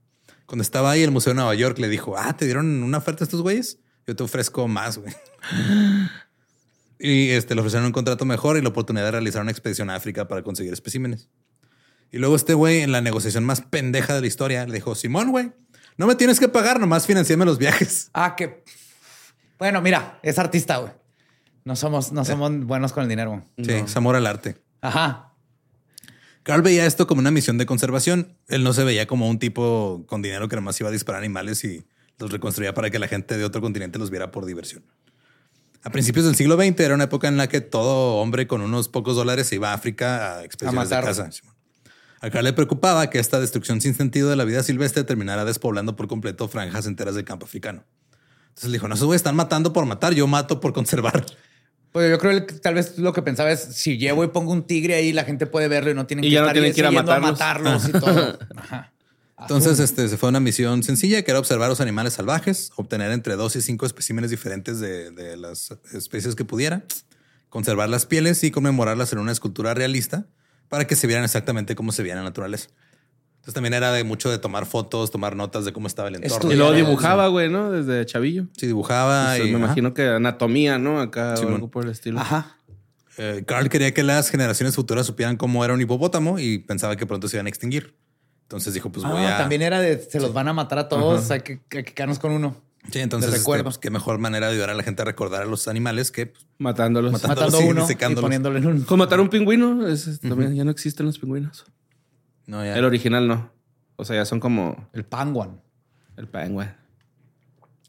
Cuando 0.46 0.62
estaba 0.62 0.90
ahí, 0.90 1.02
el 1.02 1.10
Museo 1.10 1.32
de 1.32 1.36
Nueva 1.36 1.54
York 1.54 1.78
le 1.78 1.90
dijo, 1.90 2.16
ah, 2.16 2.34
¿te 2.38 2.46
dieron 2.46 2.82
una 2.82 2.96
oferta 2.98 3.22
a 3.22 3.26
estos 3.26 3.42
güeyes? 3.42 3.79
Yo 4.06 4.16
te 4.16 4.22
ofrezco 4.22 4.66
más, 4.68 4.98
güey. 4.98 5.14
y 6.98 7.30
este, 7.30 7.54
le 7.54 7.60
ofrecieron 7.60 7.86
un 7.86 7.92
contrato 7.92 8.24
mejor 8.24 8.56
y 8.56 8.62
la 8.62 8.68
oportunidad 8.68 9.04
de 9.04 9.10
realizar 9.12 9.42
una 9.42 9.50
expedición 9.50 9.90
a 9.90 9.96
África 9.96 10.28
para 10.28 10.42
conseguir 10.42 10.72
especímenes. 10.72 11.28
Y 12.12 12.18
luego 12.18 12.34
este 12.36 12.54
güey, 12.54 12.80
en 12.80 12.92
la 12.92 13.00
negociación 13.00 13.44
más 13.44 13.60
pendeja 13.60 14.14
de 14.14 14.20
la 14.20 14.26
historia, 14.26 14.66
le 14.66 14.74
dijo, 14.74 14.94
Simón, 14.94 15.30
güey, 15.30 15.52
no 15.96 16.06
me 16.06 16.14
tienes 16.16 16.40
que 16.40 16.48
pagar, 16.48 16.80
nomás 16.80 17.06
financiame 17.06 17.44
los 17.44 17.58
viajes. 17.58 18.10
Ah, 18.14 18.34
que. 18.36 18.64
Bueno, 19.58 19.80
mira, 19.82 20.18
es 20.22 20.38
artista, 20.38 20.78
güey. 20.78 20.92
No 21.64 21.76
somos, 21.76 22.12
no 22.12 22.24
somos 22.24 22.64
buenos 22.64 22.92
con 22.92 23.02
el 23.02 23.08
dinero. 23.08 23.30
güey. 23.30 23.42
Sí, 23.64 23.72
es 23.72 23.96
amor 23.96 24.16
al 24.16 24.26
arte. 24.26 24.56
Ajá. 24.80 25.34
Carl 26.42 26.62
veía 26.62 26.86
esto 26.86 27.06
como 27.06 27.20
una 27.20 27.30
misión 27.30 27.58
de 27.58 27.66
conservación. 27.66 28.36
Él 28.48 28.64
no 28.64 28.72
se 28.72 28.82
veía 28.82 29.06
como 29.06 29.28
un 29.28 29.38
tipo 29.38 30.04
con 30.06 30.22
dinero 30.22 30.48
que 30.48 30.56
nomás 30.56 30.80
iba 30.80 30.88
a 30.88 30.92
disparar 30.92 31.20
animales 31.20 31.62
y 31.64 31.84
los 32.20 32.30
reconstruía 32.30 32.74
para 32.74 32.90
que 32.90 32.98
la 32.98 33.08
gente 33.08 33.36
de 33.36 33.44
otro 33.44 33.60
continente 33.60 33.98
los 33.98 34.10
viera 34.10 34.30
por 34.30 34.46
diversión. 34.46 34.84
A 35.82 35.90
principios 35.90 36.26
del 36.26 36.34
siglo 36.36 36.56
XX 36.56 36.78
era 36.80 36.94
una 36.94 37.04
época 37.04 37.26
en 37.28 37.38
la 37.38 37.48
que 37.48 37.60
todo 37.62 38.16
hombre 38.16 38.46
con 38.46 38.60
unos 38.60 38.88
pocos 38.88 39.16
dólares 39.16 39.46
se 39.46 39.54
iba 39.54 39.70
a 39.70 39.74
África 39.74 40.36
a 40.36 40.44
expediciones 40.44 40.90
de 40.90 40.96
matar. 40.96 41.08
caza. 41.08 41.30
A 42.20 42.28
Carl 42.28 42.44
le 42.44 42.52
preocupaba 42.52 43.08
que 43.08 43.18
esta 43.18 43.40
destrucción 43.40 43.80
sin 43.80 43.94
sentido 43.94 44.28
de 44.28 44.36
la 44.36 44.44
vida 44.44 44.62
silvestre 44.62 45.04
terminara 45.04 45.46
despoblando 45.46 45.96
por 45.96 46.06
completo 46.06 46.48
franjas 46.48 46.86
enteras 46.86 47.14
del 47.14 47.24
campo 47.24 47.46
africano. 47.46 47.82
Entonces 48.48 48.68
le 48.70 48.72
dijo, 48.74 48.88
no, 48.88 48.94
esos 48.94 49.06
güeyes 49.06 49.20
están 49.20 49.36
matando 49.36 49.72
por 49.72 49.86
matar, 49.86 50.12
yo 50.12 50.26
mato 50.26 50.60
por 50.60 50.74
conservar. 50.74 51.24
Pues 51.92 52.10
yo 52.10 52.18
creo 52.18 52.46
que 52.46 52.54
tal 52.54 52.74
vez 52.74 52.98
lo 52.98 53.14
que 53.14 53.22
pensaba 53.22 53.50
es 53.50 53.60
si 53.60 53.96
llevo 53.96 54.22
y 54.22 54.28
pongo 54.28 54.52
un 54.52 54.64
tigre 54.64 54.96
ahí, 54.96 55.12
la 55.14 55.24
gente 55.24 55.46
puede 55.46 55.66
verlo 55.68 55.90
y 55.90 55.94
no 55.94 56.06
tienen 56.06 56.24
Y 56.24 56.28
que 56.28 56.34
ya 56.34 56.40
no 56.40 56.46
estar 56.46 56.54
tienen 56.54 56.74
que 56.74 56.80
ir 56.80 56.86
a 56.86 56.90
matarlos. 56.90 57.30
matarlos 57.32 57.88
y 57.88 57.92
todo. 57.92 58.38
Ajá. 58.56 58.92
Entonces, 59.40 59.78
este, 59.80 60.08
se 60.08 60.16
fue 60.16 60.28
a 60.28 60.30
una 60.30 60.40
misión 60.40 60.82
sencilla 60.82 61.22
que 61.22 61.30
era 61.30 61.40
observar 61.40 61.68
los 61.68 61.80
animales 61.80 62.14
salvajes, 62.14 62.70
obtener 62.76 63.10
entre 63.12 63.36
dos 63.36 63.56
y 63.56 63.62
cinco 63.62 63.86
especímenes 63.86 64.30
diferentes 64.30 64.80
de, 64.80 65.10
de 65.10 65.36
las 65.36 65.74
especies 65.92 66.34
que 66.34 66.44
pudiera, 66.44 66.84
conservar 67.48 67.88
las 67.88 68.06
pieles 68.06 68.44
y 68.44 68.50
conmemorarlas 68.50 69.12
en 69.12 69.18
una 69.18 69.32
escultura 69.32 69.74
realista 69.74 70.26
para 70.68 70.86
que 70.86 70.94
se 70.96 71.06
vieran 71.06 71.24
exactamente 71.24 71.74
cómo 71.74 71.90
se 71.92 72.02
veían 72.02 72.18
en 72.18 72.24
la 72.24 72.30
naturaleza. 72.30 72.68
Entonces 73.36 73.54
también 73.54 73.72
era 73.74 73.90
de 73.92 74.04
mucho 74.04 74.30
de 74.30 74.38
tomar 74.38 74.66
fotos, 74.66 75.10
tomar 75.10 75.34
notas 75.34 75.64
de 75.64 75.72
cómo 75.72 75.86
estaba 75.86 76.08
el 76.08 76.16
entorno. 76.16 76.50
Y 76.52 76.60
el- 76.60 76.76
dibujaba, 76.76 77.26
güey, 77.28 77.48
¿no? 77.48 77.70
Desde 77.72 78.04
chavillo. 78.04 78.46
Sí, 78.56 78.66
dibujaba 78.66 79.34
Pues, 79.36 79.40
y 79.48 79.50
me 79.50 79.56
ajá. 79.56 79.64
imagino 79.64 79.94
que 79.94 80.06
anatomía, 80.08 80.78
¿no? 80.78 81.00
Acá 81.00 81.34
o 81.42 81.48
algo 81.48 81.70
por 81.70 81.84
el 81.86 81.90
estilo. 81.90 82.20
Ajá. 82.20 82.58
Eh, 83.16 83.42
Carl 83.46 83.68
quería 83.70 83.92
que 83.94 84.02
las 84.02 84.28
generaciones 84.30 84.74
futuras 84.76 85.06
supieran 85.06 85.36
cómo 85.36 85.64
era 85.64 85.72
un 85.74 85.80
hipopótamo 85.80 86.38
y 86.38 86.58
pensaba 86.58 86.96
que 86.96 87.06
pronto 87.06 87.28
se 87.28 87.36
iban 87.36 87.46
a 87.46 87.48
extinguir. 87.48 87.96
Entonces 88.50 88.74
dijo, 88.74 88.90
pues 88.90 89.06
voy 89.06 89.22
Ah, 89.22 89.36
a... 89.36 89.38
También 89.38 89.62
era 89.62 89.78
de 89.80 89.96
se 90.02 90.18
los 90.18 90.32
van 90.32 90.48
a 90.48 90.52
matar 90.52 90.78
a 90.80 90.88
todos, 90.88 91.30
hay 91.30 91.40
que, 91.42 91.60
hay 91.70 91.84
que 91.84 91.94
quedarnos 91.94 92.18
con 92.18 92.32
uno. 92.32 92.56
Sí, 92.90 92.98
entonces, 92.98 93.32
este, 93.34 93.62
pues, 93.62 93.78
qué 93.78 93.90
mejor 93.90 94.18
manera 94.18 94.46
de 94.48 94.54
ayudar 94.54 94.70
a 94.70 94.74
la 94.74 94.82
gente 94.82 95.02
a 95.02 95.04
recordar 95.04 95.42
a 95.42 95.44
los 95.44 95.68
animales 95.68 96.10
que 96.10 96.26
pues, 96.26 96.46
Matándolos. 96.58 97.12
Matando- 97.12 97.28
Matando 97.36 97.58
sí, 97.58 97.64
uno 97.68 97.84
y 97.84 97.86
secándolos. 97.86 98.22
poniéndole 98.24 98.58
en 98.58 98.66
un. 98.66 98.80
Con 98.82 98.98
matar 98.98 99.20
un 99.20 99.28
pingüino, 99.28 99.86
es- 99.86 100.06
es- 100.08 100.20
también 100.20 100.54
ya 100.56 100.64
no 100.64 100.70
existen 100.72 101.06
los 101.06 101.18
pingüinos. 101.18 101.64
no, 102.46 102.64
ya. 102.64 102.74
El 102.76 102.84
original 102.84 103.28
no. 103.28 103.52
O 103.96 104.04
sea, 104.04 104.16
ya 104.16 104.24
son 104.24 104.40
como 104.40 104.88
El 104.94 105.04
panguan. 105.04 105.60
el 106.16 106.26
penguin. 106.26 106.70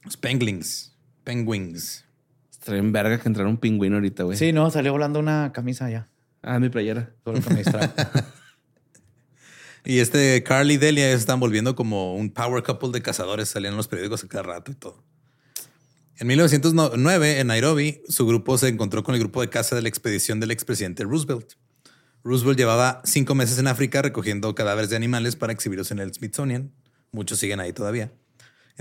Spanglings. 0.10 0.94
Penguins. 1.24 2.06
Estaría 2.52 2.80
en 2.82 2.92
verga 2.92 3.18
que 3.18 3.28
entrara 3.28 3.50
un 3.50 3.58
pingüino 3.58 3.96
ahorita, 3.96 4.24
güey. 4.24 4.38
Sí, 4.38 4.52
no, 4.54 4.70
salió 4.70 4.92
volando 4.92 5.20
una 5.20 5.52
camisa 5.54 5.90
ya. 5.90 6.08
Ah, 6.44 6.60
mi 6.60 6.70
playera. 6.70 7.12
Todo 7.24 7.36
lo 7.36 7.42
que 7.42 7.50
me 7.50 7.58
distrae. 7.64 7.90
Y 9.84 10.00
este 10.00 10.44
Carl 10.44 10.70
y 10.70 10.78
Delia 10.78 11.12
están 11.12 11.40
volviendo 11.40 11.76
como 11.76 12.16
un 12.16 12.32
power 12.32 12.64
couple 12.64 12.92
de 12.92 13.02
cazadores. 13.02 13.50
Salían 13.50 13.74
en 13.74 13.78
los 13.78 13.88
periódicos 13.88 14.24
a 14.24 14.28
cada 14.28 14.44
rato 14.44 14.72
y 14.72 14.76
todo. 14.76 15.04
En 16.18 16.28
1909, 16.28 17.40
en 17.40 17.48
Nairobi, 17.48 18.02
su 18.08 18.28
grupo 18.28 18.58
se 18.58 18.68
encontró 18.68 19.04
con 19.04 19.16
el 19.16 19.22
grupo 19.22 19.42
de 19.42 19.50
caza 19.50 19.76
de 19.76 19.82
la 19.82 19.90
expedición 19.90 20.40
del 20.40 20.52
expresidente 20.52 21.04
Roosevelt. 21.04 21.54
Roosevelt 22.24 22.60
llevaba 22.60 23.02
cinco 23.06 23.34
meses 23.34 23.58
en 23.58 23.68
África 23.68 24.04
recogiendo 24.04 24.54
cadáveres 24.54 24.92
de 24.92 24.98
animales 24.98 25.36
para 25.36 25.52
exhibirlos 25.52 25.90
en 25.90 25.98
el 25.98 26.14
Smithsonian. 26.14 26.72
Muchos 27.12 27.40
siguen 27.40 27.60
ahí 27.60 27.74
todavía. 27.74 28.12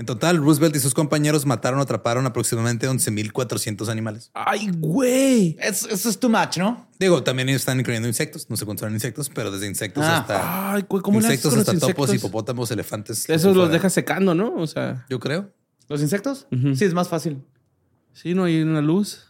En 0.01 0.07
total, 0.07 0.37
Roosevelt 0.37 0.75
y 0.75 0.79
sus 0.79 0.95
compañeros 0.95 1.45
mataron 1.45 1.77
o 1.79 1.83
atraparon 1.83 2.25
aproximadamente 2.25 2.89
11.400 2.89 3.87
animales. 3.87 4.31
¡Ay, 4.33 4.71
güey! 4.75 5.55
Es- 5.59 5.83
Eso 5.83 6.09
es 6.09 6.19
too 6.19 6.27
much, 6.27 6.57
¿no? 6.57 6.87
Digo, 6.99 7.21
también 7.21 7.49
están 7.49 7.79
incluyendo 7.79 8.07
insectos. 8.07 8.49
No 8.49 8.57
se 8.57 8.65
contaron 8.65 8.95
insectos, 8.95 9.29
pero 9.29 9.51
desde 9.51 9.67
insectos 9.67 10.03
Ah. 10.03 10.17
hasta 10.17 10.73
Ay, 10.73 10.85
güey, 10.89 11.03
¿cómo 11.03 11.19
insectos 11.19 11.53
hasta 11.55 11.73
topos, 11.73 11.85
insectos? 12.09 12.15
hipopótamos, 12.15 12.71
elefantes. 12.71 13.29
Eso 13.29 13.53
los 13.53 13.71
deja 13.71 13.91
secando, 13.91 14.33
¿no? 14.33 14.55
O 14.55 14.65
sea, 14.65 15.05
Yo 15.07 15.19
creo. 15.19 15.51
¿Los 15.87 16.01
insectos? 16.01 16.47
Sí, 16.75 16.83
es 16.83 16.95
más 16.95 17.07
fácil. 17.07 17.43
sí, 18.11 18.33
no 18.33 18.45
hay 18.45 18.59
una 18.63 18.81
luz. 18.81 19.27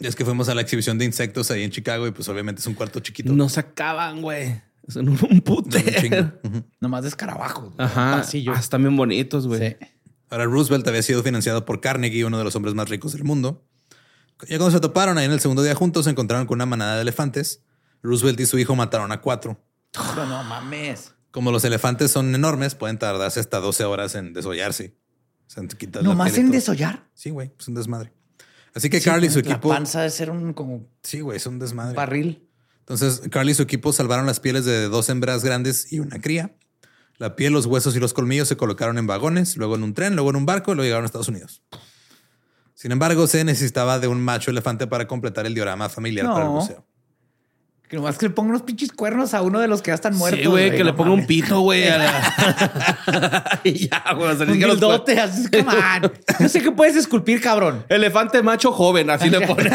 Es 0.00 0.16
que 0.16 0.24
fuimos 0.24 0.48
a 0.48 0.54
la 0.54 0.62
exhibición 0.62 0.96
de 0.96 1.04
insectos 1.04 1.50
ahí 1.50 1.64
en 1.64 1.70
Chicago 1.70 2.06
y 2.06 2.12
pues 2.12 2.26
obviamente 2.30 2.60
es 2.62 2.66
un 2.66 2.72
cuarto 2.74 3.00
chiquito. 3.00 3.30
No 3.34 3.50
se 3.50 3.60
acaban, 3.60 4.22
güey. 4.22 4.62
Son 4.88 5.06
un 5.08 5.40
putero. 5.42 6.00
chingo. 6.00 6.32
Ujú. 6.44 6.64
Nomás 6.80 7.02
de 7.02 7.08
escarabajos. 7.10 7.72
Ajá. 7.78 8.12
Pasillo. 8.16 8.52
Ah, 8.54 8.58
están 8.60 8.82
bien 8.82 8.96
bonitos, 8.96 9.46
güey. 9.46 9.70
Sí. 9.70 9.76
Ahora 10.34 10.46
Roosevelt 10.46 10.86
había 10.88 11.00
sido 11.04 11.22
financiado 11.22 11.64
por 11.64 11.80
Carnegie, 11.80 12.24
uno 12.24 12.38
de 12.38 12.42
los 12.42 12.56
hombres 12.56 12.74
más 12.74 12.88
ricos 12.88 13.12
del 13.12 13.22
mundo. 13.22 13.64
Ya 14.48 14.58
cuando 14.58 14.72
se 14.72 14.80
toparon 14.80 15.16
ahí 15.16 15.26
en 15.26 15.30
el 15.30 15.38
segundo 15.38 15.62
día 15.62 15.76
juntos, 15.76 16.06
se 16.06 16.10
encontraron 16.10 16.48
con 16.48 16.56
una 16.56 16.66
manada 16.66 16.96
de 16.96 17.02
elefantes. 17.02 17.62
Roosevelt 18.02 18.40
y 18.40 18.46
su 18.46 18.58
hijo 18.58 18.74
mataron 18.74 19.12
a 19.12 19.20
cuatro. 19.20 19.62
Pero 19.92 20.26
no 20.26 20.42
mames. 20.42 21.12
Como 21.30 21.52
los 21.52 21.64
elefantes 21.64 22.10
son 22.10 22.34
enormes, 22.34 22.74
pueden 22.74 22.98
tardarse 22.98 23.38
hasta 23.38 23.60
12 23.60 23.84
horas 23.84 24.16
en 24.16 24.32
desollarse. 24.32 24.96
O 25.46 25.50
sea, 25.50 25.62
la 25.62 26.02
¿Nomás 26.02 26.32
piel 26.32 26.42
y 26.42 26.46
en 26.46 26.50
desollar? 26.50 27.08
Sí, 27.14 27.30
güey, 27.30 27.52
es 27.56 27.68
un 27.68 27.74
desmadre. 27.76 28.12
Así 28.74 28.90
que 28.90 28.98
Sí, 28.98 29.04
Carl 29.04 29.22
y 29.24 29.30
su 29.30 29.38
La 29.38 29.50
equipo. 29.52 29.68
panza 29.68 30.00
de 30.02 30.10
ser 30.10 30.30
un 30.30 30.52
como 30.52 30.84
Sí, 31.04 31.20
güey, 31.20 31.36
es 31.36 31.46
un 31.46 31.60
desmadre. 31.60 31.94
barril. 31.94 32.48
Entonces, 32.80 33.22
Carl 33.30 33.48
y 33.48 33.54
su 33.54 33.62
equipo 33.62 33.92
salvaron 33.92 34.26
las 34.26 34.40
pieles 34.40 34.64
de 34.64 34.88
dos 34.88 35.08
hembras 35.10 35.44
grandes 35.44 35.92
y 35.92 36.00
una 36.00 36.20
cría. 36.20 36.56
La 37.18 37.36
piel, 37.36 37.52
los 37.52 37.66
huesos 37.66 37.94
y 37.96 38.00
los 38.00 38.12
colmillos 38.12 38.48
se 38.48 38.56
colocaron 38.56 38.98
en 38.98 39.06
vagones, 39.06 39.56
luego 39.56 39.76
en 39.76 39.82
un 39.84 39.94
tren, 39.94 40.14
luego 40.14 40.30
en 40.30 40.36
un 40.36 40.46
barco 40.46 40.72
y 40.72 40.74
luego 40.74 40.86
llegaron 40.86 41.04
a 41.04 41.06
Estados 41.06 41.28
Unidos. 41.28 41.62
Sin 42.74 42.90
embargo, 42.90 43.26
se 43.26 43.44
necesitaba 43.44 44.00
de 44.00 44.08
un 44.08 44.20
macho 44.20 44.50
elefante 44.50 44.86
para 44.86 45.06
completar 45.06 45.46
el 45.46 45.54
diorama 45.54 45.88
familiar 45.88 46.26
para 46.26 46.44
el 46.44 46.50
museo. 46.50 46.84
Que 47.88 47.96
nomás 47.96 48.16
que 48.16 48.26
le 48.26 48.30
ponga 48.30 48.48
unos 48.50 48.62
pinches 48.62 48.92
cuernos 48.92 49.34
a 49.34 49.42
uno 49.42 49.60
de 49.60 49.68
los 49.68 49.82
que 49.82 49.90
ya 49.90 49.94
están 49.94 50.16
muertos. 50.16 50.40
Sí, 50.40 50.46
güey, 50.46 50.70
que 50.70 50.78
no 50.78 50.84
le 50.84 50.92
ponga 50.94 51.12
un 51.12 51.26
pito, 51.26 51.60
güey. 51.60 51.84
la- 51.84 53.60
y 53.64 53.88
ya, 53.88 54.02
güey. 54.16 54.30
Un 54.30 54.38
siquiera 54.38 54.66
los 54.68 54.80
dildote, 54.80 55.20
así 55.20 55.48
come 55.50 55.68
on. 55.68 56.12
Yo 56.40 56.48
sé 56.48 56.62
que 56.62 56.72
puedes 56.72 56.96
esculpir, 56.96 57.40
cabrón. 57.42 57.84
Elefante 57.90 58.42
macho 58.42 58.72
joven, 58.72 59.10
así 59.10 59.28
le 59.28 59.46
pone. 59.46 59.70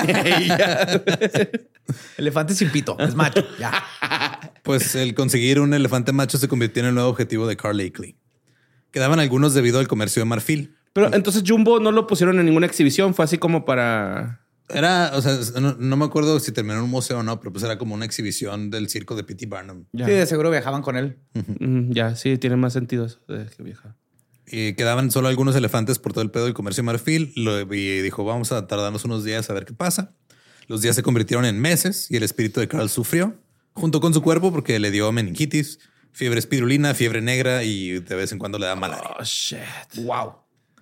Elefante 2.18 2.54
sin 2.56 2.70
pito, 2.70 2.98
es 3.00 3.16
macho. 3.16 3.44
Ya. 3.60 3.84
Pues 4.64 4.96
el 4.96 5.14
conseguir 5.14 5.60
un 5.60 5.74
elefante 5.74 6.12
macho 6.12 6.38
se 6.38 6.48
convirtió 6.48 6.82
en 6.82 6.90
el 6.90 6.96
nuevo 6.96 7.10
objetivo 7.10 7.48
de 7.48 7.58
Carl 7.58 7.80
Akeley. 7.80 8.16
Quedaban 8.92 9.20
algunos 9.20 9.54
debido 9.54 9.80
al 9.80 9.88
comercio 9.88 10.22
de 10.22 10.26
marfil. 10.26 10.76
Pero 10.94 11.14
entonces 11.14 11.44
Jumbo 11.46 11.80
no 11.80 11.92
lo 11.92 12.08
pusieron 12.08 12.40
en 12.40 12.46
ninguna 12.46 12.66
exhibición. 12.66 13.14
Fue 13.14 13.26
así 13.26 13.38
como 13.38 13.66
para. 13.66 14.42
Era, 14.70 15.12
o 15.16 15.22
sea, 15.22 15.38
no, 15.60 15.76
no 15.80 15.98
me 15.98 16.06
acuerdo 16.06 16.40
si 16.40 16.52
terminó 16.52 16.78
en 16.78 16.84
un 16.84 16.90
museo 16.90 17.20
o 17.20 17.24
no, 17.24 17.40
pero 17.40 17.52
pues 17.52 17.64
era 17.64 17.78
como 17.78 17.96
una 17.96 18.06
exhibición 18.06 18.70
del 18.70 18.90
circo 18.90 19.16
de 19.16 19.24
P.T. 19.24 19.48
Barnum. 19.48 19.86
Ya. 19.92 20.06
Sí, 20.06 20.12
de 20.12 20.26
seguro 20.26 20.52
viajaban 20.52 20.82
con 20.82 20.96
él. 20.96 21.18
Mm, 21.34 21.92
ya, 21.92 22.16
sí, 22.16 22.38
tiene 22.38 22.56
más 22.56 22.74
sentido 22.74 23.06
eso 23.06 23.20
de 23.28 23.46
que 23.46 23.64
vieja. 23.64 23.96
Y 24.46 24.74
quedaban 24.74 25.12
solo 25.12 25.28
algunos 25.28 25.56
elefantes 25.56 26.00
por 26.00 26.14
todo 26.14 26.24
el 26.24 26.32
pedo 26.32 26.46
del 26.46 26.54
comercio 26.54 26.82
de 26.82 26.86
marfil. 26.86 27.34
Lo, 27.36 27.62
y 27.74 28.02
dijo, 28.02 28.24
vamos 28.26 28.52
a 28.52 28.68
tardarnos 28.68 29.06
unos 29.06 29.24
días 29.24 29.50
a 29.50 29.54
ver 29.54 29.66
qué 29.66 29.74
pasa. 29.74 30.16
Los 30.68 30.82
días 30.82 30.96
se 30.96 31.04
convirtieron 31.04 31.46
en 31.46 31.60
meses 31.60 32.10
y 32.10 32.18
el 32.18 32.24
espíritu 32.24 32.60
de 32.60 32.68
Carl 32.68 32.90
sufrió 32.90 33.40
junto 33.74 34.02
con 34.02 34.14
su 34.14 34.22
cuerpo 34.22 34.52
porque 34.52 34.78
le 34.80 34.92
dio 34.92 35.12
meningitis, 35.12 35.80
fiebre 36.12 36.40
espirulina, 36.40 36.94
fiebre 36.94 37.22
negra 37.22 37.64
y 37.64 38.00
de 38.00 38.16
vez 38.16 38.32
en 38.32 38.40
cuando 38.40 38.60
le 38.60 38.66
da 38.66 38.76
malaria. 38.76 39.16
Oh, 39.20 39.24
shit. 39.24 39.60
Wow. 40.04 40.36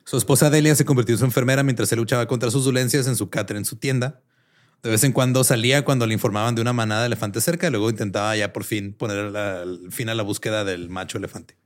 Su 0.07 0.15
esposa 0.15 0.49
Delia 0.49 0.73
se 0.73 0.85
convirtió 0.85 1.15
en 1.15 1.19
su 1.19 1.25
enfermera 1.25 1.63
mientras 1.63 1.91
él 1.91 1.99
luchaba 1.99 2.27
contra 2.27 2.49
sus 2.49 2.63
dolencias 2.63 3.07
en 3.07 3.17
su 3.17 3.29
cátedra 3.29 3.59
en 3.59 3.65
su 3.65 3.75
tienda. 3.75 4.21
De 4.81 4.89
vez 4.89 5.03
en 5.03 5.11
cuando 5.11 5.43
salía 5.43 5.83
cuando 5.83 6.07
le 6.07 6.13
informaban 6.13 6.55
de 6.55 6.61
una 6.61 6.71
manada 6.71 7.01
de 7.01 7.07
elefantes 7.07 7.43
cerca 7.43 7.67
y 7.67 7.71
luego 7.71 7.89
intentaba 7.89 8.33
ya 8.37 8.53
por 8.53 8.63
fin 8.63 8.93
poner 8.93 9.33
fin 9.89 10.07
a 10.07 10.15
la 10.15 10.23
búsqueda 10.23 10.63
del 10.63 10.87
macho 10.87 11.17
elefante. 11.17 11.57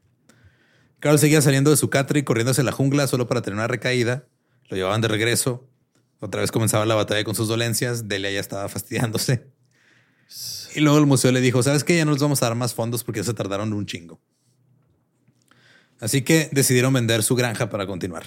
Carl 0.99 1.19
seguía 1.19 1.39
saliendo 1.43 1.69
de 1.69 1.77
su 1.77 1.91
catre 1.91 2.21
y 2.21 2.23
corriendo 2.23 2.49
hacia 2.49 2.63
la 2.63 2.71
jungla 2.71 3.05
solo 3.05 3.27
para 3.27 3.43
tener 3.43 3.59
una 3.59 3.67
recaída. 3.67 4.25
Lo 4.69 4.75
llevaban 4.75 5.01
de 5.01 5.07
regreso. 5.07 5.69
Otra 6.19 6.41
vez 6.41 6.51
comenzaba 6.51 6.83
la 6.87 6.95
batalla 6.95 7.23
con 7.23 7.35
sus 7.35 7.47
dolencias. 7.47 8.07
Delia 8.07 8.31
ya 8.31 8.39
estaba 8.39 8.67
fastidiándose. 8.69 9.51
Y 10.73 10.79
luego 10.79 10.97
el 10.97 11.05
museo 11.05 11.31
le 11.31 11.41
dijo, 11.41 11.61
¿sabes 11.61 11.83
qué? 11.83 11.95
Ya 11.95 12.05
no 12.05 12.11
les 12.11 12.21
vamos 12.21 12.41
a 12.41 12.47
dar 12.47 12.55
más 12.55 12.73
fondos 12.73 13.03
porque 13.03 13.19
ya 13.19 13.23
se 13.23 13.35
tardaron 13.35 13.71
un 13.71 13.85
chingo. 13.85 14.19
Así 16.01 16.23
que 16.23 16.49
decidieron 16.51 16.91
vender 16.93 17.23
su 17.23 17.35
granja 17.35 17.69
para 17.69 17.87
continuar. 17.87 18.23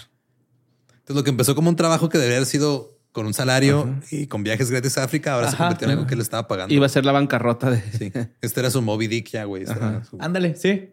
Entonces 0.90 1.16
lo 1.16 1.24
que 1.24 1.30
empezó 1.30 1.54
como 1.54 1.68
un 1.68 1.76
trabajo 1.76 2.08
que 2.08 2.16
debería 2.18 2.38
haber 2.38 2.46
sido 2.48 2.98
con 3.12 3.26
un 3.26 3.34
salario 3.34 4.00
y 4.10 4.26
con 4.26 4.42
viajes 4.42 4.70
gratis 4.70 4.96
a 4.98 5.04
África, 5.04 5.34
ahora 5.34 5.50
se 5.50 5.56
convirtió 5.56 5.86
en 5.86 5.90
algo 5.92 6.06
que 6.06 6.16
le 6.16 6.22
estaba 6.22 6.48
pagando. 6.48 6.74
Iba 6.74 6.86
a 6.86 6.88
ser 6.88 7.04
la 7.04 7.12
bancarrota 7.12 7.70
de. 7.70 7.82
Sí. 7.96 8.12
Este 8.40 8.60
era 8.60 8.70
su 8.70 8.80
Moby 8.82 9.06
Dick 9.06 9.28
ya, 9.30 9.44
güey. 9.44 9.64
Este 9.64 9.74
su- 10.08 10.16
Ándale, 10.20 10.56
sí. 10.56 10.90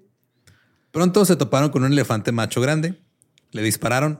Pronto 0.92 1.24
se 1.26 1.36
toparon 1.36 1.70
con 1.70 1.84
un 1.84 1.94
elefante 1.94 2.32
macho 2.32 2.62
grande. 2.62 3.02
Le 3.52 3.62
dispararon, 3.64 4.20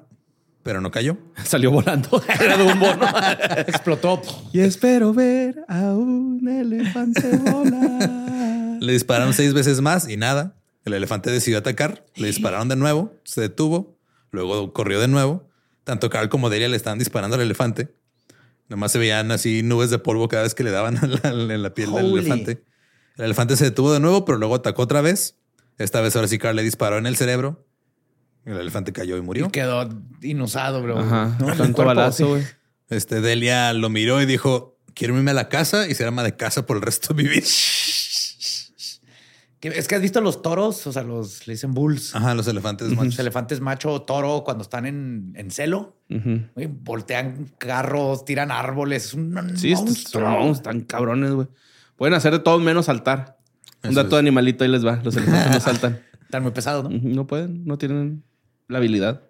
pero 0.64 0.82
no 0.82 0.90
cayó. 0.92 1.18
Salió 1.44 1.72
volando. 1.72 2.24
Era 2.40 2.58
de 2.58 2.64
un 2.64 2.80
bono. 2.80 3.06
Explotó. 3.68 4.22
y 4.54 4.62
espero 4.62 5.14
ver 5.14 5.64
a 5.68 5.94
un 5.94 6.48
elefante 6.48 7.38
volar. 7.38 8.78
Le 8.80 8.94
dispararon 8.94 9.34
seis 9.34 9.54
veces 9.54 9.82
más 9.82 10.08
y 10.10 10.18
nada. 10.18 10.56
El 10.86 10.94
elefante 10.94 11.30
decidió 11.32 11.60
atacar. 11.60 12.06
Le 12.16 12.28
dispararon 12.28 12.68
de 12.70 12.76
nuevo, 12.76 13.14
se 13.24 13.42
detuvo, 13.42 13.98
luego 14.32 14.74
corrió 14.74 15.00
de 15.00 15.08
nuevo. 15.08 15.48
Tanto 15.84 16.10
Carl 16.10 16.30
como 16.30 16.50
Delia 16.50 16.68
le 16.70 16.78
estaban 16.78 17.00
disparando 17.00 17.36
al 17.36 17.42
elefante. 17.42 17.94
Nomás 18.70 18.92
se 18.92 19.00
veían 19.00 19.32
así 19.32 19.64
nubes 19.64 19.90
de 19.90 20.00
polvo 20.00 20.28
cada 20.28 20.44
vez 20.44 20.54
que 20.56 20.64
le 20.64 20.72
daban 20.72 20.96
la- 21.24 21.30
en 21.30 21.62
la 21.64 21.74
piel 21.74 21.92
del 21.92 22.06
elefante. 22.18 22.64
El 23.18 23.26
elefante 23.26 23.58
se 23.58 23.66
detuvo 23.66 23.92
de 23.94 24.00
nuevo, 24.00 24.24
pero 24.26 24.38
luego 24.38 24.56
atacó 24.56 24.84
otra 24.84 25.02
vez. 25.02 25.38
Esta 25.78 26.02
vez 26.02 26.16
ahora 26.16 26.28
sí 26.28 26.38
Carl 26.38 26.56
le 26.56 26.64
disparó 26.64 26.98
en 26.98 27.06
el 27.06 27.16
cerebro. 27.18 27.66
El 28.46 28.58
elefante 28.58 28.94
cayó 28.94 29.18
y 29.18 29.22
murió. 29.22 29.48
Y 29.48 29.52
quedó 29.52 29.88
inusado, 30.22 30.82
bro. 30.82 30.98
Ajá. 31.00 31.36
¿No? 31.40 31.56
Tanto 31.56 31.84
balazo, 31.84 32.28
güey. 32.30 32.44
Este 32.90 33.22
Delia 33.22 33.72
lo 33.74 33.90
miró 33.90 34.22
y 34.22 34.26
dijo: 34.26 34.78
Quiero 34.96 35.16
irme 35.18 35.32
a 35.32 35.34
la 35.36 35.50
casa 35.50 35.88
y 35.88 35.94
ser 35.96 36.08
ama 36.08 36.24
de 36.24 36.36
casa 36.36 36.66
por 36.66 36.78
el 36.78 36.82
resto 36.84 37.14
de 37.14 37.24
mi 37.24 37.30
vida. 37.30 37.46
Es 39.62 39.88
que 39.88 39.96
has 39.96 40.02
visto 40.02 40.22
los 40.22 40.42
toros, 40.42 40.88
o 40.88 40.92
sea, 40.92 41.04
los 41.04 41.46
le 41.48 41.54
dicen 41.54 41.74
bulls. 41.74 42.16
Ajá, 42.16 42.34
los 42.34 42.48
elefantes 42.48 42.92
Los 42.92 43.20
elefantes 43.20 43.62
macho 43.62 44.02
toro 44.02 44.44
cuando 44.44 44.64
están 44.64 44.86
en, 44.88 45.34
en 45.36 45.52
celo, 45.52 45.98
voltean 46.84 47.52
carros, 47.58 48.26
tiran 48.26 48.52
árboles. 48.52 49.06
Es 49.06 49.14
un 49.14 49.58
Sí, 49.58 49.74
monstruo. 49.76 50.52
están 50.52 50.82
cabrones, 50.82 51.32
güey. 51.32 51.48
Pueden 51.96 52.14
hacer 52.16 52.32
de 52.34 52.40
todo 52.40 52.58
menos 52.60 52.88
saltar. 52.88 53.38
Un 53.84 53.92
Eso 53.92 54.04
dato 54.04 54.16
de 54.16 54.22
es. 54.22 54.26
animalito 54.26 54.64
ahí 54.64 54.70
les 54.70 54.86
va. 54.86 55.00
Los 55.04 55.16
elefantes 55.16 55.52
no 55.52 55.60
saltan. 55.60 56.02
Están 56.24 56.44
muy 56.44 56.52
pesados, 56.52 56.90
¿no? 56.90 56.98
No 57.02 57.28
pueden, 57.28 57.66
no 57.66 57.78
tienen 57.78 58.24
la 58.68 58.78
habilidad. 58.80 59.22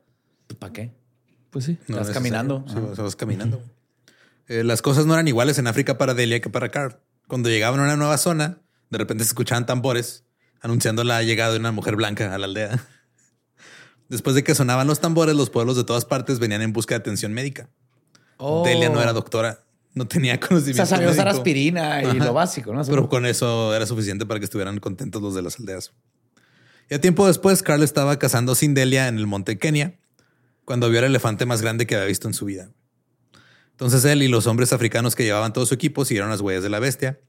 ¿Para 0.59 0.71
qué? 0.71 0.91
Pues 1.49 1.65
sí. 1.65 1.77
No 1.87 1.97
Vas 1.97 2.09
caminando. 2.11 2.63
Sí, 2.67 2.75
vas 3.01 3.15
caminando. 3.15 3.61
Eh, 4.47 4.63
las 4.63 4.81
cosas 4.81 5.05
no 5.05 5.13
eran 5.13 5.27
iguales 5.27 5.57
en 5.59 5.67
África 5.67 5.97
para 5.97 6.13
Delia 6.13 6.39
que 6.41 6.49
para 6.49 6.69
Carl. 6.69 6.97
Cuando 7.27 7.49
llegaban 7.49 7.79
a 7.79 7.83
una 7.83 7.95
nueva 7.97 8.17
zona, 8.17 8.59
de 8.91 8.97
repente 8.97 9.23
se 9.23 9.29
escuchaban 9.29 9.65
tambores 9.65 10.23
anunciando 10.61 11.03
la 11.03 11.23
llegada 11.23 11.53
de 11.53 11.59
una 11.59 11.71
mujer 11.71 11.95
blanca 11.95 12.33
a 12.33 12.37
la 12.37 12.45
aldea. 12.45 12.79
Después 14.09 14.35
de 14.35 14.43
que 14.43 14.53
sonaban 14.53 14.85
los 14.87 14.99
tambores, 14.99 15.35
los 15.35 15.49
pueblos 15.49 15.75
de 15.77 15.83
todas 15.83 16.05
partes 16.05 16.37
venían 16.37 16.61
en 16.61 16.73
busca 16.73 16.93
de 16.95 16.99
atención 16.99 17.33
médica. 17.33 17.69
Oh. 18.37 18.63
Delia 18.65 18.89
no 18.89 19.01
era 19.01 19.13
doctora, 19.13 19.63
no 19.93 20.07
tenía 20.07 20.35
O 20.35 20.39
conocimiento. 20.39 20.85
sea, 20.85 20.97
sabía 20.97 21.09
usar 21.09 21.27
aspirina 21.29 22.03
y 22.03 22.05
Ajá. 22.07 22.25
lo 22.25 22.33
básico, 22.33 22.73
¿no? 22.73 22.83
Pero 22.83 23.07
con 23.09 23.25
eso 23.25 23.73
era 23.73 23.85
suficiente 23.85 24.25
para 24.25 24.39
que 24.39 24.45
estuvieran 24.45 24.79
contentos 24.79 25.21
los 25.21 25.33
de 25.33 25.41
las 25.41 25.59
aldeas. 25.59 25.93
Y 26.89 26.93
a 26.95 26.99
tiempo 27.01 27.25
después, 27.25 27.63
Carl 27.63 27.81
estaba 27.83 28.19
cazando 28.19 28.53
sin 28.53 28.73
Delia 28.73 29.07
en 29.07 29.17
el 29.17 29.25
monte 29.27 29.57
Kenia 29.57 29.97
cuando 30.65 30.89
vio 30.89 30.99
el 30.99 31.05
elefante 31.05 31.45
más 31.45 31.61
grande 31.61 31.87
que 31.87 31.95
había 31.95 32.07
visto 32.07 32.27
en 32.27 32.33
su 32.33 32.45
vida. 32.45 32.69
Entonces 33.71 34.03
él 34.05 34.21
y 34.21 34.27
los 34.27 34.45
hombres 34.45 34.73
africanos 34.73 35.15
que 35.15 35.23
llevaban 35.23 35.53
todo 35.53 35.65
su 35.65 35.73
equipo 35.73 36.03
siguieron 36.05 36.29
las 36.29 36.41
huellas 36.41 36.63
de 36.63 36.69
la 36.69 36.79
bestia. 36.79 37.19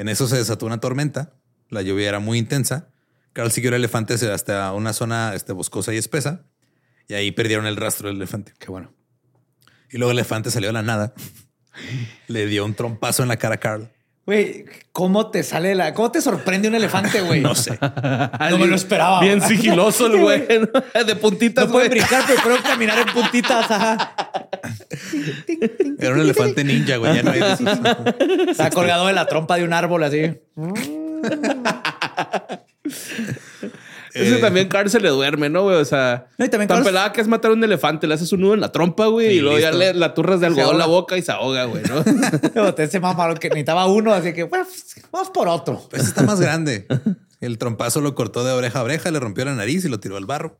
En 0.00 0.08
eso 0.08 0.26
se 0.26 0.38
desató 0.38 0.64
una 0.64 0.80
tormenta. 0.80 1.34
La 1.68 1.82
lluvia 1.82 2.08
era 2.08 2.20
muy 2.20 2.38
intensa. 2.38 2.88
Carl 3.34 3.50
siguió 3.50 3.68
el 3.68 3.74
elefante 3.74 4.14
hasta 4.14 4.72
una 4.72 4.94
zona 4.94 5.34
este, 5.34 5.52
boscosa 5.52 5.92
y 5.92 5.98
espesa. 5.98 6.46
Y 7.06 7.12
ahí 7.12 7.32
perdieron 7.32 7.66
el 7.66 7.76
rastro 7.76 8.08
del 8.08 8.16
elefante. 8.16 8.54
Qué 8.58 8.68
bueno. 8.68 8.94
Y 9.90 9.98
luego 9.98 10.12
el 10.12 10.16
elefante 10.16 10.50
salió 10.50 10.70
de 10.70 10.72
la 10.72 10.82
nada. 10.82 11.12
Le 12.28 12.46
dio 12.46 12.64
un 12.64 12.72
trompazo 12.72 13.22
en 13.22 13.28
la 13.28 13.36
cara 13.36 13.56
a 13.56 13.60
Carl. 13.60 13.90
Güey, 14.30 14.64
¿cómo 14.92 15.28
te 15.32 15.42
sale 15.42 15.74
la... 15.74 15.92
¿Cómo 15.92 16.12
te 16.12 16.20
sorprende 16.20 16.68
un 16.68 16.76
elefante, 16.76 17.20
güey? 17.26 17.40
No 17.40 17.56
sé. 17.56 17.76
No 17.80 18.58
me 18.58 18.68
lo 18.68 18.76
esperaba. 18.76 19.20
Bien 19.20 19.40
sigiloso 19.40 20.06
el 20.14 20.20
güey. 20.20 20.46
De 21.04 21.16
puntitas, 21.16 21.66
No 21.66 21.72
güey. 21.72 21.88
pueden 21.88 21.98
brincar, 22.06 22.22
pero 22.28 22.40
pueden 22.40 22.62
caminar 22.62 22.96
en 23.00 23.12
puntitas. 23.12 23.68
Ajá. 23.68 24.14
Era 25.98 26.14
un 26.14 26.20
elefante 26.20 26.62
ninja, 26.62 26.98
güey. 26.98 27.16
Ya 27.16 27.24
no 27.24 27.32
hay 27.32 27.40
de 27.40 27.52
esos. 27.54 28.48
Está 28.50 28.70
colgado 28.70 29.08
de 29.08 29.14
la 29.14 29.26
trompa 29.26 29.56
de 29.56 29.64
un 29.64 29.72
árbol 29.72 30.04
así. 30.04 30.38
Ese 34.22 34.36
Eh, 34.36 34.40
también 34.40 34.68
Carl 34.68 34.88
se 34.90 35.00
le 35.00 35.08
duerme, 35.08 35.48
¿no, 35.48 35.62
güey? 35.62 35.76
O 35.76 35.84
sea, 35.84 36.26
No, 36.38 36.44
y 36.44 36.48
también 36.48 36.68
tan 36.68 36.78
Carl- 36.78 36.84
pelada 36.84 37.12
que 37.12 37.20
es 37.20 37.28
matar 37.28 37.50
a 37.50 37.54
un 37.54 37.62
elefante. 37.64 38.06
Le 38.06 38.14
haces 38.14 38.32
un 38.32 38.40
nudo 38.40 38.54
en 38.54 38.60
la 38.60 38.72
trompa, 38.72 39.06
güey, 39.06 39.28
Sí, 39.30 39.34
y 39.36 39.40
luego 39.40 39.58
ya 39.58 39.70
le 39.72 39.94
la 39.94 40.14
turras 40.14 40.40
de 40.40 40.46
Se 40.50 40.52
algodón 40.60 40.78
la 40.78 40.86
boca 40.86 41.16
y 41.16 41.22
se 41.22 41.32
ahoga, 41.32 41.64
güey, 41.64 41.82
¿no? 41.84 42.02
Pero 42.54 42.76
Ese 42.76 43.00
mamá 43.00 43.34
que 43.36 43.48
necesitaba 43.48 43.86
uno, 43.86 44.12
así 44.12 44.32
que 44.32 44.44
bueno, 44.44 44.64
pues, 44.64 44.94
vamos 45.10 45.30
por 45.30 45.48
otro. 45.48 45.86
Pues 45.90 46.04
está 46.04 46.22
más 46.22 46.40
grande. 46.40 46.86
El 47.40 47.56
trompazo 47.58 48.00
lo 48.00 48.14
cortó 48.14 48.44
de 48.44 48.52
oreja 48.52 48.80
a 48.80 48.82
oreja, 48.82 49.10
le 49.10 49.18
rompió 49.20 49.44
la 49.44 49.54
nariz 49.54 49.84
y 49.84 49.88
lo 49.88 49.98
tiró 50.00 50.16
al 50.16 50.26
barro. 50.26 50.58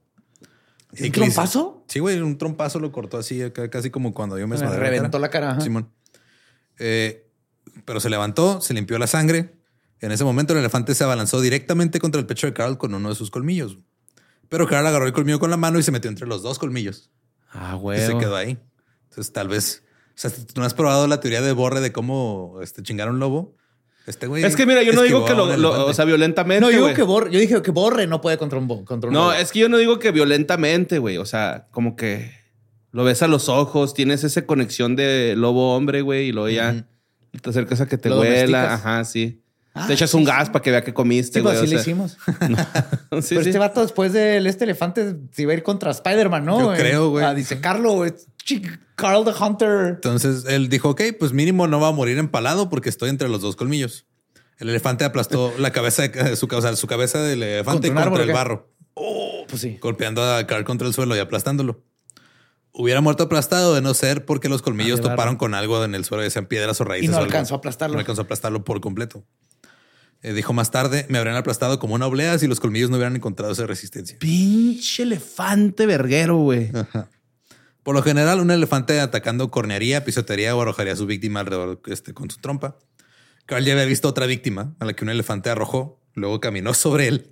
¿Un 0.98 1.12
trompazo? 1.12 1.84
Sí, 1.86 2.00
güey, 2.00 2.18
un 2.20 2.36
trompazo 2.38 2.80
lo 2.80 2.90
cortó 2.90 3.18
así, 3.18 3.40
casi 3.70 3.90
como 3.90 4.12
cuando 4.14 4.38
yo 4.38 4.48
me 4.48 4.56
Me 4.58 4.68
reventó 4.76 5.18
la 5.18 5.28
cara. 5.30 5.60
Simón. 5.60 5.88
Eh, 6.78 7.26
pero 7.84 8.00
se 8.00 8.10
levantó, 8.10 8.60
se 8.60 8.74
limpió 8.74 8.98
la 8.98 9.06
sangre. 9.06 9.54
En 10.00 10.12
ese 10.12 10.24
momento 10.24 10.52
el 10.52 10.60
elefante 10.60 10.94
se 10.94 11.04
abalanzó 11.04 11.40
directamente 11.40 11.98
contra 12.00 12.20
el 12.20 12.26
pecho 12.26 12.46
de 12.46 12.52
Carl 12.54 12.78
con 12.78 12.94
uno 12.94 13.08
de 13.10 13.14
sus 13.14 13.30
colmillos. 13.30 13.78
Pero 14.48 14.66
Carl 14.66 14.86
agarró 14.86 15.06
el 15.06 15.12
colmillo 15.12 15.38
con 15.38 15.50
la 15.50 15.56
mano 15.56 15.78
y 15.78 15.82
se 15.82 15.92
metió 15.92 16.10
entre 16.10 16.26
los 16.26 16.42
dos 16.42 16.58
colmillos. 16.58 17.10
Ah, 17.52 17.74
Y 17.76 17.78
güey. 17.78 18.06
se 18.06 18.16
quedó 18.18 18.34
ahí. 18.36 18.58
Entonces, 19.10 19.32
tal 19.32 19.48
vez, 19.48 19.82
o 20.08 20.12
sea, 20.14 20.30
si 20.30 20.44
tú 20.44 20.60
no 20.60 20.66
has 20.66 20.74
probado 20.74 21.06
la 21.06 21.20
teoría 21.20 21.42
de 21.42 21.52
Borre 21.52 21.80
de 21.80 21.92
cómo 21.92 22.58
este, 22.62 22.82
chingar 22.82 23.08
a 23.08 23.10
un 23.10 23.18
lobo. 23.20 23.56
Este 24.06 24.26
güey. 24.26 24.42
Es 24.42 24.56
que 24.56 24.66
mira, 24.66 24.82
yo 24.82 24.92
no 24.92 25.02
digo 25.02 25.24
que 25.24 25.34
lo, 25.34 25.56
lo- 25.56 25.86
o 25.86 25.92
sea, 25.94 26.04
violentamente. 26.04 26.60
No, 26.62 26.70
yo 26.70 26.78
digo 26.84 26.94
que 26.94 27.02
borre, 27.02 27.30
yo 27.30 27.38
dije 27.38 27.60
que 27.62 27.70
borre 27.70 28.06
no 28.06 28.20
puede 28.20 28.38
contra 28.38 28.58
un, 28.58 28.66
contra 28.84 29.08
un 29.08 29.14
No, 29.14 29.26
lobo. 29.28 29.32
es 29.34 29.52
que 29.52 29.58
yo 29.60 29.68
no 29.68 29.76
digo 29.76 29.98
que 29.98 30.10
violentamente, 30.10 30.98
güey. 30.98 31.18
O 31.18 31.26
sea, 31.26 31.68
como 31.70 31.94
que 31.96 32.32
lo 32.92 33.04
ves 33.04 33.22
a 33.22 33.28
los 33.28 33.48
ojos, 33.48 33.94
tienes 33.94 34.24
esa 34.24 34.46
conexión 34.46 34.96
de 34.96 35.34
lobo 35.36 35.76
hombre, 35.76 36.00
güey, 36.00 36.28
y 36.28 36.32
luego 36.32 36.48
ya 36.48 36.86
te 37.40 37.50
acercas 37.50 37.80
a 37.82 37.86
que 37.86 37.98
te 37.98 38.08
Lo 38.08 38.18
huela. 38.20 38.32
domesticas. 38.34 38.72
Ajá, 38.80 39.04
sí. 39.04 39.42
Ah, 39.80 39.86
te 39.86 39.94
echas 39.94 40.12
un 40.14 40.20
sí. 40.22 40.26
gas 40.26 40.50
para 40.50 40.62
que 40.62 40.70
vea 40.70 40.82
que 40.84 40.92
comiste, 40.94 41.38
Sí, 41.40 41.42
pues 41.42 41.58
güey. 41.58 41.64
así 41.66 41.74
o 41.74 41.76
le 41.76 41.82
hicimos. 41.82 42.16
sí, 43.22 43.34
Pero 43.36 43.40
este 43.40 43.58
vato 43.58 43.80
después 43.82 44.12
de 44.12 44.36
este 44.48 44.64
elefante 44.64 45.16
se 45.32 45.42
iba 45.42 45.52
a 45.52 45.54
ir 45.54 45.62
contra 45.62 45.90
Spider-Man, 45.90 46.44
¿no? 46.44 46.60
Yo 46.60 46.78
creo, 46.78 47.10
güey. 47.10 47.24
A 47.24 47.34
disecarlo, 47.34 48.04
chi- 48.44 48.62
Carl 48.96 49.24
the 49.24 49.32
Hunter. 49.42 49.86
Entonces 49.94 50.44
él 50.46 50.68
dijo, 50.68 50.90
ok, 50.90 51.00
pues 51.18 51.32
mínimo 51.32 51.66
no 51.66 51.80
va 51.80 51.88
a 51.88 51.92
morir 51.92 52.18
empalado 52.18 52.68
porque 52.68 52.88
estoy 52.88 53.08
entre 53.10 53.28
los 53.28 53.40
dos 53.40 53.56
colmillos. 53.56 54.06
El 54.58 54.68
elefante 54.68 55.04
aplastó 55.04 55.52
la 55.58 55.70
cabeza 55.72 56.06
de 56.06 56.36
su, 56.36 56.46
o 56.46 56.60
sea, 56.60 56.76
su 56.76 56.86
cabeza 56.86 57.22
del 57.22 57.42
elefante 57.42 57.90
¿Contra 57.92 58.22
el 58.22 58.32
barro, 58.32 58.68
Oh, 58.92 59.44
pues 59.48 59.62
sí. 59.62 59.78
golpeando 59.80 60.22
a 60.22 60.46
Carl 60.46 60.64
contra 60.64 60.86
el 60.86 60.92
suelo 60.92 61.16
y 61.16 61.18
aplastándolo. 61.18 61.82
Hubiera 62.72 63.00
muerto 63.00 63.24
aplastado 63.24 63.74
de 63.74 63.80
no 63.80 63.94
ser 63.94 64.24
porque 64.26 64.48
los 64.50 64.60
colmillos 64.62 65.00
Ah, 65.00 65.02
barro. 65.02 65.14
toparon 65.16 65.36
con 65.36 65.54
algo 65.54 65.82
en 65.84 65.94
el 65.94 66.04
suelo, 66.04 66.22
ya 66.22 66.30
sean 66.30 66.46
piedras 66.46 66.80
o 66.80 66.84
raíces. 66.84 67.08
Y 67.08 67.12
no 67.12 67.18
alcanzó 67.18 67.54
a 67.54 67.58
aplastarlo. 67.58 67.94
No 67.94 68.00
alcanzó 68.00 68.20
a 68.20 68.24
aplastarlo 68.24 68.62
por 68.64 68.80
completo. 68.80 69.24
Eh, 70.22 70.34
dijo 70.34 70.52
más 70.52 70.70
tarde, 70.70 71.06
me 71.08 71.18
habrían 71.18 71.36
aplastado 71.36 71.78
como 71.78 71.94
una 71.94 72.06
oblea 72.06 72.38
si 72.38 72.46
los 72.46 72.60
colmillos 72.60 72.90
no 72.90 72.96
hubieran 72.96 73.16
encontrado 73.16 73.52
esa 73.52 73.66
resistencia. 73.66 74.18
Pinche 74.18 75.04
elefante 75.04 75.86
verguero, 75.86 76.36
güey. 76.36 76.70
Por 77.82 77.94
lo 77.94 78.02
general, 78.02 78.40
un 78.40 78.50
elefante 78.50 79.00
atacando 79.00 79.50
cornearía, 79.50 80.04
pisotearía 80.04 80.54
o 80.54 80.60
arrojaría 80.60 80.92
a 80.92 80.96
su 80.96 81.06
víctima 81.06 81.40
alrededor 81.40 81.80
este, 81.86 82.12
con 82.12 82.30
su 82.30 82.38
trompa. 82.38 82.76
Carl 83.46 83.64
ya 83.64 83.72
había 83.72 83.86
visto 83.86 84.08
otra 84.08 84.26
víctima 84.26 84.76
a 84.78 84.84
la 84.84 84.92
que 84.92 85.04
un 85.04 85.10
elefante 85.10 85.48
arrojó, 85.48 86.00
luego 86.14 86.38
caminó 86.40 86.74
sobre 86.74 87.08
él. 87.08 87.30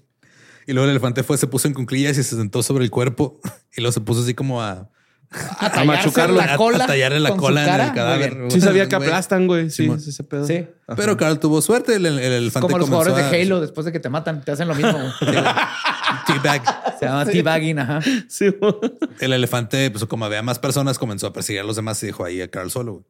Y 0.66 0.72
luego 0.72 0.84
el 0.84 0.90
elefante 0.90 1.22
fue, 1.22 1.36
se 1.36 1.46
puso 1.46 1.68
en 1.68 1.74
cunclillas 1.74 2.16
y 2.16 2.22
se 2.22 2.36
sentó 2.36 2.62
sobre 2.62 2.84
el 2.84 2.90
cuerpo 2.90 3.40
y 3.76 3.82
luego 3.82 3.92
se 3.92 4.00
puso 4.00 4.22
así 4.22 4.32
como 4.34 4.62
a, 4.62 4.90
A, 5.30 5.70
tallarse 5.70 5.84
machucarlo, 5.84 6.36
la 6.36 6.54
a- 6.54 6.56
cola 6.56 6.84
a 6.84 6.86
tallarle 6.86 7.20
la 7.20 7.36
cola 7.36 7.62
en 7.62 7.80
el 7.88 7.92
cadáver. 7.92 8.38
Sí 8.50 8.60
sabía 8.62 8.88
que 8.88 8.96
aplastan, 8.96 9.46
güey. 9.46 9.68
Sí, 9.70 9.86
es 9.86 10.06
ese 10.08 10.24
pedo. 10.24 10.46
Sí. 10.46 10.66
Pero 10.96 11.16
Carl 11.18 11.38
tuvo 11.38 11.60
suerte. 11.60 11.96
El, 11.96 12.06
el- 12.06 12.18
el 12.18 12.32
elefante 12.32 12.66
Como 12.66 12.78
los 12.78 12.88
jugadores 12.88 13.14
de 13.16 13.22
a- 13.22 13.42
Halo, 13.42 13.60
después 13.60 13.84
de 13.84 13.92
que 13.92 14.00
te 14.00 14.08
matan, 14.08 14.42
te 14.42 14.52
hacen 14.52 14.66
lo 14.68 14.74
mismo. 14.74 14.98
Teabag. 16.26 16.98
Se 16.98 17.06
llama 17.06 17.24
teabagging, 17.26 17.78
ajá. 17.78 18.00
Sí. 18.28 18.46
El 19.20 19.32
elefante, 19.32 19.90
pues 19.90 20.04
como 20.06 20.24
había 20.24 20.42
más 20.42 20.58
personas, 20.58 20.98
comenzó 20.98 21.26
a 21.26 21.32
perseguir 21.32 21.60
a 21.60 21.64
los 21.64 21.76
demás 21.76 22.02
y 22.02 22.06
dejó 22.06 22.24
ahí 22.24 22.40
a 22.40 22.48
Carl 22.50 22.70
solo. 22.70 22.92
güey. 22.94 23.04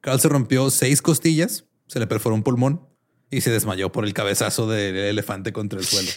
Carl 0.00 0.20
se 0.20 0.28
rompió 0.28 0.70
seis 0.70 1.02
costillas, 1.02 1.64
se 1.88 1.98
le 1.98 2.06
perforó 2.06 2.34
un 2.36 2.42
pulmón 2.44 2.86
y 3.30 3.40
se 3.40 3.50
desmayó 3.50 3.90
por 3.90 4.04
el 4.04 4.14
cabezazo 4.14 4.68
del 4.68 4.96
elefante 4.96 5.52
contra 5.52 5.78
el 5.80 5.84
suelo. 5.84 6.10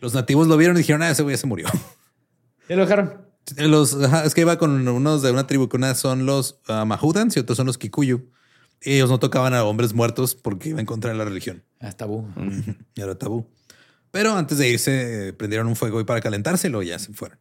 Los 0.00 0.14
nativos 0.14 0.46
lo 0.46 0.56
vieron 0.56 0.76
y 0.76 0.80
dijeron, 0.80 1.02
ah, 1.02 1.10
ese 1.10 1.22
güey 1.24 1.34
ya 1.34 1.40
se 1.40 1.46
murió. 1.48 1.66
¿Ya 2.68 2.76
lo 2.76 2.82
dejaron? 2.82 3.27
Los, 3.56 3.94
ajá, 3.94 4.24
es 4.24 4.34
que 4.34 4.42
iba 4.42 4.58
con 4.58 4.86
unos 4.86 5.22
de 5.22 5.30
una 5.30 5.46
tribu 5.46 5.68
que 5.68 5.76
una 5.76 5.94
son 5.94 6.26
los 6.26 6.60
uh, 6.68 6.84
Mahudans 6.84 7.36
y 7.36 7.40
otros 7.40 7.56
son 7.56 7.66
los 7.66 7.78
Kikuyu. 7.78 8.30
Y 8.82 8.94
ellos 8.94 9.10
no 9.10 9.18
tocaban 9.18 9.54
a 9.54 9.64
hombres 9.64 9.94
muertos 9.94 10.34
porque 10.34 10.70
iba 10.70 10.80
en 10.80 10.86
contra 10.86 11.10
de 11.10 11.16
la 11.16 11.24
religión. 11.24 11.64
Ah, 11.80 11.88
es 11.88 11.96
tabú. 11.96 12.28
Y 12.94 13.00
era 13.00 13.18
tabú. 13.18 13.48
Pero 14.10 14.36
antes 14.36 14.58
de 14.58 14.68
irse, 14.68 15.28
eh, 15.28 15.32
prendieron 15.32 15.66
un 15.66 15.76
fuego 15.76 16.00
y 16.00 16.04
para 16.04 16.20
calentárselo 16.20 16.82
y 16.82 16.88
ya 16.88 16.98
se 16.98 17.12
fueron. 17.12 17.38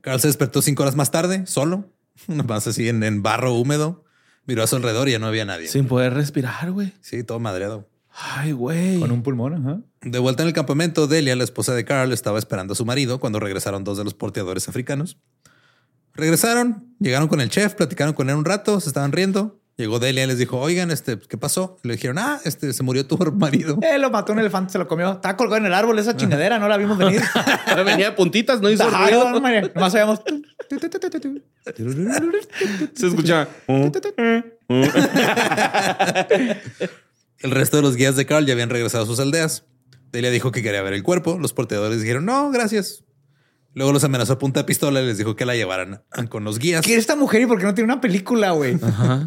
Carl 0.00 0.20
se 0.20 0.28
despertó 0.28 0.62
cinco 0.62 0.84
horas 0.84 0.94
más 0.94 1.10
tarde, 1.10 1.46
solo, 1.46 1.92
más 2.26 2.66
así 2.66 2.88
en, 2.88 3.02
en 3.02 3.22
barro 3.22 3.54
húmedo. 3.54 4.04
Miró 4.46 4.62
a 4.62 4.66
su 4.66 4.76
alrededor 4.76 5.08
y 5.08 5.12
ya 5.12 5.18
no 5.18 5.26
había 5.26 5.44
nadie. 5.44 5.68
Sin 5.68 5.86
poder 5.86 6.14
respirar, 6.14 6.70
güey. 6.70 6.94
Sí, 7.00 7.22
todo 7.22 7.38
madreado. 7.38 7.86
Ay, 8.20 8.52
güey. 8.52 8.98
Con 8.98 9.12
un 9.12 9.22
pulmón, 9.22 9.54
ajá. 9.54 9.80
De 10.00 10.18
vuelta 10.18 10.42
en 10.42 10.48
el 10.48 10.54
campamento, 10.54 11.06
Delia, 11.06 11.36
la 11.36 11.44
esposa 11.44 11.74
de 11.74 11.84
Carl, 11.84 12.12
estaba 12.12 12.38
esperando 12.38 12.72
a 12.72 12.76
su 12.76 12.84
marido 12.84 13.20
cuando 13.20 13.38
regresaron 13.38 13.84
dos 13.84 13.96
de 13.98 14.04
los 14.04 14.14
porteadores 14.14 14.68
africanos. 14.68 15.18
Regresaron, 16.14 16.94
llegaron 16.98 17.28
con 17.28 17.40
el 17.40 17.48
chef, 17.48 17.74
platicaron 17.74 18.14
con 18.14 18.28
él 18.28 18.34
un 18.36 18.44
rato, 18.44 18.80
se 18.80 18.88
estaban 18.88 19.12
riendo. 19.12 19.60
Llegó 19.76 20.00
Delia 20.00 20.24
y 20.24 20.26
les 20.26 20.38
dijo, 20.38 20.58
oigan, 20.58 20.90
este, 20.90 21.16
¿qué 21.20 21.38
pasó? 21.38 21.76
Le 21.84 21.92
dijeron, 21.92 22.18
ah, 22.18 22.40
este, 22.44 22.72
se 22.72 22.82
murió 22.82 23.06
tu 23.06 23.16
marido. 23.36 23.78
Eh, 23.80 24.00
lo 24.00 24.10
mató 24.10 24.32
un 24.32 24.40
elefante, 24.40 24.72
se 24.72 24.78
lo 24.78 24.88
comió. 24.88 25.12
Estaba 25.12 25.36
colgado 25.36 25.58
en 25.58 25.66
el 25.66 25.74
árbol 25.74 25.96
esa 26.00 26.16
chingadera, 26.16 26.58
no 26.58 26.66
la 26.66 26.76
vimos 26.76 26.98
venir. 26.98 27.22
Venía 27.84 28.10
de 28.10 28.16
puntitas, 28.16 28.60
no 28.60 28.68
hizo 28.68 28.82
Ajá, 28.82 29.06
ruido. 29.06 29.30
no, 29.30 29.40
María. 29.40 29.70
Nomás 29.72 29.94
oíamos. 29.94 30.20
Se 32.94 33.06
escucha. 33.06 33.46
El 37.40 37.50
resto 37.52 37.76
de 37.76 37.82
los 37.82 37.96
guías 37.96 38.16
de 38.16 38.26
Carl 38.26 38.46
ya 38.46 38.52
habían 38.54 38.70
regresado 38.70 39.04
a 39.04 39.06
sus 39.06 39.20
aldeas. 39.20 39.64
Delia 40.12 40.30
dijo 40.30 40.50
que 40.52 40.62
quería 40.62 40.82
ver 40.82 40.92
el 40.94 41.02
cuerpo. 41.02 41.38
Los 41.38 41.52
porteadores 41.52 42.00
dijeron, 42.00 42.24
no, 42.24 42.50
gracias. 42.50 43.04
Luego 43.74 43.92
los 43.92 44.02
amenazó 44.04 44.32
a 44.34 44.38
punta 44.38 44.60
de 44.60 44.64
pistola 44.64 45.00
y 45.02 45.06
les 45.06 45.18
dijo 45.18 45.36
que 45.36 45.44
la 45.44 45.54
llevaran 45.54 46.02
con 46.30 46.42
los 46.44 46.58
guías. 46.58 46.84
¿Quién 46.84 46.98
es 46.98 47.02
esta 47.04 47.14
mujer 47.16 47.42
y 47.42 47.46
por 47.46 47.58
qué 47.58 47.64
no 47.64 47.74
tiene 47.74 47.92
una 47.92 48.00
película, 48.00 48.50
güey? 48.52 48.78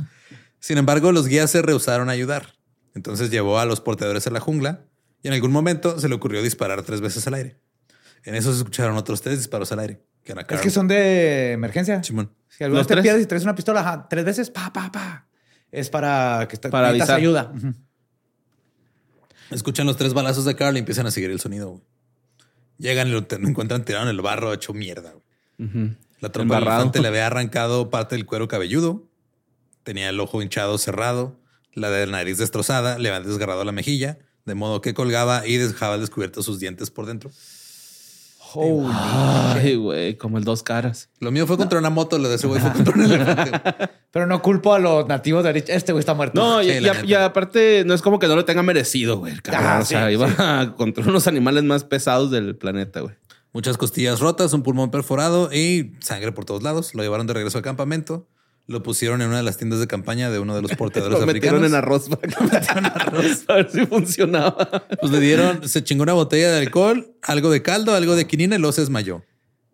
Sin 0.59 0.78
embargo, 0.78 1.12
los 1.12 1.28
guías 1.28 1.49
se 1.51 1.62
rehusaron 1.62 2.09
a 2.09 2.12
ayudar. 2.14 2.55
Entonces 2.93 3.30
llevó 3.32 3.59
a 3.59 3.66
los 3.66 3.80
porteadores 3.80 4.28
a 4.28 4.32
la 4.32 4.39
jungla 4.41 4.86
y 5.24 5.28
en 5.30 5.34
algún 5.34 5.51
momento 5.51 5.99
se 5.99 6.09
le 6.09 6.16
ocurrió 6.16 6.41
disparar 6.43 6.82
tres 6.82 6.99
veces 6.99 7.26
al 7.28 7.36
aire. 7.36 7.59
En 8.24 8.36
eso 8.36 8.51
se 8.51 8.57
escucharon 8.59 8.97
otros 8.97 9.22
tres 9.22 9.38
disparos 9.38 9.72
al 9.72 9.80
aire. 9.80 10.03
Que 10.24 10.34
era 10.34 10.41
Es 10.49 10.62
que 10.62 10.70
son 10.70 10.88
de 10.88 11.53
emergencia. 11.53 12.03
Simón. 12.03 12.34
Si 12.49 12.64
alguna 12.64 12.80
¿Los 12.82 12.88
vez 12.88 12.88
te 12.88 12.93
tres? 12.95 13.03
pierdes 13.03 13.24
y 13.24 13.28
traes 13.28 13.43
una 13.43 13.55
pistola 13.55 13.80
ajá, 13.80 14.07
tres 14.09 14.26
veces, 14.26 14.49
pa, 14.51 14.72
pa, 14.74 14.91
pa. 14.91 15.28
Es 15.72 15.89
para 15.89 16.45
que 16.49 16.55
está, 16.55 16.70
Para 16.70 16.89
avisar. 16.89 17.12
ayuda. 17.18 17.51
Escuchan 19.51 19.85
los 19.85 19.97
tres 19.97 20.13
balazos 20.13 20.45
de 20.45 20.55
Carl 20.55 20.75
y 20.75 20.79
empiezan 20.79 21.05
a 21.05 21.11
seguir 21.11 21.29
el 21.29 21.39
sonido. 21.39 21.69
güey. 21.69 21.83
Llegan 22.77 23.09
y 23.09 23.11
lo 23.11 23.25
encuentran 23.29 23.85
tirado 23.85 24.05
en 24.05 24.09
el 24.09 24.21
barro 24.21 24.53
hecho 24.53 24.73
mierda. 24.73 25.13
güey. 25.13 25.95
La 26.19 26.31
trompa 26.31 26.55
del 26.55 26.63
elefante 26.63 27.01
le 27.01 27.07
había 27.07 27.27
arrancado 27.27 27.89
parte 27.89 28.15
del 28.15 28.25
cuero 28.25 28.47
cabelludo. 28.47 29.07
Tenía 29.83 30.09
el 30.09 30.19
ojo 30.19 30.41
hinchado 30.41 30.77
cerrado, 30.77 31.39
la 31.73 31.89
de 31.89 32.05
la 32.05 32.13
nariz 32.13 32.37
destrozada, 32.37 32.97
le 32.99 33.09
habían 33.09 33.27
desgarrado 33.27 33.63
la 33.63 33.71
mejilla, 33.71 34.19
de 34.45 34.55
modo 34.55 34.81
que 34.81 34.93
colgaba 34.93 35.45
y 35.47 35.57
dejaba 35.57 35.95
al 35.95 36.01
descubierto 36.01 36.43
sus 36.43 36.59
dientes 36.59 36.91
por 36.91 37.05
dentro. 37.05 37.31
Holy. 38.53 38.89
Ay, 38.93 39.75
güey, 39.75 40.17
como 40.17 40.37
el 40.37 40.43
dos 40.43 40.63
caras. 40.63 41.09
Lo 41.19 41.31
mío 41.31 41.47
fue 41.47 41.57
contra 41.57 41.79
una 41.79 41.89
moto, 41.89 42.17
lo 42.17 42.29
de 42.29 42.35
ese 42.35 42.47
güey 42.47 42.59
fue 42.61 42.71
contra 42.71 42.93
un 42.93 43.03
elefante. 43.03 43.51
Pero 44.11 44.27
no 44.27 44.41
culpo 44.41 44.73
a 44.73 44.79
los 44.79 45.07
nativos 45.07 45.43
de 45.43 45.49
ahorita. 45.49 45.73
Este 45.73 45.91
güey 45.93 46.01
está 46.01 46.13
muerto. 46.13 46.41
No, 46.41 46.61
y, 46.61 46.65
Sí, 46.71 46.79
la 46.79 46.87
y- 46.89 46.91
neta. 46.91 47.05
y 47.05 47.13
aparte, 47.13 47.83
no 47.85 47.93
es 47.93 48.01
como 48.01 48.19
que 48.19 48.27
no 48.27 48.35
lo 48.35 48.43
tenga 48.45 48.61
merecido, 48.63 49.17
güey. 49.19 49.33
Ah, 49.53 49.79
o 49.81 49.85
sea, 49.85 50.07
sí, 50.07 50.13
iba 50.13 50.73
contra 50.77 51.03
unos 51.05 51.27
animales 51.27 51.63
más 51.63 51.83
pesados 51.83 52.29
del 52.31 52.55
planeta, 52.55 52.99
güey. 53.01 53.15
Muchas 53.53 53.77
costillas 53.77 54.19
rotas, 54.21 54.53
un 54.53 54.63
pulmón 54.63 54.91
perforado 54.91 55.51
y 55.53 55.93
sangre 55.99 56.31
por 56.31 56.45
todos 56.45 56.63
lados. 56.63 56.95
Lo 56.95 57.03
llevaron 57.03 57.27
de 57.27 57.33
regreso 57.33 57.57
al 57.57 57.63
campamento. 57.63 58.27
Lo 58.68 58.84
pusieron 58.84 59.22
en 59.22 59.28
una 59.30 59.38
de 59.38 59.43
las 59.43 59.57
tiendas 59.57 59.80
de 59.80 59.88
campaña 59.88 60.30
de 60.30 60.39
uno 60.39 60.55
de 60.55 60.62
los 60.62 60.72
porteadores 60.76 61.20
Lo 61.20 61.26
metieron 61.26 61.64
africanos. 61.64 61.70
en 61.70 61.76
arroz 61.76 62.09
para 62.16 62.22
que 62.22 62.43
metieron 62.43 62.86
arroz. 62.86 63.43
A 63.47 63.53
ver 63.55 63.72
si 63.72 63.86
funcionaba. 63.86 64.86
Pues 64.99 65.12
le 65.12 65.20
dieron, 65.20 65.68
se 65.68 65.84
chingó 65.84 66.03
una 66.03 66.14
botella 66.14 66.51
de 66.51 66.59
alcohol, 66.59 67.14
algo 67.24 67.49
de 67.49 67.62
caldo, 67.62 67.93
algo 67.95 68.16
de 68.16 68.28
quinina 68.28 68.55
y 68.55 68.59
luego 68.59 68.72
se 68.72 68.82
desmayó. 68.82 69.24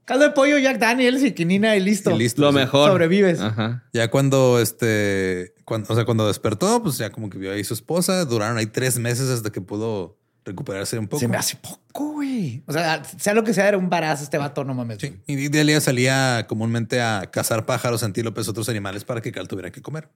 Caldo 0.05 0.23
de 0.23 0.31
pollo, 0.31 0.57
Jack 0.57 0.79
Daniels 0.79 1.21
y 1.21 1.33
quinina 1.33 1.75
y 1.75 1.81
listo. 1.81 2.11
Y 2.11 2.17
listo. 2.17 2.41
Lo 2.41 2.53
mejor. 2.53 2.89
Sobrevives. 2.91 3.41
Ajá. 3.41 3.83
Ya 3.91 4.09
cuando 4.09 4.59
este, 4.61 5.53
cuando, 5.65 5.91
o 5.91 5.95
sea, 5.95 6.05
cuando 6.05 6.25
despertó, 6.27 6.81
pues 6.81 6.97
ya 6.97 7.11
como 7.11 7.29
que 7.29 7.37
vio 7.37 7.51
ahí 7.51 7.65
su 7.65 7.73
esposa. 7.73 8.23
Duraron 8.23 8.57
ahí 8.57 8.67
tres 8.67 8.97
meses 8.99 9.29
hasta 9.29 9.51
que 9.51 9.59
pudo 9.59 10.17
recuperarse 10.47 10.97
un 10.97 11.07
poco. 11.07 11.19
Se 11.19 11.27
me 11.27 11.37
hace 11.37 11.57
poco, 11.57 12.13
güey. 12.13 12.63
O 12.65 12.73
sea, 12.73 13.03
sea 13.03 13.33
lo 13.33 13.43
que 13.43 13.53
sea, 13.53 13.67
era 13.67 13.77
un 13.77 13.89
barazo 13.89 14.23
este 14.23 14.37
vato, 14.37 14.63
no 14.63 14.73
mames. 14.73 14.97
Sí. 14.99 15.19
Y 15.27 15.49
Delia 15.49 15.79
salía 15.79 16.45
comúnmente 16.47 17.01
a 17.01 17.29
cazar 17.31 17.65
pájaros, 17.65 18.01
antílopes, 18.03 18.47
otros 18.47 18.67
animales 18.69 19.03
para 19.03 19.21
que 19.21 19.31
Cal 19.31 19.47
tuviera 19.47 19.71
que 19.71 19.81
comer. 19.81 20.09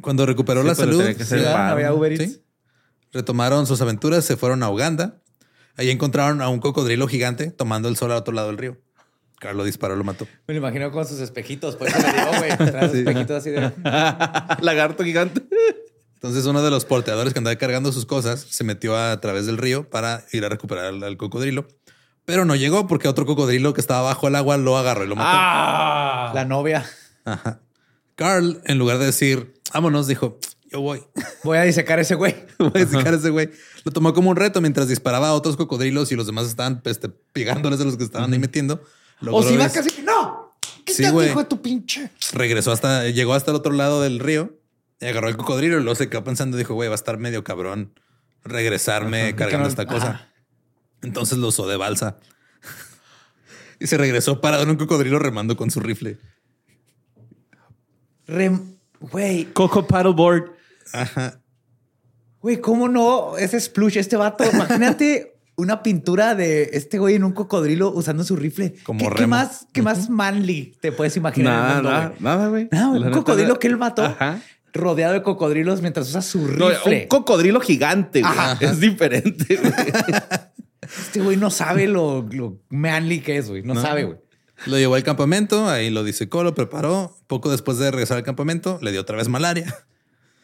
Cuando 0.00 0.24
recuperó 0.26 0.62
Sí, 0.62 0.68
la 0.68 0.74
salud, 0.74 1.02
había 1.56 1.92
Uber 1.92 2.12
Eats. 2.12 2.32
Sí. 2.32 2.42
Retomaron 3.12 3.66
sus 3.66 3.80
aventuras, 3.80 4.24
se 4.24 4.36
fueron 4.36 4.62
a 4.62 4.70
Uganda. 4.70 5.20
Ahí 5.76 5.90
encontraron 5.90 6.40
a 6.40 6.48
un 6.48 6.60
cocodrilo 6.60 7.06
gigante 7.08 7.50
tomando 7.50 7.88
el 7.88 7.96
sol 7.96 8.12
al 8.12 8.18
otro 8.18 8.32
lado 8.34 8.48
del 8.48 8.58
río. 8.58 8.78
Carlos 9.38 9.66
disparó, 9.66 9.94
lo 9.94 10.04
mató. 10.04 10.26
Me 10.46 10.54
lo 10.54 10.58
imagino 10.58 10.90
con 10.90 11.06
sus 11.06 11.20
espejitos. 11.20 11.76
Por 11.76 11.88
eso 11.88 11.98
me 11.98 12.12
digo, 12.12 12.30
güey. 12.38 12.56
Trae 12.70 12.86
espejitos 12.86 13.36
así 13.36 13.50
de. 13.50 13.72
Lagarto 14.62 15.04
gigante. 15.04 15.42
Entonces 16.18 16.46
uno 16.46 16.62
de 16.62 16.70
los 16.70 16.84
porteadores 16.84 17.32
que 17.32 17.38
andaba 17.38 17.54
cargando 17.54 17.92
sus 17.92 18.04
cosas 18.04 18.44
se 18.50 18.64
metió 18.64 18.96
a 18.96 19.20
través 19.20 19.46
del 19.46 19.56
río 19.56 19.88
para 19.88 20.24
ir 20.32 20.44
a 20.44 20.48
recuperar 20.48 20.86
al, 20.86 21.02
al 21.04 21.16
cocodrilo. 21.16 21.68
Pero 22.24 22.44
no 22.44 22.56
llegó 22.56 22.88
porque 22.88 23.06
otro 23.06 23.24
cocodrilo 23.24 23.72
que 23.72 23.80
estaba 23.80 24.02
bajo 24.02 24.26
el 24.26 24.34
agua 24.34 24.56
lo 24.56 24.76
agarró 24.76 25.04
y 25.04 25.06
lo 25.06 25.14
mató. 25.14 25.30
Ah. 25.32 26.32
La 26.34 26.44
novia. 26.44 26.84
Ajá. 27.24 27.60
Carl, 28.16 28.60
en 28.64 28.78
lugar 28.78 28.98
de 28.98 29.06
decir, 29.06 29.54
vámonos, 29.72 30.08
dijo, 30.08 30.40
yo 30.70 30.80
voy. 30.80 31.04
Voy 31.44 31.56
a 31.56 31.62
disecar 31.62 32.00
a 32.00 32.02
ese 32.02 32.16
güey. 32.16 32.34
voy 32.58 32.82
a 32.82 32.86
sacar 32.86 33.14
a 33.14 33.16
ese 33.16 33.30
güey. 33.30 33.48
Lo 33.84 33.92
tomó 33.92 34.12
como 34.12 34.30
un 34.30 34.36
reto 34.36 34.60
mientras 34.60 34.88
disparaba 34.88 35.28
a 35.28 35.34
otros 35.34 35.56
cocodrilos 35.56 36.10
y 36.10 36.16
los 36.16 36.26
demás 36.26 36.46
estaban 36.46 36.82
este, 36.84 37.08
pegándoles 37.08 37.80
a 37.80 37.84
los 37.84 37.96
que 37.96 38.02
estaban 38.02 38.32
ahí 38.32 38.40
metiendo. 38.40 38.82
O 39.30 39.42
si 39.42 39.56
va 39.56 39.68
casi. 39.68 40.02
¡No! 40.02 40.58
¿Qué 40.84 40.92
Sí, 40.92 41.04
hijo 41.04 41.20
de 41.20 41.44
tu 41.44 41.62
pinche? 41.62 42.10
regresó 42.32 42.72
hasta, 42.72 43.08
llegó 43.08 43.34
hasta 43.34 43.52
el 43.52 43.56
otro 43.56 43.72
lado 43.72 44.02
del 44.02 44.18
río 44.18 44.57
agarró 45.00 45.28
el 45.28 45.36
cocodrilo 45.36 45.78
y 45.78 45.82
luego 45.82 45.94
se 45.94 46.08
quedó 46.08 46.24
pensando, 46.24 46.56
dijo, 46.56 46.74
güey, 46.74 46.88
va 46.88 46.94
a 46.94 46.96
estar 46.96 47.18
medio 47.18 47.44
cabrón 47.44 47.92
regresarme 48.44 49.34
cargando 49.36 49.68
esta 49.68 49.86
cosa. 49.86 50.28
Entonces 51.02 51.38
lo 51.38 51.48
usó 51.48 51.68
de 51.68 51.76
balsa. 51.76 52.16
y 53.80 53.86
se 53.86 53.96
regresó 53.98 54.40
parado 54.40 54.62
en 54.64 54.70
un 54.70 54.76
cocodrilo 54.76 55.18
remando 55.18 55.56
con 55.56 55.70
su 55.70 55.80
rifle. 55.80 56.18
Rem. 58.26 58.76
Güey, 59.00 59.44
Coco 59.52 59.86
paddleboard. 59.86 60.50
Ajá. 60.92 61.40
güey, 62.40 62.60
¿cómo 62.60 62.88
no? 62.88 63.36
Ese 63.38 63.60
splush, 63.60 63.96
este 63.96 64.16
vato. 64.16 64.44
Imagínate 64.50 65.36
una 65.56 65.82
pintura 65.82 66.34
de 66.34 66.70
este 66.72 66.98
güey 66.98 67.14
en 67.14 67.24
un 67.24 67.32
cocodrilo 67.32 67.90
usando 67.90 68.24
su 68.24 68.34
rifle. 68.36 68.74
Como 68.84 69.08
¿Qué, 69.10 69.16
qué 69.16 69.26
más, 69.26 69.66
qué 69.72 69.82
más 69.82 70.10
manly 70.10 70.76
te 70.80 70.90
puedes 70.92 71.16
imaginar? 71.16 71.54
en 71.54 71.76
el 71.78 71.82
Nada, 71.84 72.08
mundo, 72.08 72.16
nada, 72.20 72.48
güey? 72.48 72.68
nada, 72.72 72.88
güey. 72.88 73.02
Un 73.04 73.12
cocodrilo 73.12 73.58
que 73.58 73.68
él 73.68 73.76
mató 73.76 74.04
Ajá. 74.04 74.40
Rodeado 74.78 75.12
de 75.14 75.22
cocodrilos 75.22 75.82
mientras 75.82 76.08
usa 76.08 76.22
su 76.22 76.46
No, 76.48 76.70
rifle. 76.70 77.02
un 77.02 77.08
cocodrilo 77.08 77.60
gigante, 77.60 78.20
güey. 78.22 78.32
Ajá. 78.32 78.56
Es 78.60 78.80
diferente, 78.80 79.56
güey. 79.56 79.72
Este 80.82 81.20
güey 81.20 81.36
no 81.36 81.50
sabe 81.50 81.86
lo, 81.86 82.26
lo 82.30 82.60
manly 82.70 83.20
que 83.20 83.36
es, 83.36 83.50
güey. 83.50 83.62
No, 83.62 83.74
sabe, 83.78 84.04
güey. 84.04 84.16
Lo 84.66 84.78
llevó 84.78 84.94
al 84.94 85.02
campamento, 85.02 85.68
ahí 85.68 85.90
lo 85.90 86.02
disecó, 86.02 86.42
lo 86.42 86.54
preparó. 86.54 87.14
Poco 87.26 87.50
después 87.50 87.76
de 87.78 87.90
regresar 87.90 88.16
al 88.16 88.22
campamento, 88.22 88.78
le 88.80 88.90
dio 88.90 89.02
otra 89.02 89.16
vez 89.18 89.28
malaria. 89.28 89.72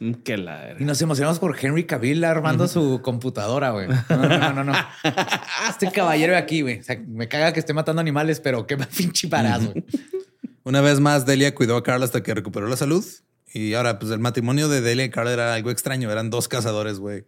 Mm, 0.00 0.12
Que 0.22 0.36
la 0.36 0.74
Y 0.78 0.84
nos 0.84 1.00
emocionamos 1.00 1.38
por 1.38 1.56
Henry 1.58 1.84
Cavill 1.84 2.22
armando 2.24 2.68
su 2.68 3.00
computadora, 3.02 3.70
güey. 3.70 3.88
No, 3.88 4.16
no, 4.16 4.38
no, 4.38 4.52
no, 4.52 4.64
no. 4.64 4.72
Este 5.70 5.90
caballero 5.90 6.32
de 6.34 6.38
aquí, 6.38 6.60
güey. 6.60 6.80
O 6.80 6.82
sea, 6.82 7.00
me 7.08 7.26
caga 7.26 7.52
que 7.54 7.60
esté 7.60 7.72
matando 7.72 8.00
animales, 8.02 8.38
pero 8.40 8.66
qué 8.66 8.76
pinche 8.76 9.28
parazo, 9.28 9.70
güey. 9.72 9.84
Una 10.64 10.80
vez 10.82 11.00
más, 11.00 11.24
Delia 11.26 11.54
cuidó 11.54 11.76
a 11.76 11.82
Carl 11.82 12.02
hasta 12.02 12.22
que 12.22 12.34
recuperó 12.34 12.66
la 12.68 12.76
salud. 12.76 13.04
Y 13.54 13.74
ahora, 13.74 14.00
pues 14.00 14.10
el 14.10 14.18
matrimonio 14.18 14.68
de 14.68 14.80
Delia 14.80 15.04
y 15.04 15.10
Carl 15.10 15.28
era 15.28 15.54
algo 15.54 15.70
extraño. 15.70 16.10
Eran 16.10 16.28
dos 16.28 16.48
cazadores, 16.48 16.98
güey. 16.98 17.24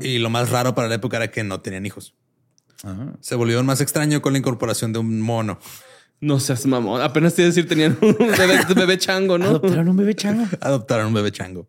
Y 0.00 0.18
lo 0.18 0.28
más 0.28 0.50
raro 0.50 0.74
para 0.74 0.88
la 0.88 0.96
época 0.96 1.18
era 1.18 1.30
que 1.30 1.44
no 1.44 1.60
tenían 1.60 1.86
hijos. 1.86 2.14
Se 3.20 3.36
volvió 3.36 3.62
más 3.62 3.80
extraño 3.80 4.20
con 4.20 4.32
la 4.32 4.40
incorporación 4.40 4.92
de 4.92 4.98
un 4.98 5.20
mono. 5.20 5.58
No 6.20 6.40
seas 6.40 6.66
mamón. 6.66 7.00
Apenas 7.00 7.34
te 7.34 7.42
iba 7.42 7.46
a 7.46 7.50
decir, 7.50 7.68
tenían 7.68 7.96
un 8.00 8.16
bebé, 8.16 8.58
bebé 8.74 8.98
chango, 8.98 9.38
¿no? 9.38 9.46
Adoptaron 9.46 9.88
un 9.88 9.96
bebé 9.96 10.14
chango. 10.14 10.46
Adoptaron 10.60 11.06
un 11.06 11.14
bebé 11.14 11.30
chango. 11.30 11.68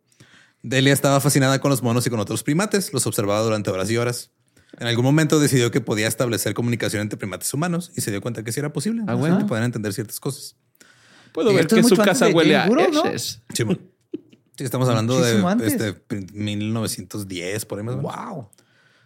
Delia 0.64 0.94
estaba 0.94 1.20
fascinada 1.20 1.60
con 1.60 1.70
los 1.70 1.84
monos 1.84 2.08
y 2.08 2.10
con 2.10 2.20
otros 2.20 2.44
primates. 2.44 2.94
Los 2.94 3.06
observaba 3.06 3.42
durante 3.42 3.70
horas 3.70 3.92
y 3.92 3.98
horas. 3.98 4.32
En 4.80 4.88
algún 4.88 5.06
momento 5.06 5.40
decidió 5.40 5.70
que 5.70 5.82
podía 5.82 6.08
establecer 6.08 6.54
comunicación 6.54 7.02
entre 7.02 7.18
primates 7.18 7.54
humanos 7.54 7.92
y 7.96 8.02
se 8.02 8.10
dio 8.10 8.22
cuenta 8.22 8.44
que 8.44 8.52
sí 8.52 8.60
era 8.60 8.74
posible. 8.74 9.04
Ah, 9.06 9.12
¿no? 9.12 9.18
bueno. 9.18 9.38
Que 9.38 9.46
podían 9.46 9.66
entender 9.66 9.94
ciertas 9.94 10.20
cosas. 10.20 10.56
Puedo 11.38 11.54
ver 11.54 11.68
que 11.68 11.84
su 11.84 11.96
casa 11.96 12.26
de 12.26 12.34
huele 12.34 12.56
a. 12.56 12.68
Sí, 13.54 13.64
estamos 14.58 14.90
hablando 14.90 15.20
Muchísimo 15.20 15.56
de 15.56 15.68
este, 15.68 15.96
1910, 16.34 17.66
por 17.66 17.78
ahí 17.78 17.86
más 17.86 17.94
o 17.94 17.98
menos. 18.00 18.16
Wow. 18.16 18.50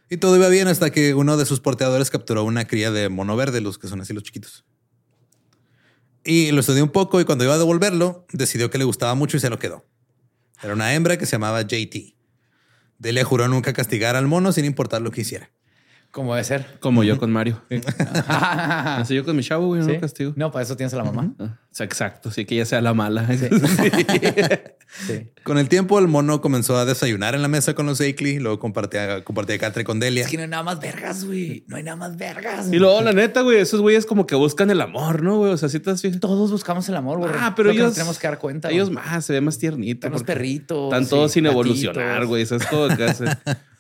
Y 0.10 0.16
todo 0.16 0.38
iba 0.38 0.48
bien 0.48 0.70
hasta 0.70 0.92
que 0.92 1.14
uno 1.14 1.36
de 1.36 1.46
sus 1.46 1.60
porteadores 1.60 2.10
capturó 2.10 2.46
una 2.46 2.66
cría 2.68 2.90
de 2.90 3.10
mono 3.10 3.36
verde, 3.36 3.60
los 3.60 3.78
que 3.78 3.90
son 3.90 4.00
así 4.00 4.14
los 4.14 4.24
chiquitos. 4.24 4.64
Y 6.24 6.52
lo 6.52 6.62
estudió 6.62 6.86
un 6.86 6.92
poco 6.92 7.20
y 7.20 7.26
cuando 7.26 7.44
iba 7.44 7.56
a 7.56 7.58
devolverlo, 7.58 8.26
decidió 8.32 8.70
que 8.70 8.78
le 8.78 8.86
gustaba 8.86 9.14
mucho 9.14 9.36
y 9.36 9.42
se 9.42 9.50
lo 9.50 9.60
quedó. 9.60 9.84
Era 10.64 10.72
una 10.72 10.94
hembra 10.94 11.18
que 11.18 11.26
se 11.26 11.34
llamaba 11.34 11.64
JT. 11.64 12.16
Delia 12.98 13.26
juró 13.26 13.50
nunca 13.50 13.74
castigar 13.74 14.16
al 14.16 14.28
mono 14.28 14.54
sin 14.54 14.64
importar 14.64 15.02
lo 15.02 15.12
que 15.12 15.20
hiciera. 15.20 15.52
Como 16.12 16.36
debe 16.36 16.44
ser. 16.44 16.66
Como 16.82 17.04
yo 17.06 17.18
con 17.18 17.32
Mario. 17.32 17.62
Así 18.28 19.16
yo 19.16 19.24
con 19.24 19.36
mi 19.36 19.44
chavo, 19.44 19.68
güey, 19.68 19.82
¿Sí? 19.84 19.94
no 19.94 20.00
castigo. 20.02 20.34
No, 20.36 20.52
para 20.52 20.64
eso 20.64 20.76
tienes 20.76 20.94
a 20.94 20.98
la 20.98 21.06
mamá. 21.06 21.34
Exacto, 21.80 22.32
sí 22.32 22.44
que 22.44 22.56
ella 22.56 22.66
sea 22.66 22.82
la 22.82 22.94
mala. 22.94 23.28
Sí. 25.08 25.32
Con 25.46 25.58
el 25.58 25.70
tiempo, 25.70 25.98
el 26.00 26.10
mono 26.10 26.42
comenzó 26.42 26.76
a 26.76 26.84
desayunar 26.84 27.34
en 27.34 27.42
la 27.42 27.48
mesa 27.48 27.74
con 27.74 27.86
los 27.86 28.02
Akeley, 28.02 28.40
luego 28.40 28.60
compartía, 28.60 29.24
compartía 29.24 29.58
catre 29.58 29.86
con 29.86 30.02
Delia. 30.02 30.26
Es 30.26 30.30
que 30.30 30.36
no 30.36 30.44
hay 30.44 30.50
nada 30.50 30.64
más 30.64 30.82
vergas, 30.82 31.24
güey. 31.24 31.64
No 31.68 31.78
hay 31.78 31.84
nada 31.84 31.96
más 31.96 32.18
vergas. 32.18 32.68
Y 32.74 32.78
luego, 32.78 33.02
la 33.02 33.14
neta, 33.14 33.40
güey, 33.40 33.60
esos 33.60 33.80
güeyes 33.80 34.06
como 34.06 34.28
que 34.28 34.36
buscan 34.36 34.70
el 34.70 34.82
amor, 34.82 35.24
¿no, 35.24 35.38
güey? 35.38 35.54
O 35.54 35.58
sea, 35.58 35.70
si 35.70 35.80
te 35.80 35.92
has. 35.92 36.02
Todos 36.20 36.52
buscamos 36.52 36.90
el 36.90 36.98
amor, 36.98 37.20
güey. 37.20 37.32
Ah, 37.34 37.54
pero 37.56 37.70
que 37.70 37.78
ellos 37.78 37.86
nos 37.86 37.94
tenemos 37.94 38.20
que 38.20 38.28
dar 38.28 38.38
cuenta. 38.38 38.70
Ellos 38.70 38.90
güey. 38.90 39.02
más, 39.02 39.24
se 39.24 39.32
ve 39.32 39.40
más 39.40 39.58
tiernita. 39.58 40.10
Los 40.10 40.24
perritos. 40.24 40.92
Están 40.92 41.08
todos 41.08 41.32
sí, 41.32 41.36
sin 41.36 41.46
evolucionar, 41.46 42.26
güey. 42.26 42.42
Eso 42.42 42.58
es 42.58 42.68
como 42.68 42.90
que 42.90 43.06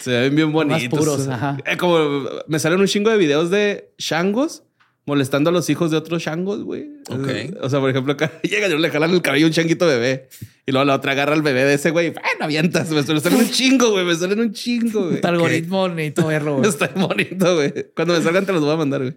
se, 0.00 0.10
ven 0.10 0.34
bien 0.34 0.52
bonitos. 0.52 0.98
puros, 0.98 1.28
ajá. 1.28 1.58
Eh, 1.64 1.76
como 1.76 1.98
me 2.46 2.58
salen 2.58 2.80
un 2.80 2.86
chingo 2.86 3.10
de 3.10 3.16
videos 3.16 3.50
de 3.50 3.92
changos 3.98 4.64
molestando 5.08 5.48
a 5.48 5.52
los 5.52 5.68
hijos 5.70 5.90
de 5.90 5.96
otros 5.96 6.22
changos, 6.22 6.62
güey. 6.62 6.86
Ok. 7.08 7.62
O 7.62 7.70
sea, 7.70 7.80
por 7.80 7.90
ejemplo, 7.90 8.12
acá 8.14 8.30
llegan 8.42 8.70
y 8.70 8.78
le 8.78 8.90
jalan 8.90 9.10
el 9.10 9.22
cabello 9.22 9.46
a 9.46 9.48
un 9.48 9.54
changuito 9.54 9.86
bebé. 9.86 10.28
Y 10.66 10.70
luego 10.70 10.84
la 10.84 10.94
otra 10.94 11.12
agarra 11.12 11.32
al 11.32 11.42
bebé 11.42 11.64
de 11.64 11.74
ese 11.74 11.90
güey. 11.90 12.10
Bueno, 12.10 12.28
avientas. 12.40 12.90
Me 12.90 13.02
salen 13.02 13.38
un 13.38 13.50
chingo, 13.50 13.90
güey. 13.90 14.04
Me 14.04 14.14
salen 14.14 14.38
un 14.38 14.52
chingo, 14.52 15.04
güey. 15.04 15.14
Este 15.16 15.26
algoritmo 15.26 15.88
necesito 15.88 16.26
verlo, 16.26 16.56
güey. 16.58 16.68
Está 16.68 16.88
bonito, 16.88 17.56
güey. 17.56 17.72
Cuando 17.96 18.14
me 18.14 18.22
salgan 18.22 18.46
te 18.46 18.52
los 18.52 18.62
voy 18.62 18.72
a 18.72 18.76
mandar, 18.76 19.00
güey. 19.00 19.16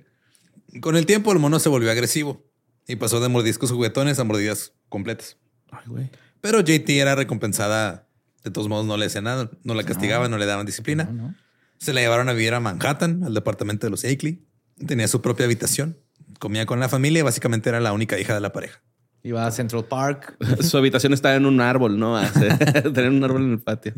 Con 0.80 0.96
el 0.96 1.06
tiempo, 1.06 1.34
el 1.34 1.40
mono 1.40 1.60
se 1.60 1.68
volvió 1.68 1.92
agresivo 1.92 2.42
y 2.88 2.96
pasó 2.96 3.20
de 3.20 3.28
mordiscos 3.28 3.72
juguetones 3.72 4.18
a 4.20 4.24
mordidas 4.24 4.74
completas. 4.88 5.38
Ay, 5.70 5.84
güey. 5.88 6.10
Pero 6.40 6.62
JT 6.62 6.90
era 6.90 7.16
recompensada. 7.16 8.08
De 8.44 8.52
todos 8.52 8.68
modos, 8.70 8.86
no 8.86 8.98
le 8.98 9.06
hacía 9.06 9.22
nada, 9.22 9.50
no 9.64 9.74
la 9.74 9.84
castigaban, 9.84 10.32
no, 10.32 10.38
le 10.38 10.46
daban 10.46 10.66
disciplina. 10.66 11.04
no. 11.06 11.34
Se 11.78 11.94
la 11.94 12.02
llevaron 12.02 12.30
a 12.30 12.34
vivir 12.34 12.54
a 12.54 12.60
Manhattan, 12.60 13.24
al 13.24 13.34
departamento 13.34 13.88
de 13.88 13.92
los 13.92 14.06
Akeley. 14.06 14.46
Tenía 14.86 15.08
su 15.08 15.22
propia 15.22 15.46
habitación, 15.46 15.98
comía 16.40 16.66
con 16.68 16.80
la 16.80 16.90
familia 16.90 17.20
y 17.20 17.24
básicamente 17.24 17.70
era 17.70 17.80
la 17.80 17.92
única 17.92 18.20
hija 18.20 18.36
de 18.36 18.40
la 18.40 18.54
pareja. 18.54 18.82
Iba 19.24 19.48
a 19.48 19.52
Central 19.52 19.86
Park. 19.86 20.36
Su 20.62 20.78
habitación 20.78 21.14
está 21.14 21.36
en 21.36 21.46
un 21.48 21.60
árbol, 21.60 21.98
¿no? 22.00 22.20
Tener 22.94 23.10
un 23.10 23.24
árbol 23.24 23.44
en 23.44 23.52
el 23.54 23.60
patio. 23.62 23.94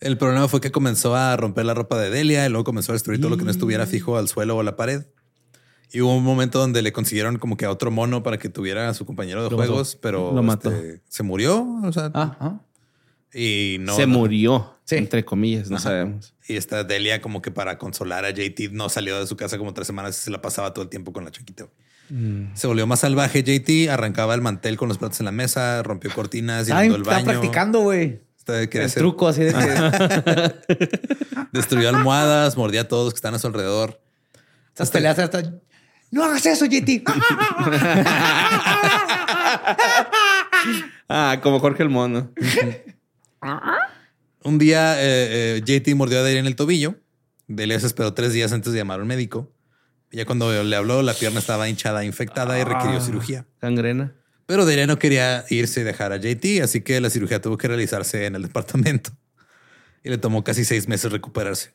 El 0.00 0.16
problema 0.18 0.48
fue 0.48 0.60
que 0.62 0.70
comenzó 0.70 1.14
a 1.14 1.36
romper 1.36 1.64
la 1.66 1.72
ropa 1.74 1.98
de 1.98 2.08
Delia 2.10 2.44
y 2.46 2.48
luego 2.50 2.64
comenzó 2.64 2.92
a 2.92 2.94
destruir 2.94 3.20
todo 3.20 3.30
lo 3.30 3.36
que 3.38 3.44
no 3.44 3.50
estuviera 3.50 3.86
fijo 3.86 4.16
al 4.18 4.28
suelo 4.28 4.56
o 4.56 4.60
a 4.60 4.64
la 4.64 4.76
pared. 4.76 5.04
Y 5.92 6.00
hubo 6.00 6.16
un 6.16 6.24
momento 6.24 6.58
donde 6.58 6.82
le 6.82 6.92
consiguieron 6.92 7.38
como 7.38 7.56
que 7.56 7.64
a 7.64 7.70
otro 7.70 7.90
mono 7.90 8.22
para 8.22 8.38
que 8.38 8.48
tuviera 8.48 8.88
a 8.88 8.94
su 8.94 9.06
compañero 9.06 9.44
de 9.44 9.50
Lo 9.50 9.56
juegos, 9.56 9.88
mató. 9.94 10.00
pero 10.02 10.32
Lo 10.34 10.42
mató. 10.42 10.70
este, 10.70 11.02
se 11.08 11.22
murió. 11.22 11.64
O 11.84 11.92
sea, 11.92 12.10
Ah, 12.14 12.36
ah. 12.40 12.60
Y 13.34 13.76
no. 13.80 13.94
se 13.96 14.06
murió, 14.06 14.78
Sí. 14.84 14.96
entre 14.96 15.24
comillas, 15.24 15.68
no 15.70 15.78
sabemos. 15.78 16.34
Y 16.48 16.56
esta 16.56 16.84
Delia, 16.84 17.20
como 17.20 17.42
que 17.42 17.50
para 17.50 17.76
consolar 17.78 18.24
a 18.24 18.30
JT, 18.30 18.70
no 18.72 18.88
salió 18.88 19.18
de 19.18 19.26
su 19.26 19.36
casa 19.36 19.58
como 19.58 19.74
tres 19.74 19.86
semanas 19.88 20.16
y 20.20 20.24
se 20.24 20.30
la 20.30 20.40
pasaba 20.40 20.72
todo 20.72 20.84
el 20.84 20.88
tiempo 20.88 21.12
con 21.12 21.24
la 21.24 21.30
chiquita. 21.32 21.66
Mm. 22.08 22.54
Se 22.54 22.66
volvió 22.68 22.86
más 22.86 23.00
salvaje 23.00 23.42
JT, 23.42 23.90
arrancaba 23.90 24.34
el 24.34 24.40
mantel 24.42 24.76
con 24.76 24.88
los 24.88 24.96
platos 24.98 25.18
en 25.20 25.26
la 25.26 25.32
mesa, 25.32 25.82
rompió 25.82 26.12
cortinas, 26.14 26.62
Estaba, 26.62 26.84
inundó 26.84 26.96
el 26.96 27.02
estaba 27.02 27.16
baño. 27.18 27.40
practicando, 27.40 27.80
güey. 27.80 28.20
El 28.46 28.68
hacer- 28.68 28.94
truco 29.02 29.26
así 29.26 29.42
de 29.42 29.52
que 29.52 30.54
destruyó 31.52 31.88
almohadas, 31.88 32.56
mordía 32.56 32.82
a 32.82 32.88
todos 32.88 33.06
los 33.06 33.12
que 33.14 33.18
están 33.18 33.34
a 33.34 33.40
su 33.40 33.48
alrededor. 33.48 34.00
estas 34.68 34.92
peleas 34.92 35.18
hasta. 35.18 35.52
No 36.12 36.22
hagas 36.22 36.46
eso, 36.46 36.64
JT. 36.66 37.02
Ah, 41.08 41.38
como 41.42 41.60
Jorge 41.60 41.82
el 41.82 41.88
Mono. 41.88 42.30
Un 44.44 44.58
día 44.58 45.00
eh, 45.02 45.58
eh, 45.58 45.62
JT 45.64 45.94
mordió 45.96 46.20
a 46.20 46.22
Delia 46.22 46.40
en 46.40 46.46
el 46.46 46.56
tobillo. 46.56 46.96
Delia 47.48 47.78
se 47.80 47.86
esperó 47.86 48.12
tres 48.14 48.32
días 48.32 48.52
antes 48.52 48.72
de 48.72 48.78
llamar 48.78 49.00
a 49.00 49.02
un 49.02 49.08
médico. 49.08 49.52
Ya 50.12 50.24
cuando 50.24 50.62
le 50.62 50.76
habló, 50.76 51.02
la 51.02 51.14
pierna 51.14 51.40
estaba 51.40 51.68
hinchada, 51.68 52.04
infectada 52.04 52.58
y 52.58 52.64
requirió 52.64 52.98
Ah. 52.98 53.00
cirugía. 53.00 53.46
Gangrena. 53.60 54.14
Pero 54.46 54.64
Delia 54.64 54.86
no 54.86 54.98
quería 54.98 55.44
irse 55.50 55.80
y 55.80 55.84
dejar 55.84 56.12
a 56.12 56.16
JT, 56.18 56.62
así 56.62 56.80
que 56.82 57.00
la 57.00 57.10
cirugía 57.10 57.40
tuvo 57.42 57.58
que 57.58 57.66
realizarse 57.66 58.26
en 58.26 58.36
el 58.36 58.42
departamento. 58.42 59.10
Y 60.04 60.08
le 60.10 60.18
tomó 60.18 60.44
casi 60.44 60.64
seis 60.64 60.86
meses 60.86 61.10
recuperarse. 61.10 61.74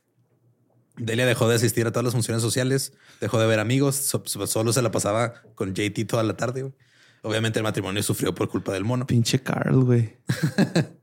Delia 0.96 1.26
dejó 1.26 1.50
de 1.50 1.56
asistir 1.56 1.86
a 1.88 1.92
todas 1.92 2.06
las 2.06 2.14
funciones 2.14 2.42
sociales, 2.42 2.94
dejó 3.20 3.40
de 3.40 3.48
ver 3.48 3.60
amigos, 3.60 3.96
so- 3.98 4.24
so- 4.26 4.48
solo 4.48 4.72
se 4.72 4.82
la 4.82 4.92
pasaba 4.92 5.34
con 5.56 5.74
JT 5.74 6.06
toda 6.06 6.24
la 6.24 6.38
tarde. 6.38 6.72
Obviamente 7.24 7.60
el 7.60 7.64
matrimonio 7.64 8.02
sufrió 8.04 8.34
por 8.34 8.48
culpa 8.50 8.72
del 8.72 8.86
mono. 8.86 9.06
Pinche 9.06 9.40
Carl, 9.44 9.84
güey. 9.84 10.18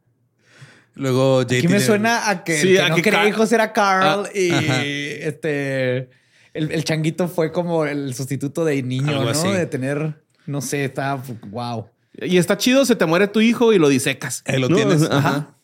Luego 0.98 1.42
JT... 1.42 1.58
Aquí 1.58 1.68
me 1.68 1.80
suena 1.80 2.28
a 2.28 2.44
que, 2.44 2.58
Sí, 2.58 2.68
el 2.72 2.76
que 2.76 2.82
a 2.82 2.88
no 2.90 2.96
que 2.96 3.02
quería 3.02 3.18
Car- 3.20 3.28
hijos 3.28 3.52
era 3.52 3.72
Carl 3.72 4.26
Ah, 4.26 4.30
y 4.34 4.50
ajá. 4.50 4.84
este 4.84 6.10
el, 6.54 6.72
el 6.72 6.84
changuito 6.84 7.28
fue 7.28 7.52
como 7.52 7.84
el 7.86 8.14
sustituto 8.14 8.64
de 8.64 8.82
niño, 8.82 9.08
Algo 9.10 9.24
¿no? 9.24 9.30
así. 9.30 9.48
De 9.48 9.66
tener, 9.66 10.22
no 10.46 10.60
sé, 10.60 10.84
está 10.84 11.22
wow. 11.50 11.86
Y 12.20 12.36
está 12.38 12.56
chido, 12.58 12.84
se 12.84 12.96
te 12.96 13.06
muere 13.06 13.28
tu 13.28 13.40
hijo 13.40 13.72
y 13.72 13.78
lo 13.78 13.88
disecas. 13.88 14.42
Ahí 14.46 14.58
lo 14.60 14.68
¿no? 14.68 14.74
tienes. 14.76 15.02
Ajá. 15.08 15.54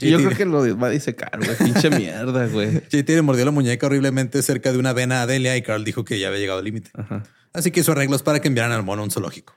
Y 0.00 0.10
yo 0.10 0.18
creo 0.18 0.30
que 0.36 0.44
lo 0.44 0.76
va 0.78 0.88
a 0.88 0.90
disecar, 0.90 1.38
güey. 1.38 1.56
Pinche 1.58 1.90
mierda, 1.90 2.46
güey. 2.48 2.80
JT 2.88 3.08
le 3.08 3.22
mordió 3.22 3.44
la 3.44 3.50
muñeca 3.52 3.86
horriblemente 3.86 4.42
cerca 4.42 4.72
de 4.72 4.78
una 4.78 4.92
vena 4.92 5.22
a 5.22 5.26
Delia 5.26 5.56
y 5.56 5.62
Carl 5.62 5.84
dijo 5.84 6.04
que 6.04 6.18
ya 6.18 6.28
había 6.28 6.40
llegado 6.40 6.58
al 6.60 6.64
límite. 6.64 6.90
Así 7.52 7.70
que 7.70 7.80
hizo 7.80 7.92
arreglos 7.92 8.22
para 8.22 8.40
que 8.40 8.48
enviaran 8.48 8.72
al 8.72 8.82
mono 8.82 9.02
a 9.02 9.04
un 9.04 9.10
zoológico. 9.10 9.54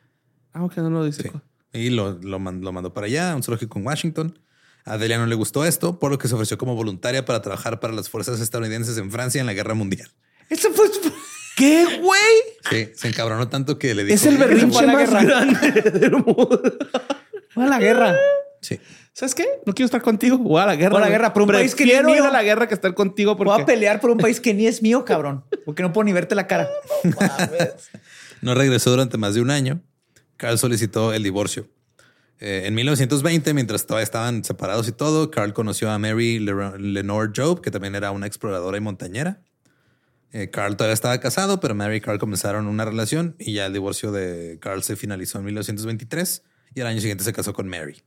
Ah, 0.54 0.64
ok, 0.64 0.78
no 0.78 0.89
lo 0.89 1.04
Sí. 1.12 1.18
disecó. 1.24 1.41
Y 1.74 1.89
lo, 1.89 2.14
lo 2.20 2.39
mandó 2.39 2.93
para 2.93 3.08
allá, 3.08 3.32
a 3.32 3.36
un 3.36 3.43
zoológico 3.43 3.80
en 3.80 3.86
Washington. 3.86 4.39
A 4.86 4.97
Delia 4.97 5.17
no 5.17 5.25
le 5.27 5.36
gustó 5.36 5.63
esto, 5.65 5.99
por 5.99 6.11
lo 6.11 6.17
que 6.17 6.27
se 6.27 6.34
ofreció 6.36 6.57
como 6.57 6.75
voluntaria 6.75 7.23
para 7.25 7.41
trabajar 7.41 7.79
para 7.79 7.93
las 7.93 8.09
fuerzas 8.09 8.39
estadounidenses 8.41 8.97
en 8.97 9.11
Francia 9.11 9.39
en 9.39 9.45
la 9.47 9.53
Guerra 9.53 9.73
Mundial. 9.75 10.09
Eso 10.49 10.71
fue 10.71 10.88
¿Qué, 11.55 11.86
güey? 12.01 12.21
Sí, 12.69 12.89
se 12.95 13.07
encabronó 13.09 13.47
tanto 13.49 13.77
que 13.77 13.93
le 13.93 14.03
dijo... 14.05 14.15
Es 14.15 14.25
el 14.25 14.38
fue 14.38 14.47
berrinche 14.47 14.79
a 14.79 14.82
la 14.84 14.93
más 14.93 15.09
guerra. 15.09 15.23
grande 15.23 15.71
del 15.99 16.11
mundo. 16.13 16.61
fue 17.49 17.63
a 17.65 17.67
la 17.67 17.77
guerra. 17.79 18.15
Sí. 18.61 18.79
¿Sabes 19.13 19.36
qué? 19.36 19.45
No 19.65 19.73
quiero 19.73 19.86
estar 19.86 20.01
contigo. 20.01 20.38
Voy 20.38 20.61
a 20.61 20.65
la 20.65 20.75
guerra. 20.75 20.91
Voy 20.91 21.01
a 21.01 21.05
la 21.05 21.11
guerra 21.11 21.34
por 21.34 21.43
un 21.43 21.49
país 21.49 21.75
que 21.75 21.84
ni 21.86 21.91
es 21.91 21.99
ir 21.99 22.05
mío. 22.05 22.25
a 22.25 22.32
la 22.32 22.41
guerra 22.41 22.67
que 22.67 22.73
estar 22.73 22.93
contigo 22.93 23.36
Voy 23.36 23.43
a 23.49 23.57
porque... 23.57 23.65
pelear 23.65 23.99
por 23.99 24.09
un 24.11 24.17
país 24.17 24.39
que 24.39 24.53
ni 24.53 24.65
es 24.65 24.82
mío, 24.82 25.03
cabrón. 25.03 25.43
Porque 25.65 25.84
no 25.84 25.91
puedo 25.91 26.05
ni 26.05 26.13
verte 26.13 26.34
la 26.36 26.47
cara. 26.47 26.69
No 28.41 28.55
regresó 28.55 28.89
durante 28.89 29.17
más 29.19 29.36
de 29.36 29.41
un 29.41 29.51
año. 29.51 29.82
Carl 30.38 30.57
solicitó 30.57 31.13
el 31.13 31.21
divorcio. 31.21 31.67
Eh, 32.41 32.63
en 32.65 32.73
1920, 32.73 33.53
mientras 33.53 33.85
todavía 33.85 34.03
estaban 34.03 34.43
separados 34.43 34.87
y 34.87 34.91
todo, 34.91 35.29
Carl 35.31 35.53
conoció 35.53 35.91
a 35.91 35.99
Mary 35.99 36.39
Le- 36.39 36.77
Lenore 36.79 37.31
Job, 37.35 37.61
que 37.61 37.69
también 37.71 37.93
era 37.95 38.11
una 38.11 38.25
exploradora 38.27 38.77
y 38.77 38.81
montañera. 38.81 39.41
Eh, 40.33 40.49
Carl 40.49 40.75
todavía 40.75 40.93
estaba 40.93 41.19
casado, 41.19 41.59
pero 41.59 41.75
Mary 41.75 41.97
y 41.97 42.01
Carl 42.01 42.17
comenzaron 42.17 42.65
una 42.67 42.83
relación 42.85 43.35
y 43.37 43.53
ya 43.53 43.67
el 43.67 43.73
divorcio 43.73 44.11
de 44.11 44.57
Carl 44.59 44.81
se 44.81 44.95
finalizó 44.95 45.37
en 45.37 45.45
1923 45.45 46.43
y 46.73 46.81
al 46.81 46.87
año 46.87 46.99
siguiente 47.01 47.23
se 47.23 47.31
casó 47.33 47.53
con 47.53 47.67
Mary. 47.67 48.01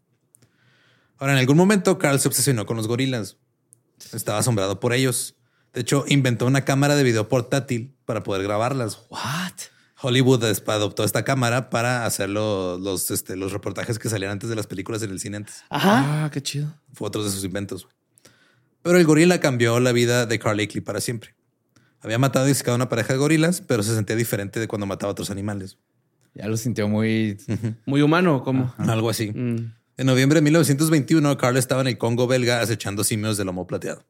Ahora, 1.18 1.34
en 1.34 1.38
algún 1.38 1.56
momento, 1.56 1.96
Carl 1.98 2.18
se 2.18 2.26
obsesionó 2.28 2.66
con 2.66 2.76
los 2.76 2.88
gorilas. 2.88 3.36
Estaba 4.12 4.38
asombrado 4.38 4.80
por 4.80 4.92
ellos. 4.94 5.36
De 5.72 5.82
hecho, 5.82 6.04
inventó 6.08 6.46
una 6.46 6.64
cámara 6.64 6.96
de 6.96 7.04
video 7.04 7.28
portátil 7.28 7.94
para 8.04 8.22
poder 8.24 8.42
grabarlas. 8.42 9.02
What? 9.10 9.52
Hollywood 10.06 10.44
adoptó 10.44 11.02
esta 11.04 11.24
cámara 11.24 11.70
para 11.70 12.04
hacer 12.04 12.28
lo- 12.28 12.78
los, 12.78 13.10
este, 13.10 13.36
los 13.36 13.52
reportajes 13.52 13.98
que 13.98 14.08
salían 14.08 14.32
antes 14.32 14.50
de 14.50 14.56
las 14.56 14.66
películas 14.66 15.02
en 15.02 15.10
el 15.10 15.18
cine 15.20 15.38
antes. 15.38 15.62
Ajá. 15.70 16.24
Ah, 16.24 16.30
qué 16.30 16.42
chido. 16.42 16.74
Fue 16.92 17.08
otro 17.08 17.24
de 17.24 17.30
sus 17.30 17.42
inventos. 17.44 17.88
Pero 18.82 18.98
el 18.98 19.04
gorila 19.06 19.40
cambió 19.40 19.80
la 19.80 19.92
vida 19.92 20.26
de 20.26 20.38
Carl 20.38 20.60
Akeley 20.60 20.82
para 20.82 21.00
siempre. 21.00 21.34
Había 22.00 22.18
matado 22.18 22.44
y 22.44 22.48
disecado 22.48 22.74
a 22.74 22.76
una 22.76 22.88
pareja 22.90 23.14
de 23.14 23.18
gorilas, 23.18 23.62
pero 23.66 23.82
se 23.82 23.94
sentía 23.94 24.14
diferente 24.14 24.60
de 24.60 24.68
cuando 24.68 24.84
mataba 24.86 25.08
a 25.10 25.12
otros 25.12 25.30
animales. 25.30 25.78
Ya 26.34 26.48
lo 26.48 26.56
sintió 26.58 26.86
muy. 26.88 27.38
Muy 27.86 28.02
humano, 28.02 28.42
¿cómo? 28.42 28.74
Algo 28.76 29.08
así. 29.08 29.30
Mm. 29.30 29.72
En 29.96 30.06
noviembre 30.06 30.38
de 30.38 30.42
1921, 30.42 31.38
Carl 31.38 31.56
estaba 31.56 31.80
en 31.80 31.86
el 31.86 31.96
Congo 31.98 32.26
belga 32.26 32.60
acechando 32.60 33.04
simios 33.04 33.36
de 33.38 33.44
lomo 33.46 33.66
plateado. 33.66 34.04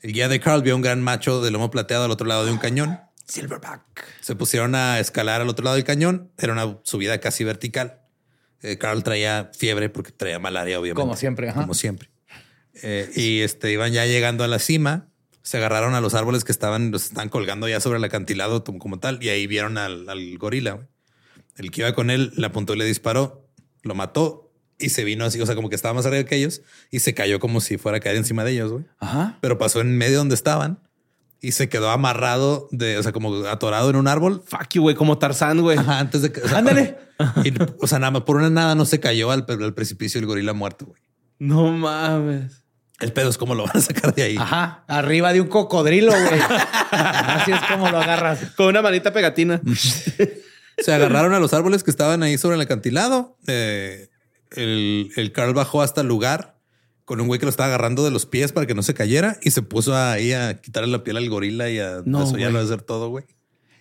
El 0.00 0.12
guía 0.14 0.28
de 0.28 0.40
Carl 0.40 0.62
vio 0.62 0.74
un 0.74 0.82
gran 0.82 1.00
macho 1.02 1.42
de 1.42 1.50
lomo 1.50 1.70
plateado 1.70 2.04
al 2.06 2.10
otro 2.10 2.26
lado 2.26 2.44
de 2.44 2.50
un 2.52 2.58
cañón. 2.58 2.98
Silverback. 3.26 3.82
Se 4.20 4.36
pusieron 4.36 4.74
a 4.74 5.00
escalar 5.00 5.40
al 5.40 5.48
otro 5.48 5.64
lado 5.64 5.76
del 5.76 5.84
cañón. 5.84 6.30
Era 6.38 6.52
una 6.52 6.78
subida 6.84 7.18
casi 7.18 7.44
vertical. 7.44 8.00
Eh, 8.62 8.78
Carl 8.78 9.02
traía 9.02 9.50
fiebre 9.56 9.88
porque 9.88 10.12
traía 10.12 10.38
malaria, 10.38 10.80
obviamente. 10.80 11.00
Como 11.00 11.16
siempre, 11.16 11.48
ajá. 11.48 11.62
Como 11.62 11.74
siempre. 11.74 12.10
Eh, 12.82 13.10
y 13.14 13.40
este, 13.40 13.72
iban 13.72 13.92
ya 13.92 14.06
llegando 14.06 14.44
a 14.44 14.48
la 14.48 14.58
cima. 14.58 15.08
Se 15.42 15.58
agarraron 15.58 15.94
a 15.94 16.00
los 16.00 16.14
árboles 16.14 16.44
que 16.44 16.52
estaban, 16.52 16.90
los 16.90 17.06
están 17.06 17.28
colgando 17.28 17.68
ya 17.68 17.80
sobre 17.80 17.98
el 17.98 18.04
acantilado 18.04 18.64
como, 18.64 18.98
tal. 18.98 19.22
Y 19.22 19.28
ahí 19.28 19.46
vieron 19.46 19.78
al, 19.78 20.08
al 20.08 20.38
gorila. 20.38 20.88
El 21.56 21.70
que 21.70 21.82
iba 21.82 21.94
con 21.94 22.10
él 22.10 22.32
le 22.36 22.46
apuntó 22.46 22.74
y 22.74 22.78
le 22.78 22.84
disparó, 22.84 23.48
lo 23.82 23.94
mató 23.94 24.52
y 24.78 24.90
se 24.90 25.04
vino 25.04 25.24
así, 25.24 25.40
o 25.40 25.46
sea, 25.46 25.54
como 25.54 25.70
que 25.70 25.74
estaba 25.74 25.94
más 25.94 26.04
arriba 26.04 26.24
que 26.24 26.36
ellos 26.36 26.60
y 26.90 26.98
se 26.98 27.14
cayó 27.14 27.40
como 27.40 27.60
si 27.60 27.78
fuera 27.78 27.96
a 27.96 28.00
caer 28.00 28.16
encima 28.16 28.44
de 28.44 28.52
ellos, 28.52 28.72
güey. 28.72 28.84
Ajá. 28.98 29.38
Pero 29.40 29.56
pasó 29.56 29.80
en 29.80 29.96
medio 29.96 30.18
donde 30.18 30.34
estaban 30.34 30.85
y 31.40 31.52
se 31.52 31.68
quedó 31.68 31.90
amarrado 31.90 32.68
de, 32.70 32.98
o 32.98 33.02
sea, 33.02 33.12
como 33.12 33.44
atorado 33.46 33.90
en 33.90 33.96
un 33.96 34.08
árbol. 34.08 34.42
Fuck 34.46 34.68
you, 34.74 34.82
güey, 34.82 34.96
como 34.96 35.18
Tarzán, 35.18 35.60
güey. 35.60 35.78
Ajá, 35.78 35.98
antes 35.98 36.22
de 36.22 36.32
que. 36.32 36.40
o 36.40 36.48
sea, 36.48 36.58
Ándale. 36.58 36.98
y, 37.44 37.52
o 37.80 37.86
sea, 37.86 37.98
nada 37.98 38.10
más 38.10 38.22
por 38.22 38.36
una 38.36 38.50
nada 38.50 38.74
no 38.74 38.84
se 38.84 39.00
cayó 39.00 39.30
al, 39.30 39.46
al 39.48 39.74
precipicio 39.74 40.18
el 40.20 40.26
gorila 40.26 40.52
muerto, 40.52 40.86
güey. 40.86 41.00
No 41.38 41.70
mames. 41.70 42.62
El 42.98 43.12
pedo 43.12 43.28
es 43.28 43.36
cómo 43.36 43.54
lo 43.54 43.64
van 43.66 43.76
a 43.76 43.80
sacar 43.80 44.14
de 44.14 44.22
ahí. 44.22 44.36
Ajá. 44.38 44.84
Arriba 44.88 45.32
de 45.32 45.42
un 45.42 45.48
cocodrilo, 45.48 46.12
güey. 46.12 46.40
Así 46.90 47.52
es 47.52 47.60
como 47.70 47.90
lo 47.90 47.98
agarras. 47.98 48.52
Con 48.56 48.68
una 48.68 48.80
manita 48.80 49.12
pegatina. 49.12 49.60
Se 50.78 50.92
agarraron 50.92 51.34
a 51.34 51.38
los 51.38 51.52
árboles 51.52 51.82
que 51.82 51.90
estaban 51.90 52.22
ahí 52.22 52.38
sobre 52.38 52.56
el 52.56 52.60
acantilado. 52.62 53.36
Eh, 53.46 54.08
el, 54.50 55.10
el 55.16 55.32
Carl 55.32 55.54
bajó 55.54 55.82
hasta 55.82 56.02
el 56.02 56.06
lugar 56.06 56.55
con 57.06 57.20
un 57.20 57.28
güey 57.28 57.40
que 57.40 57.46
lo 57.46 57.50
estaba 57.50 57.68
agarrando 57.68 58.04
de 58.04 58.10
los 58.10 58.26
pies 58.26 58.52
para 58.52 58.66
que 58.66 58.74
no 58.74 58.82
se 58.82 58.92
cayera 58.92 59.38
y 59.40 59.52
se 59.52 59.62
puso 59.62 59.96
ahí 59.96 60.32
a 60.32 60.60
quitarle 60.60 60.90
la 60.90 61.02
piel 61.04 61.16
al 61.16 61.30
gorila 61.30 61.70
y 61.70 61.78
a 61.78 62.02
No, 62.04 62.20
desollarlo, 62.20 62.58
a 62.58 62.62
hacer 62.62 62.82
todo, 62.82 63.08
güey. 63.08 63.24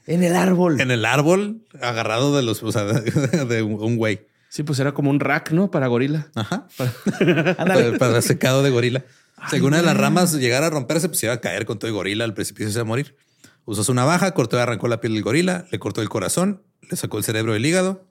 En 0.05 0.23
el 0.23 0.36
árbol. 0.36 0.80
En 0.80 0.91
el 0.91 1.03
árbol, 1.03 1.65
agarrado 1.82 2.36
de 2.36 2.43
los, 2.43 2.61
o 2.61 2.71
sea, 2.71 2.84
de, 2.86 3.01
de 3.45 3.61
un 3.63 3.97
güey. 3.97 4.28
Sí, 4.49 4.61
pues 4.63 4.80
era 4.80 4.93
como 4.93 5.09
un 5.09 5.19
rack, 5.19 5.51
¿no? 5.51 5.71
Para 5.71 5.88
gorila. 5.88 6.30
Ajá. 6.36 6.67
Para, 7.57 7.97
para 7.97 8.21
secado 8.21 8.63
de 8.63 8.69
gorila. 8.69 9.03
Si 9.49 9.57
alguna 9.57 9.78
de 9.78 9.84
las 9.84 9.97
ramas 9.97 10.34
llegara 10.34 10.67
a 10.67 10.69
romperse, 10.69 11.09
pues 11.09 11.21
iba 11.23 11.34
a 11.34 11.41
caer 11.41 11.65
con 11.65 11.78
todo 11.78 11.89
el 11.89 11.93
gorila 11.93 12.23
al 12.23 12.34
precipicio 12.34 12.69
y 12.69 12.71
se 12.71 12.78
iba 12.78 12.84
a 12.84 12.86
morir. 12.86 13.17
Usó 13.65 13.84
su 13.84 13.93
navaja, 13.93 14.32
cortó 14.34 14.57
y 14.57 14.59
arrancó 14.59 14.88
la 14.88 15.01
piel 15.01 15.13
del 15.15 15.23
gorila, 15.23 15.65
le 15.71 15.80
cortó 15.80 16.01
el 16.01 16.09
corazón, 16.09 16.61
le 16.89 16.95
sacó 16.95 17.17
el 17.17 17.23
cerebro 17.23 17.53
del 17.53 17.65
hígado, 17.65 18.07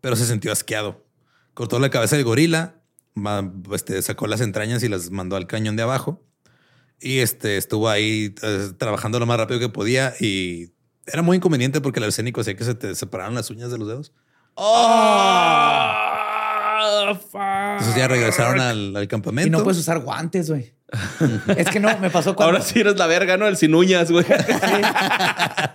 pero 0.00 0.14
se 0.14 0.24
sintió 0.24 0.52
asqueado. 0.52 1.04
Cortó 1.52 1.80
la 1.80 1.90
cabeza 1.90 2.16
del 2.16 2.24
gorila, 2.24 2.76
este, 3.72 4.00
sacó 4.02 4.26
las 4.26 4.40
entrañas 4.40 4.82
y 4.82 4.88
las 4.88 5.10
mandó 5.10 5.36
al 5.36 5.46
cañón 5.46 5.76
de 5.76 5.82
abajo. 5.82 6.22
Y 7.00 7.18
este 7.18 7.56
estuvo 7.56 7.88
ahí 7.88 8.34
eh, 8.42 8.70
trabajando 8.78 9.18
lo 9.18 9.26
más 9.26 9.38
rápido 9.38 9.60
que 9.60 9.68
podía 9.68 10.14
y 10.20 10.70
era 11.06 11.22
muy 11.22 11.36
inconveniente 11.36 11.80
porque 11.80 12.00
el 12.00 12.04
arsénico 12.04 12.40
hacía 12.40 12.56
que 12.56 12.64
se 12.64 12.74
te 12.74 12.94
separaran 12.94 13.34
las 13.34 13.50
uñas 13.50 13.70
de 13.70 13.78
los 13.78 13.88
dedos. 13.88 14.12
Fuck. 17.14 17.40
Entonces 17.72 17.96
ya 17.96 18.08
regresaron 18.08 18.60
al, 18.60 18.96
al 18.96 19.08
campamento. 19.08 19.48
Y 19.48 19.50
no 19.50 19.62
puedes 19.62 19.78
usar 19.78 20.00
guantes, 20.00 20.50
güey. 20.50 20.74
es 21.56 21.68
que 21.68 21.80
no, 21.80 21.98
me 21.98 22.10
pasó 22.10 22.34
cuando... 22.34 22.54
Ahora 22.54 22.64
sí 22.64 22.80
eres 22.80 22.96
la 22.96 23.06
verga, 23.06 23.36
¿no? 23.36 23.46
El 23.46 23.56
sin 23.56 23.74
uñas, 23.74 24.10
güey. 24.10 24.24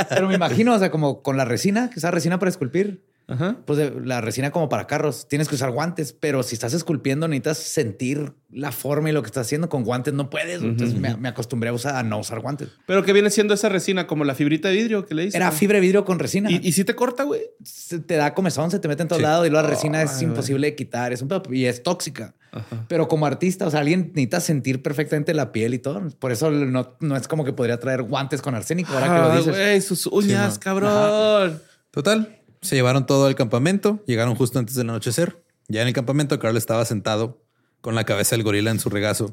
Pero 0.09 0.27
me 0.27 0.35
imagino, 0.35 0.73
o 0.73 0.79
sea, 0.79 0.91
como 0.91 1.21
con 1.21 1.37
la 1.37 1.45
resina, 1.45 1.89
que 1.89 1.99
esa 1.99 2.11
resina 2.11 2.39
para 2.39 2.49
esculpir. 2.49 3.05
Ajá. 3.29 3.57
Pues 3.65 3.77
de- 3.77 3.93
la 4.03 4.21
resina 4.21 4.51
como 4.51 4.69
para 4.69 4.87
carros, 4.87 5.27
tienes 5.27 5.47
que 5.47 5.55
usar 5.55 5.71
guantes, 5.71 6.13
pero 6.13 6.41
si 6.43 6.55
estás 6.55 6.73
esculpiendo 6.73 7.27
necesitas 7.27 7.57
sentir 7.59 8.33
la 8.51 8.71
forma 8.71 9.09
y 9.09 9.13
lo 9.13 9.21
que 9.21 9.27
estás 9.27 9.45
haciendo 9.45 9.69
con 9.69 9.83
guantes 9.83 10.13
no 10.15 10.29
puedes. 10.31 10.61
Entonces 10.63 10.97
me, 10.99 11.15
me 11.15 11.29
acostumbré 11.29 11.69
a, 11.69 11.73
usar, 11.73 11.95
a 11.95 12.01
no 12.03 12.17
usar 12.19 12.39
guantes. 12.39 12.69
Pero 12.87 13.03
que 13.05 13.13
viene 13.13 13.29
siendo 13.29 13.53
esa 13.53 13.69
resina, 13.69 14.07
como 14.07 14.23
la 14.23 14.33
fibrita 14.33 14.69
de 14.69 14.75
vidrio 14.75 15.05
que 15.05 15.13
le 15.13 15.21
dices. 15.25 15.35
Era 15.35 15.51
fibra 15.51 15.75
de 15.75 15.81
vidrio 15.81 16.03
con 16.05 16.17
resina. 16.17 16.49
¿Y, 16.49 16.59
y 16.67 16.71
si 16.71 16.83
te 16.83 16.95
corta, 16.95 17.23
güey? 17.23 17.41
Se 17.63 17.99
te 17.99 18.15
da 18.15 18.33
comezón, 18.33 18.71
se 18.71 18.79
te 18.79 18.87
mete 18.87 19.03
en 19.03 19.07
todos 19.07 19.19
Sí. 19.19 19.23
lados 19.23 19.45
y 19.45 19.49
luego 19.51 19.61
la 19.67 19.69
resina 19.75 20.01
es 20.01 20.17
Ay, 20.17 20.23
imposible 20.25 20.67
de 20.67 20.75
quitar. 20.75 21.13
Es 21.13 21.21
un 21.21 21.27
pedo 21.27 21.43
y 21.51 21.65
es 21.65 21.83
tóxica. 21.83 22.33
Ajá. 22.51 22.85
Pero 22.87 23.07
como 23.07 23.27
artista, 23.27 23.67
o 23.67 23.69
sea, 23.69 23.81
alguien 23.81 24.07
necesita 24.15 24.39
sentir 24.39 24.81
perfectamente 24.81 25.35
la 25.35 25.51
piel 25.51 25.75
y 25.75 25.79
todo. 25.79 26.01
Por 26.17 26.31
eso 26.31 26.49
no, 26.49 26.95
no 26.99 27.15
es 27.15 27.27
como 27.27 27.45
que 27.45 27.53
podría 27.53 27.79
traer 27.79 28.01
guantes 28.01 28.41
con 28.41 28.55
arsénico. 28.55 28.91
Ahora 28.93 29.05
que 29.05 29.13
lo 29.21 29.31
Ah, 29.31 29.37
dices. 29.37 29.85
sus 29.85 30.07
uñas, 30.07 30.55
no. 30.55 30.59
cabrón. 30.59 31.61
Total, 31.91 32.38
se 32.61 32.75
llevaron 32.75 33.05
todo 33.05 33.25
al 33.25 33.35
campamento, 33.35 34.03
llegaron 34.05 34.35
justo 34.35 34.59
antes 34.59 34.75
del 34.75 34.89
anochecer. 34.89 35.43
Ya 35.67 35.81
en 35.81 35.87
el 35.87 35.93
campamento, 35.93 36.39
Carl 36.39 36.57
estaba 36.57 36.83
sentado 36.85 37.43
con 37.81 37.95
la 37.95 38.03
cabeza 38.03 38.35
del 38.35 38.43
gorila 38.43 38.71
en 38.71 38.79
su 38.79 38.89
regazo 38.89 39.31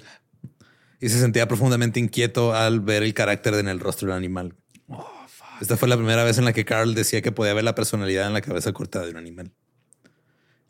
y 1.01 1.09
se 1.09 1.21
sentía 1.21 1.49
profundamente 1.49 2.01
inquieto 2.01 2.55
al 2.55 2.81
ver 2.81 3.03
el 3.03 3.15
carácter 3.15 3.55
en 3.55 3.69
el 3.69 3.81
rostro 3.81 4.09
del 4.09 4.17
animal. 4.17 4.55
Esta 5.61 5.77
fue 5.77 5.89
la 5.89 5.97
primera 5.97 6.25
vez 6.25 6.39
en 6.39 6.45
la 6.45 6.53
que 6.53 6.65
Carl 6.65 6.95
decía 6.95 7.23
que 7.23 7.33
podía 7.33 7.55
ver 7.55 7.65
la 7.65 7.75
personalidad 7.75 8.27
en 8.27 8.35
la 8.35 8.43
cabeza 8.43 8.73
cortada 8.73 9.07
de 9.07 9.11
un 9.11 9.17
animal. 9.17 9.53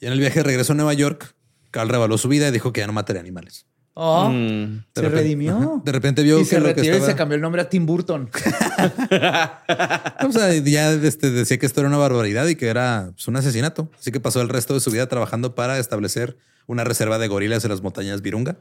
Y 0.00 0.06
en 0.06 0.12
el 0.12 0.20
viaje 0.20 0.40
de 0.40 0.44
regreso 0.44 0.72
a 0.72 0.76
Nueva 0.76 0.94
York, 0.94 1.34
Carl 1.70 1.88
revaló 1.88 2.18
su 2.18 2.28
vida 2.28 2.48
y 2.48 2.50
dijo 2.52 2.72
que 2.72 2.80
ya 2.80 2.86
no 2.86 2.92
mataría 2.92 3.20
animales. 3.20 3.66
Oh, 3.98 4.28
Mm. 4.28 4.84
Se 4.94 5.00
repente- 5.00 5.08
redimió. 5.22 5.80
De 5.82 5.90
repente 5.92 6.22
vio 6.22 6.36
y 6.38 6.42
que 6.42 6.48
se 6.50 6.60
lo 6.60 6.74
que 6.74 6.82
y 6.82 7.00
se 7.00 7.14
cambió 7.14 7.34
el 7.36 7.40
nombre 7.40 7.62
a 7.62 7.68
Tim 7.70 7.86
Burton. 7.86 8.28
O 10.28 10.32
sea, 10.32 10.52
ya 10.54 10.92
este, 10.92 11.30
decía 11.30 11.58
que 11.58 11.66
esto 11.66 11.80
era 11.80 11.88
una 11.88 11.98
barbaridad 11.98 12.46
y 12.46 12.56
que 12.56 12.66
era 12.68 13.10
pues, 13.14 13.26
un 13.28 13.36
asesinato. 13.36 13.90
Así 13.98 14.12
que 14.12 14.20
pasó 14.20 14.40
el 14.42 14.48
resto 14.48 14.74
de 14.74 14.80
su 14.80 14.90
vida 14.90 15.06
trabajando 15.08 15.54
para 15.54 15.78
establecer 15.78 16.36
una 16.66 16.84
reserva 16.84 17.18
de 17.18 17.28
gorilas 17.28 17.64
en 17.64 17.70
las 17.70 17.80
montañas 17.82 18.22
Virunga. 18.22 18.58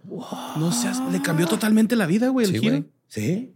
No 0.57 0.71
seas, 0.71 0.99
le 1.11 1.21
cambió 1.21 1.47
totalmente 1.47 1.95
la 1.95 2.05
vida, 2.05 2.29
güey, 2.29 2.45
el 2.45 2.51
Sí, 2.53 2.59
giro. 2.59 2.71
güey. 2.77 2.85
Sí. 3.07 3.51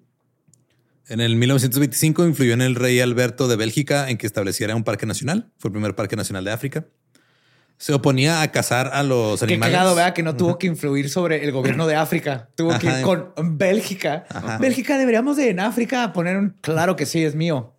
En 1.08 1.22
el 1.22 1.36
1925 1.38 2.26
influyó 2.26 2.54
en 2.54 2.62
el 2.62 2.76
rey 2.76 3.00
Alberto 3.00 3.48
de 3.48 3.56
Bélgica 3.56 4.10
en 4.10 4.18
que 4.18 4.28
estableciera 4.28 4.76
un 4.76 4.84
parque 4.84 5.06
nacional. 5.06 5.50
Fue 5.58 5.70
el 5.70 5.74
primer 5.74 5.96
parque 5.96 6.16
nacional 6.16 6.44
de 6.44 6.52
África. 6.52 6.86
Se 7.80 7.94
oponía 7.94 8.42
a 8.42 8.52
cazar 8.52 8.92
a 8.94 9.04
los 9.04 9.40
Qué 9.40 9.46
animales. 9.46 9.74
cagado, 9.74 9.96
vea 9.96 10.14
que 10.14 10.22
no 10.22 10.36
tuvo 10.36 10.58
que 10.60 10.68
influir 10.68 11.10
sobre 11.10 11.46
el 11.46 11.54
gobierno 11.54 11.88
de 11.88 11.96
África. 11.96 12.50
Tuvo 12.56 12.78
que 12.78 12.88
ir 12.88 13.02
con 13.02 13.34
Bélgica. 13.58 14.26
Ajá. 14.30 14.58
Bélgica 14.58 14.98
deberíamos 14.98 15.38
de 15.38 15.50
en 15.50 15.62
África 15.62 16.12
poner 16.12 16.36
un 16.36 16.58
claro 16.62 16.98
que 16.98 17.06
sí 17.06 17.24
es 17.24 17.36
mío. 17.36 17.74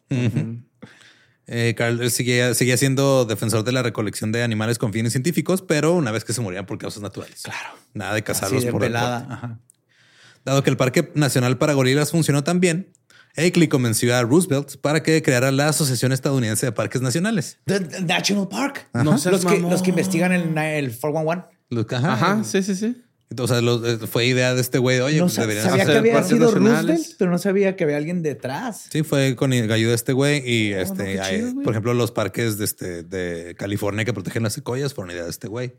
Eh, 1.46 1.74
Carl 1.76 2.00
él 2.00 2.10
seguía, 2.10 2.54
seguía 2.54 2.78
siendo 2.78 3.26
defensor 3.26 3.62
de 3.62 3.72
la 3.72 3.82
recolección 3.82 4.32
de 4.32 4.42
animales 4.42 4.78
con 4.78 4.92
fines 4.92 5.12
científicos, 5.12 5.60
pero 5.60 5.92
una 5.94 6.12
vez 6.12 6.24
que 6.24 6.32
se 6.32 6.40
morían 6.40 6.64
por 6.64 6.78
causas 6.78 7.02
naturales. 7.02 7.42
Claro. 7.42 7.70
Nada 7.92 8.14
de 8.14 8.22
cazarlos 8.22 8.58
Así 8.58 8.66
de 8.66 8.72
por. 8.72 8.88
Dado 8.90 10.62
que 10.62 10.70
el 10.70 10.76
Parque 10.78 11.10
Nacional 11.14 11.58
para 11.58 11.74
Gorilas 11.74 12.10
funcionó 12.12 12.42
tan 12.42 12.60
bien, 12.60 12.92
Akeley 13.36 13.68
convenció 13.68 14.14
a 14.16 14.22
Roosevelt 14.22 14.76
para 14.78 15.02
que 15.02 15.22
creara 15.22 15.50
la 15.52 15.68
Asociación 15.68 16.12
Estadounidense 16.12 16.66
de 16.66 16.72
Parques 16.72 17.00
Nacionales. 17.00 17.58
The, 17.64 17.80
the 17.80 18.00
National 18.02 18.48
Park. 18.48 18.88
No 18.92 19.12
los, 19.12 19.44
que, 19.46 19.58
los 19.60 19.82
que 19.82 19.90
investigan 19.90 20.32
el, 20.32 20.56
el 20.58 20.90
411. 20.98 21.46
Los- 21.70 21.86
ajá. 21.92 22.12
Ajá, 22.12 22.44
sí, 22.44 22.62
sí, 22.62 22.74
sí. 22.74 23.02
O 23.38 23.46
sea, 23.46 23.60
los- 23.60 23.86
eh, 23.86 23.98
fue 24.08 24.26
idea 24.26 24.54
de 24.54 24.60
este 24.60 24.78
güey. 24.78 24.98
Oye, 24.98 25.18
no 25.18 25.26
pues 25.26 25.36
deberían 25.36 25.64
sabía 25.64 25.84
hacer- 25.84 25.92
que 25.94 25.98
había 26.00 26.12
parques 26.14 26.30
sido 26.30 26.46
nacionales. 26.46 26.86
Roosevelt, 26.96 27.16
pero 27.18 27.30
no 27.30 27.38
sabía 27.38 27.76
que 27.76 27.84
había 27.84 27.96
alguien 27.96 28.22
detrás. 28.22 28.88
Sí, 28.90 29.04
fue 29.04 29.36
con 29.36 29.52
ayuda 29.52 29.90
de 29.90 29.94
este 29.94 30.12
güey. 30.12 30.38
Y 30.44 30.70
no, 30.74 30.78
este, 30.80 31.20
hay- 31.20 31.40
güey. 31.52 31.64
por 31.64 31.72
ejemplo, 31.72 31.94
los 31.94 32.10
parques 32.10 32.58
de, 32.58 32.64
este, 32.64 33.04
de 33.04 33.54
California 33.56 34.04
que 34.04 34.12
protegen 34.12 34.42
las 34.42 34.52
secoyas 34.54 34.92
fueron 34.94 35.12
idea 35.12 35.22
de 35.22 35.30
este 35.30 35.46
güey. 35.46 35.74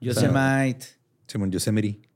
Yosemite. 0.00 0.86
Simón 1.26 1.50
Yosemite. 1.50 2.08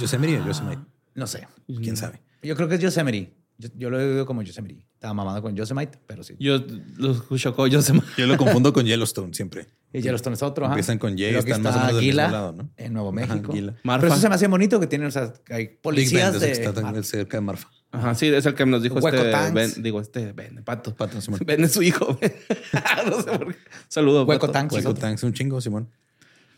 Yosemite 0.00 0.40
o 0.40 0.46
Yosemite. 0.46 0.82
No 1.14 1.26
sé. 1.28 1.46
Quién 1.66 1.96
sabe. 1.96 2.20
Yo 2.42 2.56
creo 2.56 2.68
que 2.68 2.74
es 2.76 2.80
Yosemite. 2.80 3.32
Yo, 3.62 3.68
yo 3.76 3.90
lo 3.90 4.00
he 4.00 4.04
oído 4.04 4.26
como 4.26 4.42
Yosemite. 4.42 4.84
Estaba 4.94 5.14
mamado 5.14 5.40
con 5.40 5.54
Yosemite, 5.54 5.98
pero 6.06 6.24
sí. 6.24 6.34
Yo 6.40 6.58
los 6.96 7.22
chocó, 7.36 7.68
yo 7.68 7.80
se 7.80 7.92
Yo 8.18 8.26
lo 8.26 8.36
confundo 8.36 8.72
con 8.72 8.84
Yellowstone 8.84 9.32
siempre. 9.34 9.68
Y 9.92 10.00
Yellowstone 10.00 10.34
es 10.34 10.42
otro. 10.42 10.64
ajá. 10.64 10.74
Empiezan 10.74 10.98
con 10.98 11.16
Y 11.16 11.24
están 11.24 11.62
más 11.62 11.76
o 11.76 11.78
está 11.78 11.86
menos 11.86 11.94
del 11.96 12.04
mismo 12.04 12.20
lado, 12.22 12.52
¿no? 12.52 12.70
En 12.76 12.92
Nuevo 12.92 13.08
Ajá, 13.16 13.34
México. 13.34 13.54
Marfa. 13.84 14.00
Pero 14.00 14.14
eso 14.14 14.22
se 14.22 14.28
me 14.28 14.34
hace 14.34 14.48
bonito 14.48 14.80
que 14.80 14.88
tienen, 14.88 15.08
o 15.08 15.10
sea, 15.10 15.32
hay 15.50 15.66
Big 15.66 15.80
policías 15.80 16.40
de... 16.40 16.50
está 16.50 17.02
cerca 17.04 17.36
de 17.36 17.40
Marfa. 17.40 17.70
Ajá, 17.92 18.14
sí, 18.14 18.26
es 18.26 18.46
el 18.46 18.54
que 18.54 18.66
nos 18.66 18.82
dijo 18.82 18.96
Hueco 18.96 19.16
este. 19.16 19.30
Tanks. 19.30 19.54
Ben, 19.54 19.82
digo, 19.82 20.00
este 20.00 20.32
Ben, 20.32 20.64
Pato. 20.64 20.94
Pato, 20.96 21.20
Simón. 21.20 21.40
Ben 21.46 21.62
es 21.62 21.72
su 21.72 21.82
hijo. 21.82 22.18
no 23.06 23.22
sé 23.22 23.38
por 23.38 23.54
qué. 23.54 23.60
Saludos. 23.88 24.26
Hueco 24.26 24.46
Pato. 24.46 24.52
Tanks. 24.52 24.76
es 24.76 24.84
Hueco. 24.84 24.98
Tanks, 24.98 25.22
un 25.22 25.34
chingo, 25.34 25.60
Simón. 25.60 25.88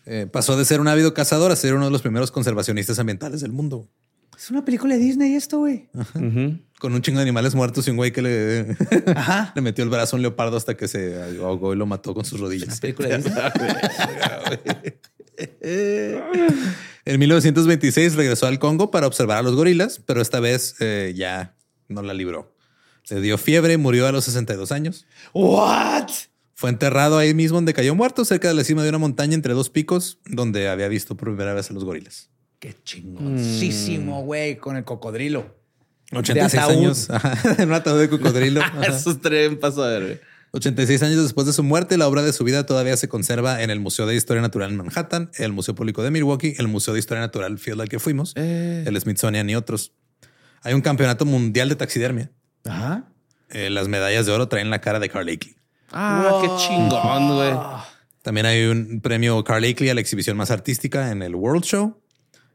Eh, 0.06 0.28
pasó 0.30 0.56
de 0.56 0.64
ser 0.64 0.80
un 0.80 0.88
ávido 0.88 1.12
cazador 1.12 1.50
a 1.50 1.56
ser 1.56 1.74
uno 1.74 1.86
de 1.86 1.90
los 1.90 2.02
primeros 2.02 2.30
conservacionistes 2.30 2.98
ambientales 2.98 3.40
del 3.40 3.52
mundo. 3.52 3.88
Es 4.36 4.50
una 4.50 4.64
película 4.64 4.94
de 4.94 5.00
Disney 5.00 5.34
esto, 5.34 5.58
güey. 5.58 5.88
Con 6.78 6.94
un 6.94 7.02
chingo 7.02 7.18
de 7.18 7.22
animales 7.22 7.54
muertos 7.54 7.86
y 7.86 7.90
un 7.90 7.96
güey 7.96 8.12
que 8.12 8.22
le, 8.22 8.76
Ajá. 9.16 9.52
le 9.54 9.62
metió 9.62 9.84
el 9.84 9.90
brazo 9.90 10.14
a 10.14 10.18
un 10.18 10.22
leopardo 10.22 10.56
hasta 10.56 10.76
que 10.76 10.88
se 10.88 11.20
ahogó 11.40 11.72
y 11.72 11.76
lo 11.76 11.86
mató 11.86 12.14
con 12.14 12.24
sus 12.24 12.40
Una 12.40 12.48
rodillas. 12.48 12.80
película 12.80 13.08
de 13.08 13.16
Disney. 13.18 13.34
En 17.06 17.20
1926 17.20 18.14
regresó 18.14 18.46
al 18.46 18.58
Congo 18.58 18.90
para 18.90 19.06
observar 19.06 19.38
a 19.38 19.42
los 19.42 19.54
gorilas, 19.56 20.00
pero 20.06 20.22
esta 20.22 20.40
vez 20.40 20.76
eh, 20.80 21.12
ya 21.16 21.54
no 21.88 22.02
la 22.02 22.14
libró. 22.14 22.54
Le 23.10 23.20
dio 23.20 23.36
fiebre, 23.36 23.76
murió 23.76 24.06
a 24.06 24.12
los 24.12 24.24
62 24.24 24.72
años. 24.72 25.06
What? 25.34 26.08
Fue 26.54 26.70
enterrado 26.70 27.18
ahí 27.18 27.34
mismo 27.34 27.56
donde 27.58 27.74
cayó 27.74 27.94
muerto, 27.94 28.24
cerca 28.24 28.48
de 28.48 28.54
la 28.54 28.64
cima 28.64 28.82
de 28.82 28.88
una 28.88 28.98
montaña 28.98 29.34
entre 29.34 29.52
dos 29.52 29.68
picos, 29.68 30.18
donde 30.24 30.68
había 30.68 30.88
visto 30.88 31.14
por 31.16 31.28
primera 31.28 31.52
vez 31.52 31.70
a 31.70 31.74
los 31.74 31.84
gorilas. 31.84 32.30
Qué 32.58 32.74
chingoncísimo, 32.84 34.22
güey, 34.24 34.56
con 34.56 34.76
el 34.76 34.84
cocodrilo. 34.84 35.54
86 36.12 36.62
ataúd. 36.62 36.76
años 36.76 37.08
en 37.58 37.68
un 37.68 37.74
ataúd 37.74 38.00
de 38.00 38.08
cocodrilo. 38.08 38.60
Ajá. 38.64 38.84
Esos 38.86 39.20
tres 39.20 39.54
paso 39.56 39.82
a 39.84 39.88
ver, 39.88 40.02
güey. 40.02 40.20
86 40.52 41.02
años 41.02 41.22
después 41.24 41.48
de 41.48 41.52
su 41.52 41.64
muerte, 41.64 41.98
la 41.98 42.06
obra 42.06 42.22
de 42.22 42.32
su 42.32 42.44
vida 42.44 42.64
todavía 42.64 42.96
se 42.96 43.08
conserva 43.08 43.62
en 43.62 43.70
el 43.70 43.80
Museo 43.80 44.06
de 44.06 44.14
Historia 44.14 44.40
Natural 44.40 44.70
en 44.70 44.76
Manhattan, 44.76 45.30
el 45.38 45.52
Museo 45.52 45.74
Público 45.74 46.04
de 46.04 46.12
Milwaukee, 46.12 46.54
el 46.58 46.68
Museo 46.68 46.94
de 46.94 47.00
Historia 47.00 47.20
Natural 47.22 47.58
Field 47.58 47.80
al 47.80 47.88
que 47.88 47.98
fuimos, 47.98 48.34
Eh. 48.36 48.84
el 48.86 49.00
Smithsonian 49.00 49.50
y 49.50 49.56
otros. 49.56 49.92
Hay 50.62 50.72
un 50.74 50.80
campeonato 50.80 51.24
mundial 51.24 51.68
de 51.68 51.74
taxidermia. 51.74 52.30
Ajá. 52.64 53.08
Eh, 53.50 53.68
las 53.68 53.88
medallas 53.88 54.26
de 54.26 54.32
oro 54.32 54.46
traen 54.46 54.70
la 54.70 54.80
cara 54.80 55.00
de 55.00 55.08
Carl 55.08 55.28
Akeley. 55.28 55.56
Ah, 55.90 56.38
qué 56.40 56.48
chingón, 56.64 57.34
güey. 57.34 57.52
También 58.22 58.46
hay 58.46 58.64
un 58.66 59.00
premio 59.00 59.42
Carl 59.42 59.64
Akeley 59.64 59.90
a 59.90 59.94
la 59.94 60.00
exhibición 60.00 60.36
más 60.36 60.52
artística 60.52 61.10
en 61.10 61.22
el 61.22 61.34
World 61.34 61.64
Show. 61.64 62.00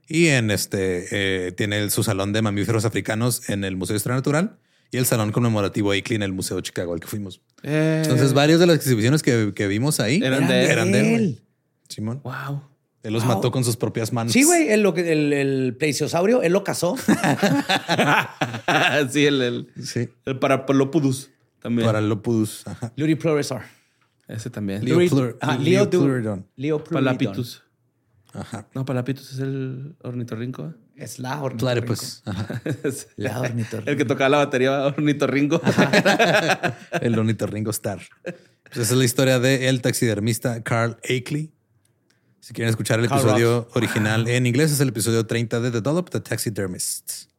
Y 0.09 0.27
en 0.27 0.49
este 0.51 1.05
eh, 1.11 1.51
tiene 1.51 1.89
su 1.91 2.03
salón 2.03 2.33
de 2.33 2.41
mamíferos 2.41 2.83
africanos 2.83 3.47
en 3.49 3.63
el 3.63 3.77
Museo 3.77 3.93
de 3.93 3.97
Historia 3.97 4.15
Natural 4.17 4.57
y 4.91 4.97
el 4.97 5.05
salón 5.05 5.31
conmemorativo 5.31 5.91
Akeley 5.91 6.15
en 6.15 6.23
el 6.23 6.33
Museo 6.33 6.57
de 6.57 6.63
Chicago 6.63 6.93
al 6.93 6.99
que 6.99 7.05
fuimos. 7.07 7.41
Eh, 7.61 8.01
Entonces, 8.03 8.33
varias 8.33 8.59
de 8.59 8.65
las 8.65 8.77
exhibiciones 8.77 9.21
que, 9.21 9.53
que 9.55 9.67
vimos 9.67 9.99
ahí 9.99 10.19
Eran 10.23 10.47
de 10.47 10.63
él. 10.65 10.71
Eran 10.71 10.91
de 10.91 11.15
él. 11.15 11.41
Simón. 11.87 12.21
Wow. 12.23 12.63
Él 13.03 13.13
los 13.13 13.23
mató 13.25 13.51
con 13.51 13.63
sus 13.63 13.77
propias 13.77 14.11
manos. 14.11 14.33
Sí, 14.33 14.43
güey, 14.43 14.69
el, 14.71 14.83
el, 14.85 15.31
el 15.33 15.75
plesiosaurio, 15.77 16.41
él 16.41 16.51
lo 16.53 16.63
cazó. 16.65 16.97
sí, 19.11 19.25
el, 19.25 19.41
el, 19.41 19.67
Sí. 19.83 20.09
el 20.25 20.39
Parapolopudus 20.39 21.29
también. 21.61 21.85
Para 21.87 22.01
Lopudus. 22.01 22.65
Ajá. 22.67 22.91
Luripleurosaur. 22.95 23.61
Ese 24.27 24.49
también. 24.49 24.83
Leo 24.83 24.97
Luri- 24.99 25.09
Plur- 25.09 25.37
Ajá, 25.39 25.57
Leo. 26.55 26.83
Palapitus. 26.83 27.63
Ajá. 28.33 28.67
No, 28.75 28.85
Palapitus 28.85 29.33
es 29.33 29.39
el 29.39 29.95
ornitorrinco. 30.01 30.73
Es 30.95 31.19
la 31.19 31.41
ornitorrinco. 31.41 31.85
Platypus. 31.87 32.21
Ajá. 32.25 32.61
La 33.15 33.41
ornitorrinco. 33.41 33.89
el 33.89 33.97
que 33.97 34.05
tocaba 34.05 34.29
la 34.29 34.37
batería 34.37 34.85
ornitorrinco. 34.85 35.61
El 37.01 37.17
ornitorrinco 37.17 37.71
Star. 37.71 37.99
Pues 38.23 38.77
esa 38.77 38.93
es 38.93 38.99
la 38.99 39.05
historia 39.05 39.39
de 39.39 39.67
el 39.67 39.81
taxidermista 39.81 40.61
Carl 40.61 40.97
Akeley. 41.03 41.51
Si 42.39 42.53
quieren 42.53 42.69
escuchar 42.69 42.99
el 42.99 43.07
Carl 43.07 43.21
episodio 43.21 43.67
original 43.73 44.27
en 44.27 44.45
inglés, 44.45 44.71
es 44.71 44.79
el 44.79 44.89
episodio 44.89 45.25
30 45.25 45.59
de 45.59 45.71
Develop 45.71 46.09
the 46.09 46.19
Taxidermist. 46.19 47.29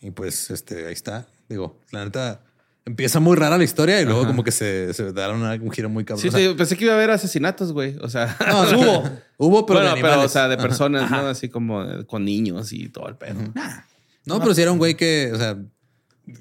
Y 0.00 0.10
pues 0.10 0.50
este, 0.50 0.86
ahí 0.86 0.92
está. 0.92 1.26
Digo, 1.48 1.80
la 1.90 2.04
neta 2.04 2.42
empieza 2.84 3.20
muy 3.20 3.36
rara 3.36 3.56
la 3.58 3.64
historia 3.64 4.00
y 4.00 4.04
luego 4.04 4.26
como 4.26 4.42
que 4.44 4.50
se, 4.50 4.92
se 4.94 5.12
da 5.12 5.30
una- 5.32 5.52
un 5.54 5.70
giro 5.70 5.88
muy 5.88 6.04
cabrón. 6.04 6.22
Sí, 6.22 6.30
sí, 6.36 6.54
pensé 6.56 6.76
que 6.76 6.84
iba 6.84 6.94
a 6.94 6.96
haber 6.96 7.10
asesinatos, 7.10 7.72
güey. 7.72 7.96
O 8.00 8.08
sea, 8.08 8.36
no, 8.48 8.70
no, 8.72 8.78
hubo. 8.80 9.10
Hubo, 9.38 9.66
pero 9.66 9.80
bueno, 9.80 9.94
de 9.96 10.02
pero, 10.02 10.20
o 10.22 10.28
sea, 10.28 10.48
de 10.48 10.56
personas, 10.56 11.10
¿no? 11.10 11.28
Así 11.28 11.48
como 11.48 11.82
eh, 11.84 12.04
con 12.06 12.24
niños 12.24 12.72
y 12.72 12.88
todo 12.88 13.08
el 13.08 13.16
pedo. 13.16 13.40
No, 14.24 14.40
pero 14.40 14.54
si 14.54 14.62
era 14.62 14.70
un 14.72 14.78
güey 14.78 14.94
que, 14.96 15.30
o 15.34 15.36
sea, 15.38 15.58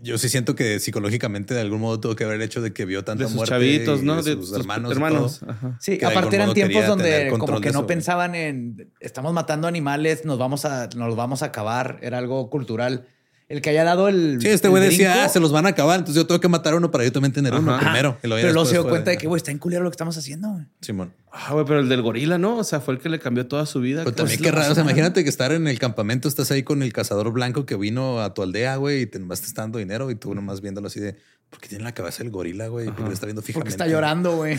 yo 0.04 0.20
sí 0.20 0.30
siento 0.30 0.54
que 0.56 0.80
psicológicamente 0.80 1.56
de 1.56 1.62
algún 1.62 1.82
modo 1.82 2.00
tuvo 2.00 2.16
que 2.16 2.24
haber 2.24 2.36
el 2.36 2.42
hecho 2.44 2.62
de 2.62 2.72
que 2.74 2.86
vio 2.86 3.04
tanta 3.04 3.24
De 3.24 3.30
sus 3.30 3.36
muerte 3.36 3.54
chavitos, 3.56 4.04
¿no? 4.04 4.22
De 4.22 4.36
De 4.36 4.42
sus 4.42 4.56
hermanos. 4.56 5.42
Sí, 5.80 5.98
aparte 6.04 6.36
eran 6.36 6.54
tiempos 6.54 6.86
donde 6.86 7.30
como 7.39 7.60
que 7.60 7.72
no 7.72 7.80
eso. 7.80 7.88
pensaban 7.88 8.36
en 8.36 8.92
estamos 9.00 9.34
matando 9.34 9.68
animales, 9.68 10.24
nos 10.26 10.38
vamos 10.38 10.66
a 10.66 10.86
nos 10.96 11.08
los 11.08 11.16
vamos 11.16 11.42
a 11.42 11.48
acabar, 11.48 11.98
era 12.04 12.20
algo 12.20 12.50
cultural. 12.52 13.08
El 13.52 13.62
que 13.62 13.70
haya 13.70 13.84
dado 13.84 14.08
el 14.08 14.39
Sí, 14.39 14.47
este 14.47 14.70
güey 14.70 14.82
decía, 14.82 15.26
ah, 15.26 15.30
se 15.30 15.41
los 15.41 15.52
van 15.52 15.66
a 15.66 15.70
acabar, 15.70 15.99
entonces 15.99 16.16
yo 16.16 16.26
tengo 16.26 16.39
que 16.39 16.47
matar 16.47 16.72
a 16.72 16.78
uno 16.78 16.89
para 16.89 17.04
yo 17.04 17.12
también 17.12 17.34
tener 17.34 17.54
uno 17.54 17.78
primero. 17.78 18.18
Pero 18.22 18.38
luego 18.54 18.66
se 18.66 18.76
dio 18.76 18.88
cuenta 18.88 19.12
de 19.12 19.18
que 19.18 19.28
güey, 19.28 19.38
está 19.38 19.52
en 19.52 19.58
culero 19.58 19.84
lo 19.84 19.89
que 19.89 19.95
estamos 19.95 20.18
haciendo. 20.18 20.49
güey. 20.52 20.66
Simón. 20.80 21.14
Ah, 21.34 21.52
güey, 21.52 21.66
pero 21.66 21.82
el 21.82 21.89
del 21.89 22.02
gorila, 22.02 22.38
¿no? 22.38 22.56
O 22.58 22.64
sea, 22.64 22.80
fue 22.80 22.93
el 22.93 23.02
que 23.02 23.10
le 23.10 23.20
cambió 23.20 23.45
toda 23.47 23.66
su 23.66 23.82
vida. 23.82 24.06
Pero 24.06 24.16
también 24.16 24.39
qué 24.41 24.52
raro. 24.52 24.72
O 24.72 24.76
sea, 24.76 24.86
imagínate 24.86 25.24
que 25.24 25.30
estar 25.30 25.52
en 25.52 25.68
el 25.68 25.80
campamento, 25.80 26.30
estás 26.30 26.49
ahí 26.52 26.64
con 26.64 26.82
el 26.82 26.93
cazador 26.93 27.30
blanco 27.34 27.66
que 27.66 27.76
vino 27.76 28.22
a 28.22 28.34
tu 28.34 28.41
aldea, 28.41 28.78
güey, 28.78 29.02
y 29.02 29.06
te 29.06 29.20
nomás 29.20 29.41
te 29.41 29.47
está 29.47 29.64
dando 29.64 29.80
dinero 29.80 30.10
y 30.12 30.16
tú 30.16 30.34
nomás 30.34 30.62
viéndolo 30.62 30.88
así 30.88 31.02
de, 31.02 31.18
¿por 31.49 31.60
qué 31.60 31.68
tiene 31.68 31.84
la 31.84 31.93
cabeza 31.93 32.24
el 32.24 32.30
gorila, 32.30 32.68
güey? 32.70 32.86
¿Por 32.86 32.95
qué 32.95 33.04
le 33.04 33.14
está 33.14 33.26
viendo 33.26 33.41
fijamente? 33.41 33.76
Porque 33.76 33.84
está 33.84 33.93
llorando, 33.93 34.38
güey. 34.38 34.58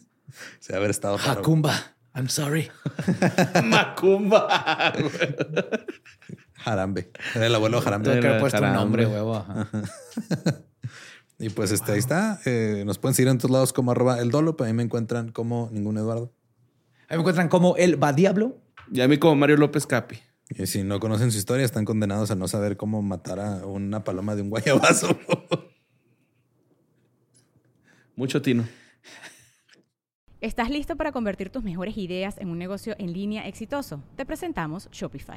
Se 0.60 0.74
haber 0.74 0.90
estado 0.90 1.18
raro. 1.18 1.40
Hakumba, 1.40 1.94
I'm 2.14 2.30
sorry. 2.30 2.70
Macumba. 3.64 4.94
Jarambe. 6.64 7.10
Era 7.34 7.46
el 7.46 7.54
abuelo 7.54 7.80
Jarambe. 7.80 8.08
Tengo 8.08 8.20
que 8.20 8.28
haber 8.28 8.40
puesto 8.40 8.58
un 8.58 8.62
caramba. 8.62 8.80
nombre, 8.80 9.06
huevo. 9.06 9.36
ajá. 9.36 9.68
Y 11.42 11.48
pues 11.50 11.72
este, 11.72 11.90
ahí 11.90 11.98
está. 11.98 12.38
Eh, 12.44 12.84
nos 12.86 12.98
pueden 12.98 13.16
seguir 13.16 13.28
en 13.28 13.38
todos 13.38 13.50
lados 13.50 13.72
como 13.72 13.90
arroba 13.90 14.20
el 14.20 14.30
dolo, 14.30 14.56
pero 14.56 14.70
a 14.70 14.72
mí 14.72 14.76
me 14.76 14.84
encuentran 14.84 15.32
como 15.32 15.68
ningún 15.72 15.98
Eduardo. 15.98 16.32
Ahí 17.08 17.16
me 17.16 17.22
encuentran 17.22 17.48
como 17.48 17.74
el 17.76 18.00
va 18.00 18.12
diablo. 18.12 18.58
Y 18.92 19.00
a 19.00 19.08
mí 19.08 19.18
como 19.18 19.34
Mario 19.34 19.56
López 19.56 19.84
Capi. 19.84 20.20
Y 20.50 20.66
si 20.66 20.84
no 20.84 21.00
conocen 21.00 21.32
su 21.32 21.38
historia, 21.38 21.64
están 21.64 21.84
condenados 21.84 22.30
a 22.30 22.36
no 22.36 22.46
saber 22.46 22.76
cómo 22.76 23.02
matar 23.02 23.40
a 23.40 23.66
una 23.66 24.04
paloma 24.04 24.36
de 24.36 24.42
un 24.42 24.50
guayabazo. 24.50 25.18
Mucho 28.14 28.40
tino. 28.40 28.64
¿Estás 30.40 30.70
listo 30.70 30.96
para 30.96 31.10
convertir 31.10 31.50
tus 31.50 31.64
mejores 31.64 31.96
ideas 31.96 32.38
en 32.38 32.50
un 32.50 32.58
negocio 32.58 32.94
en 32.98 33.12
línea 33.12 33.48
exitoso? 33.48 34.00
Te 34.14 34.24
presentamos 34.24 34.88
Shopify. 34.92 35.36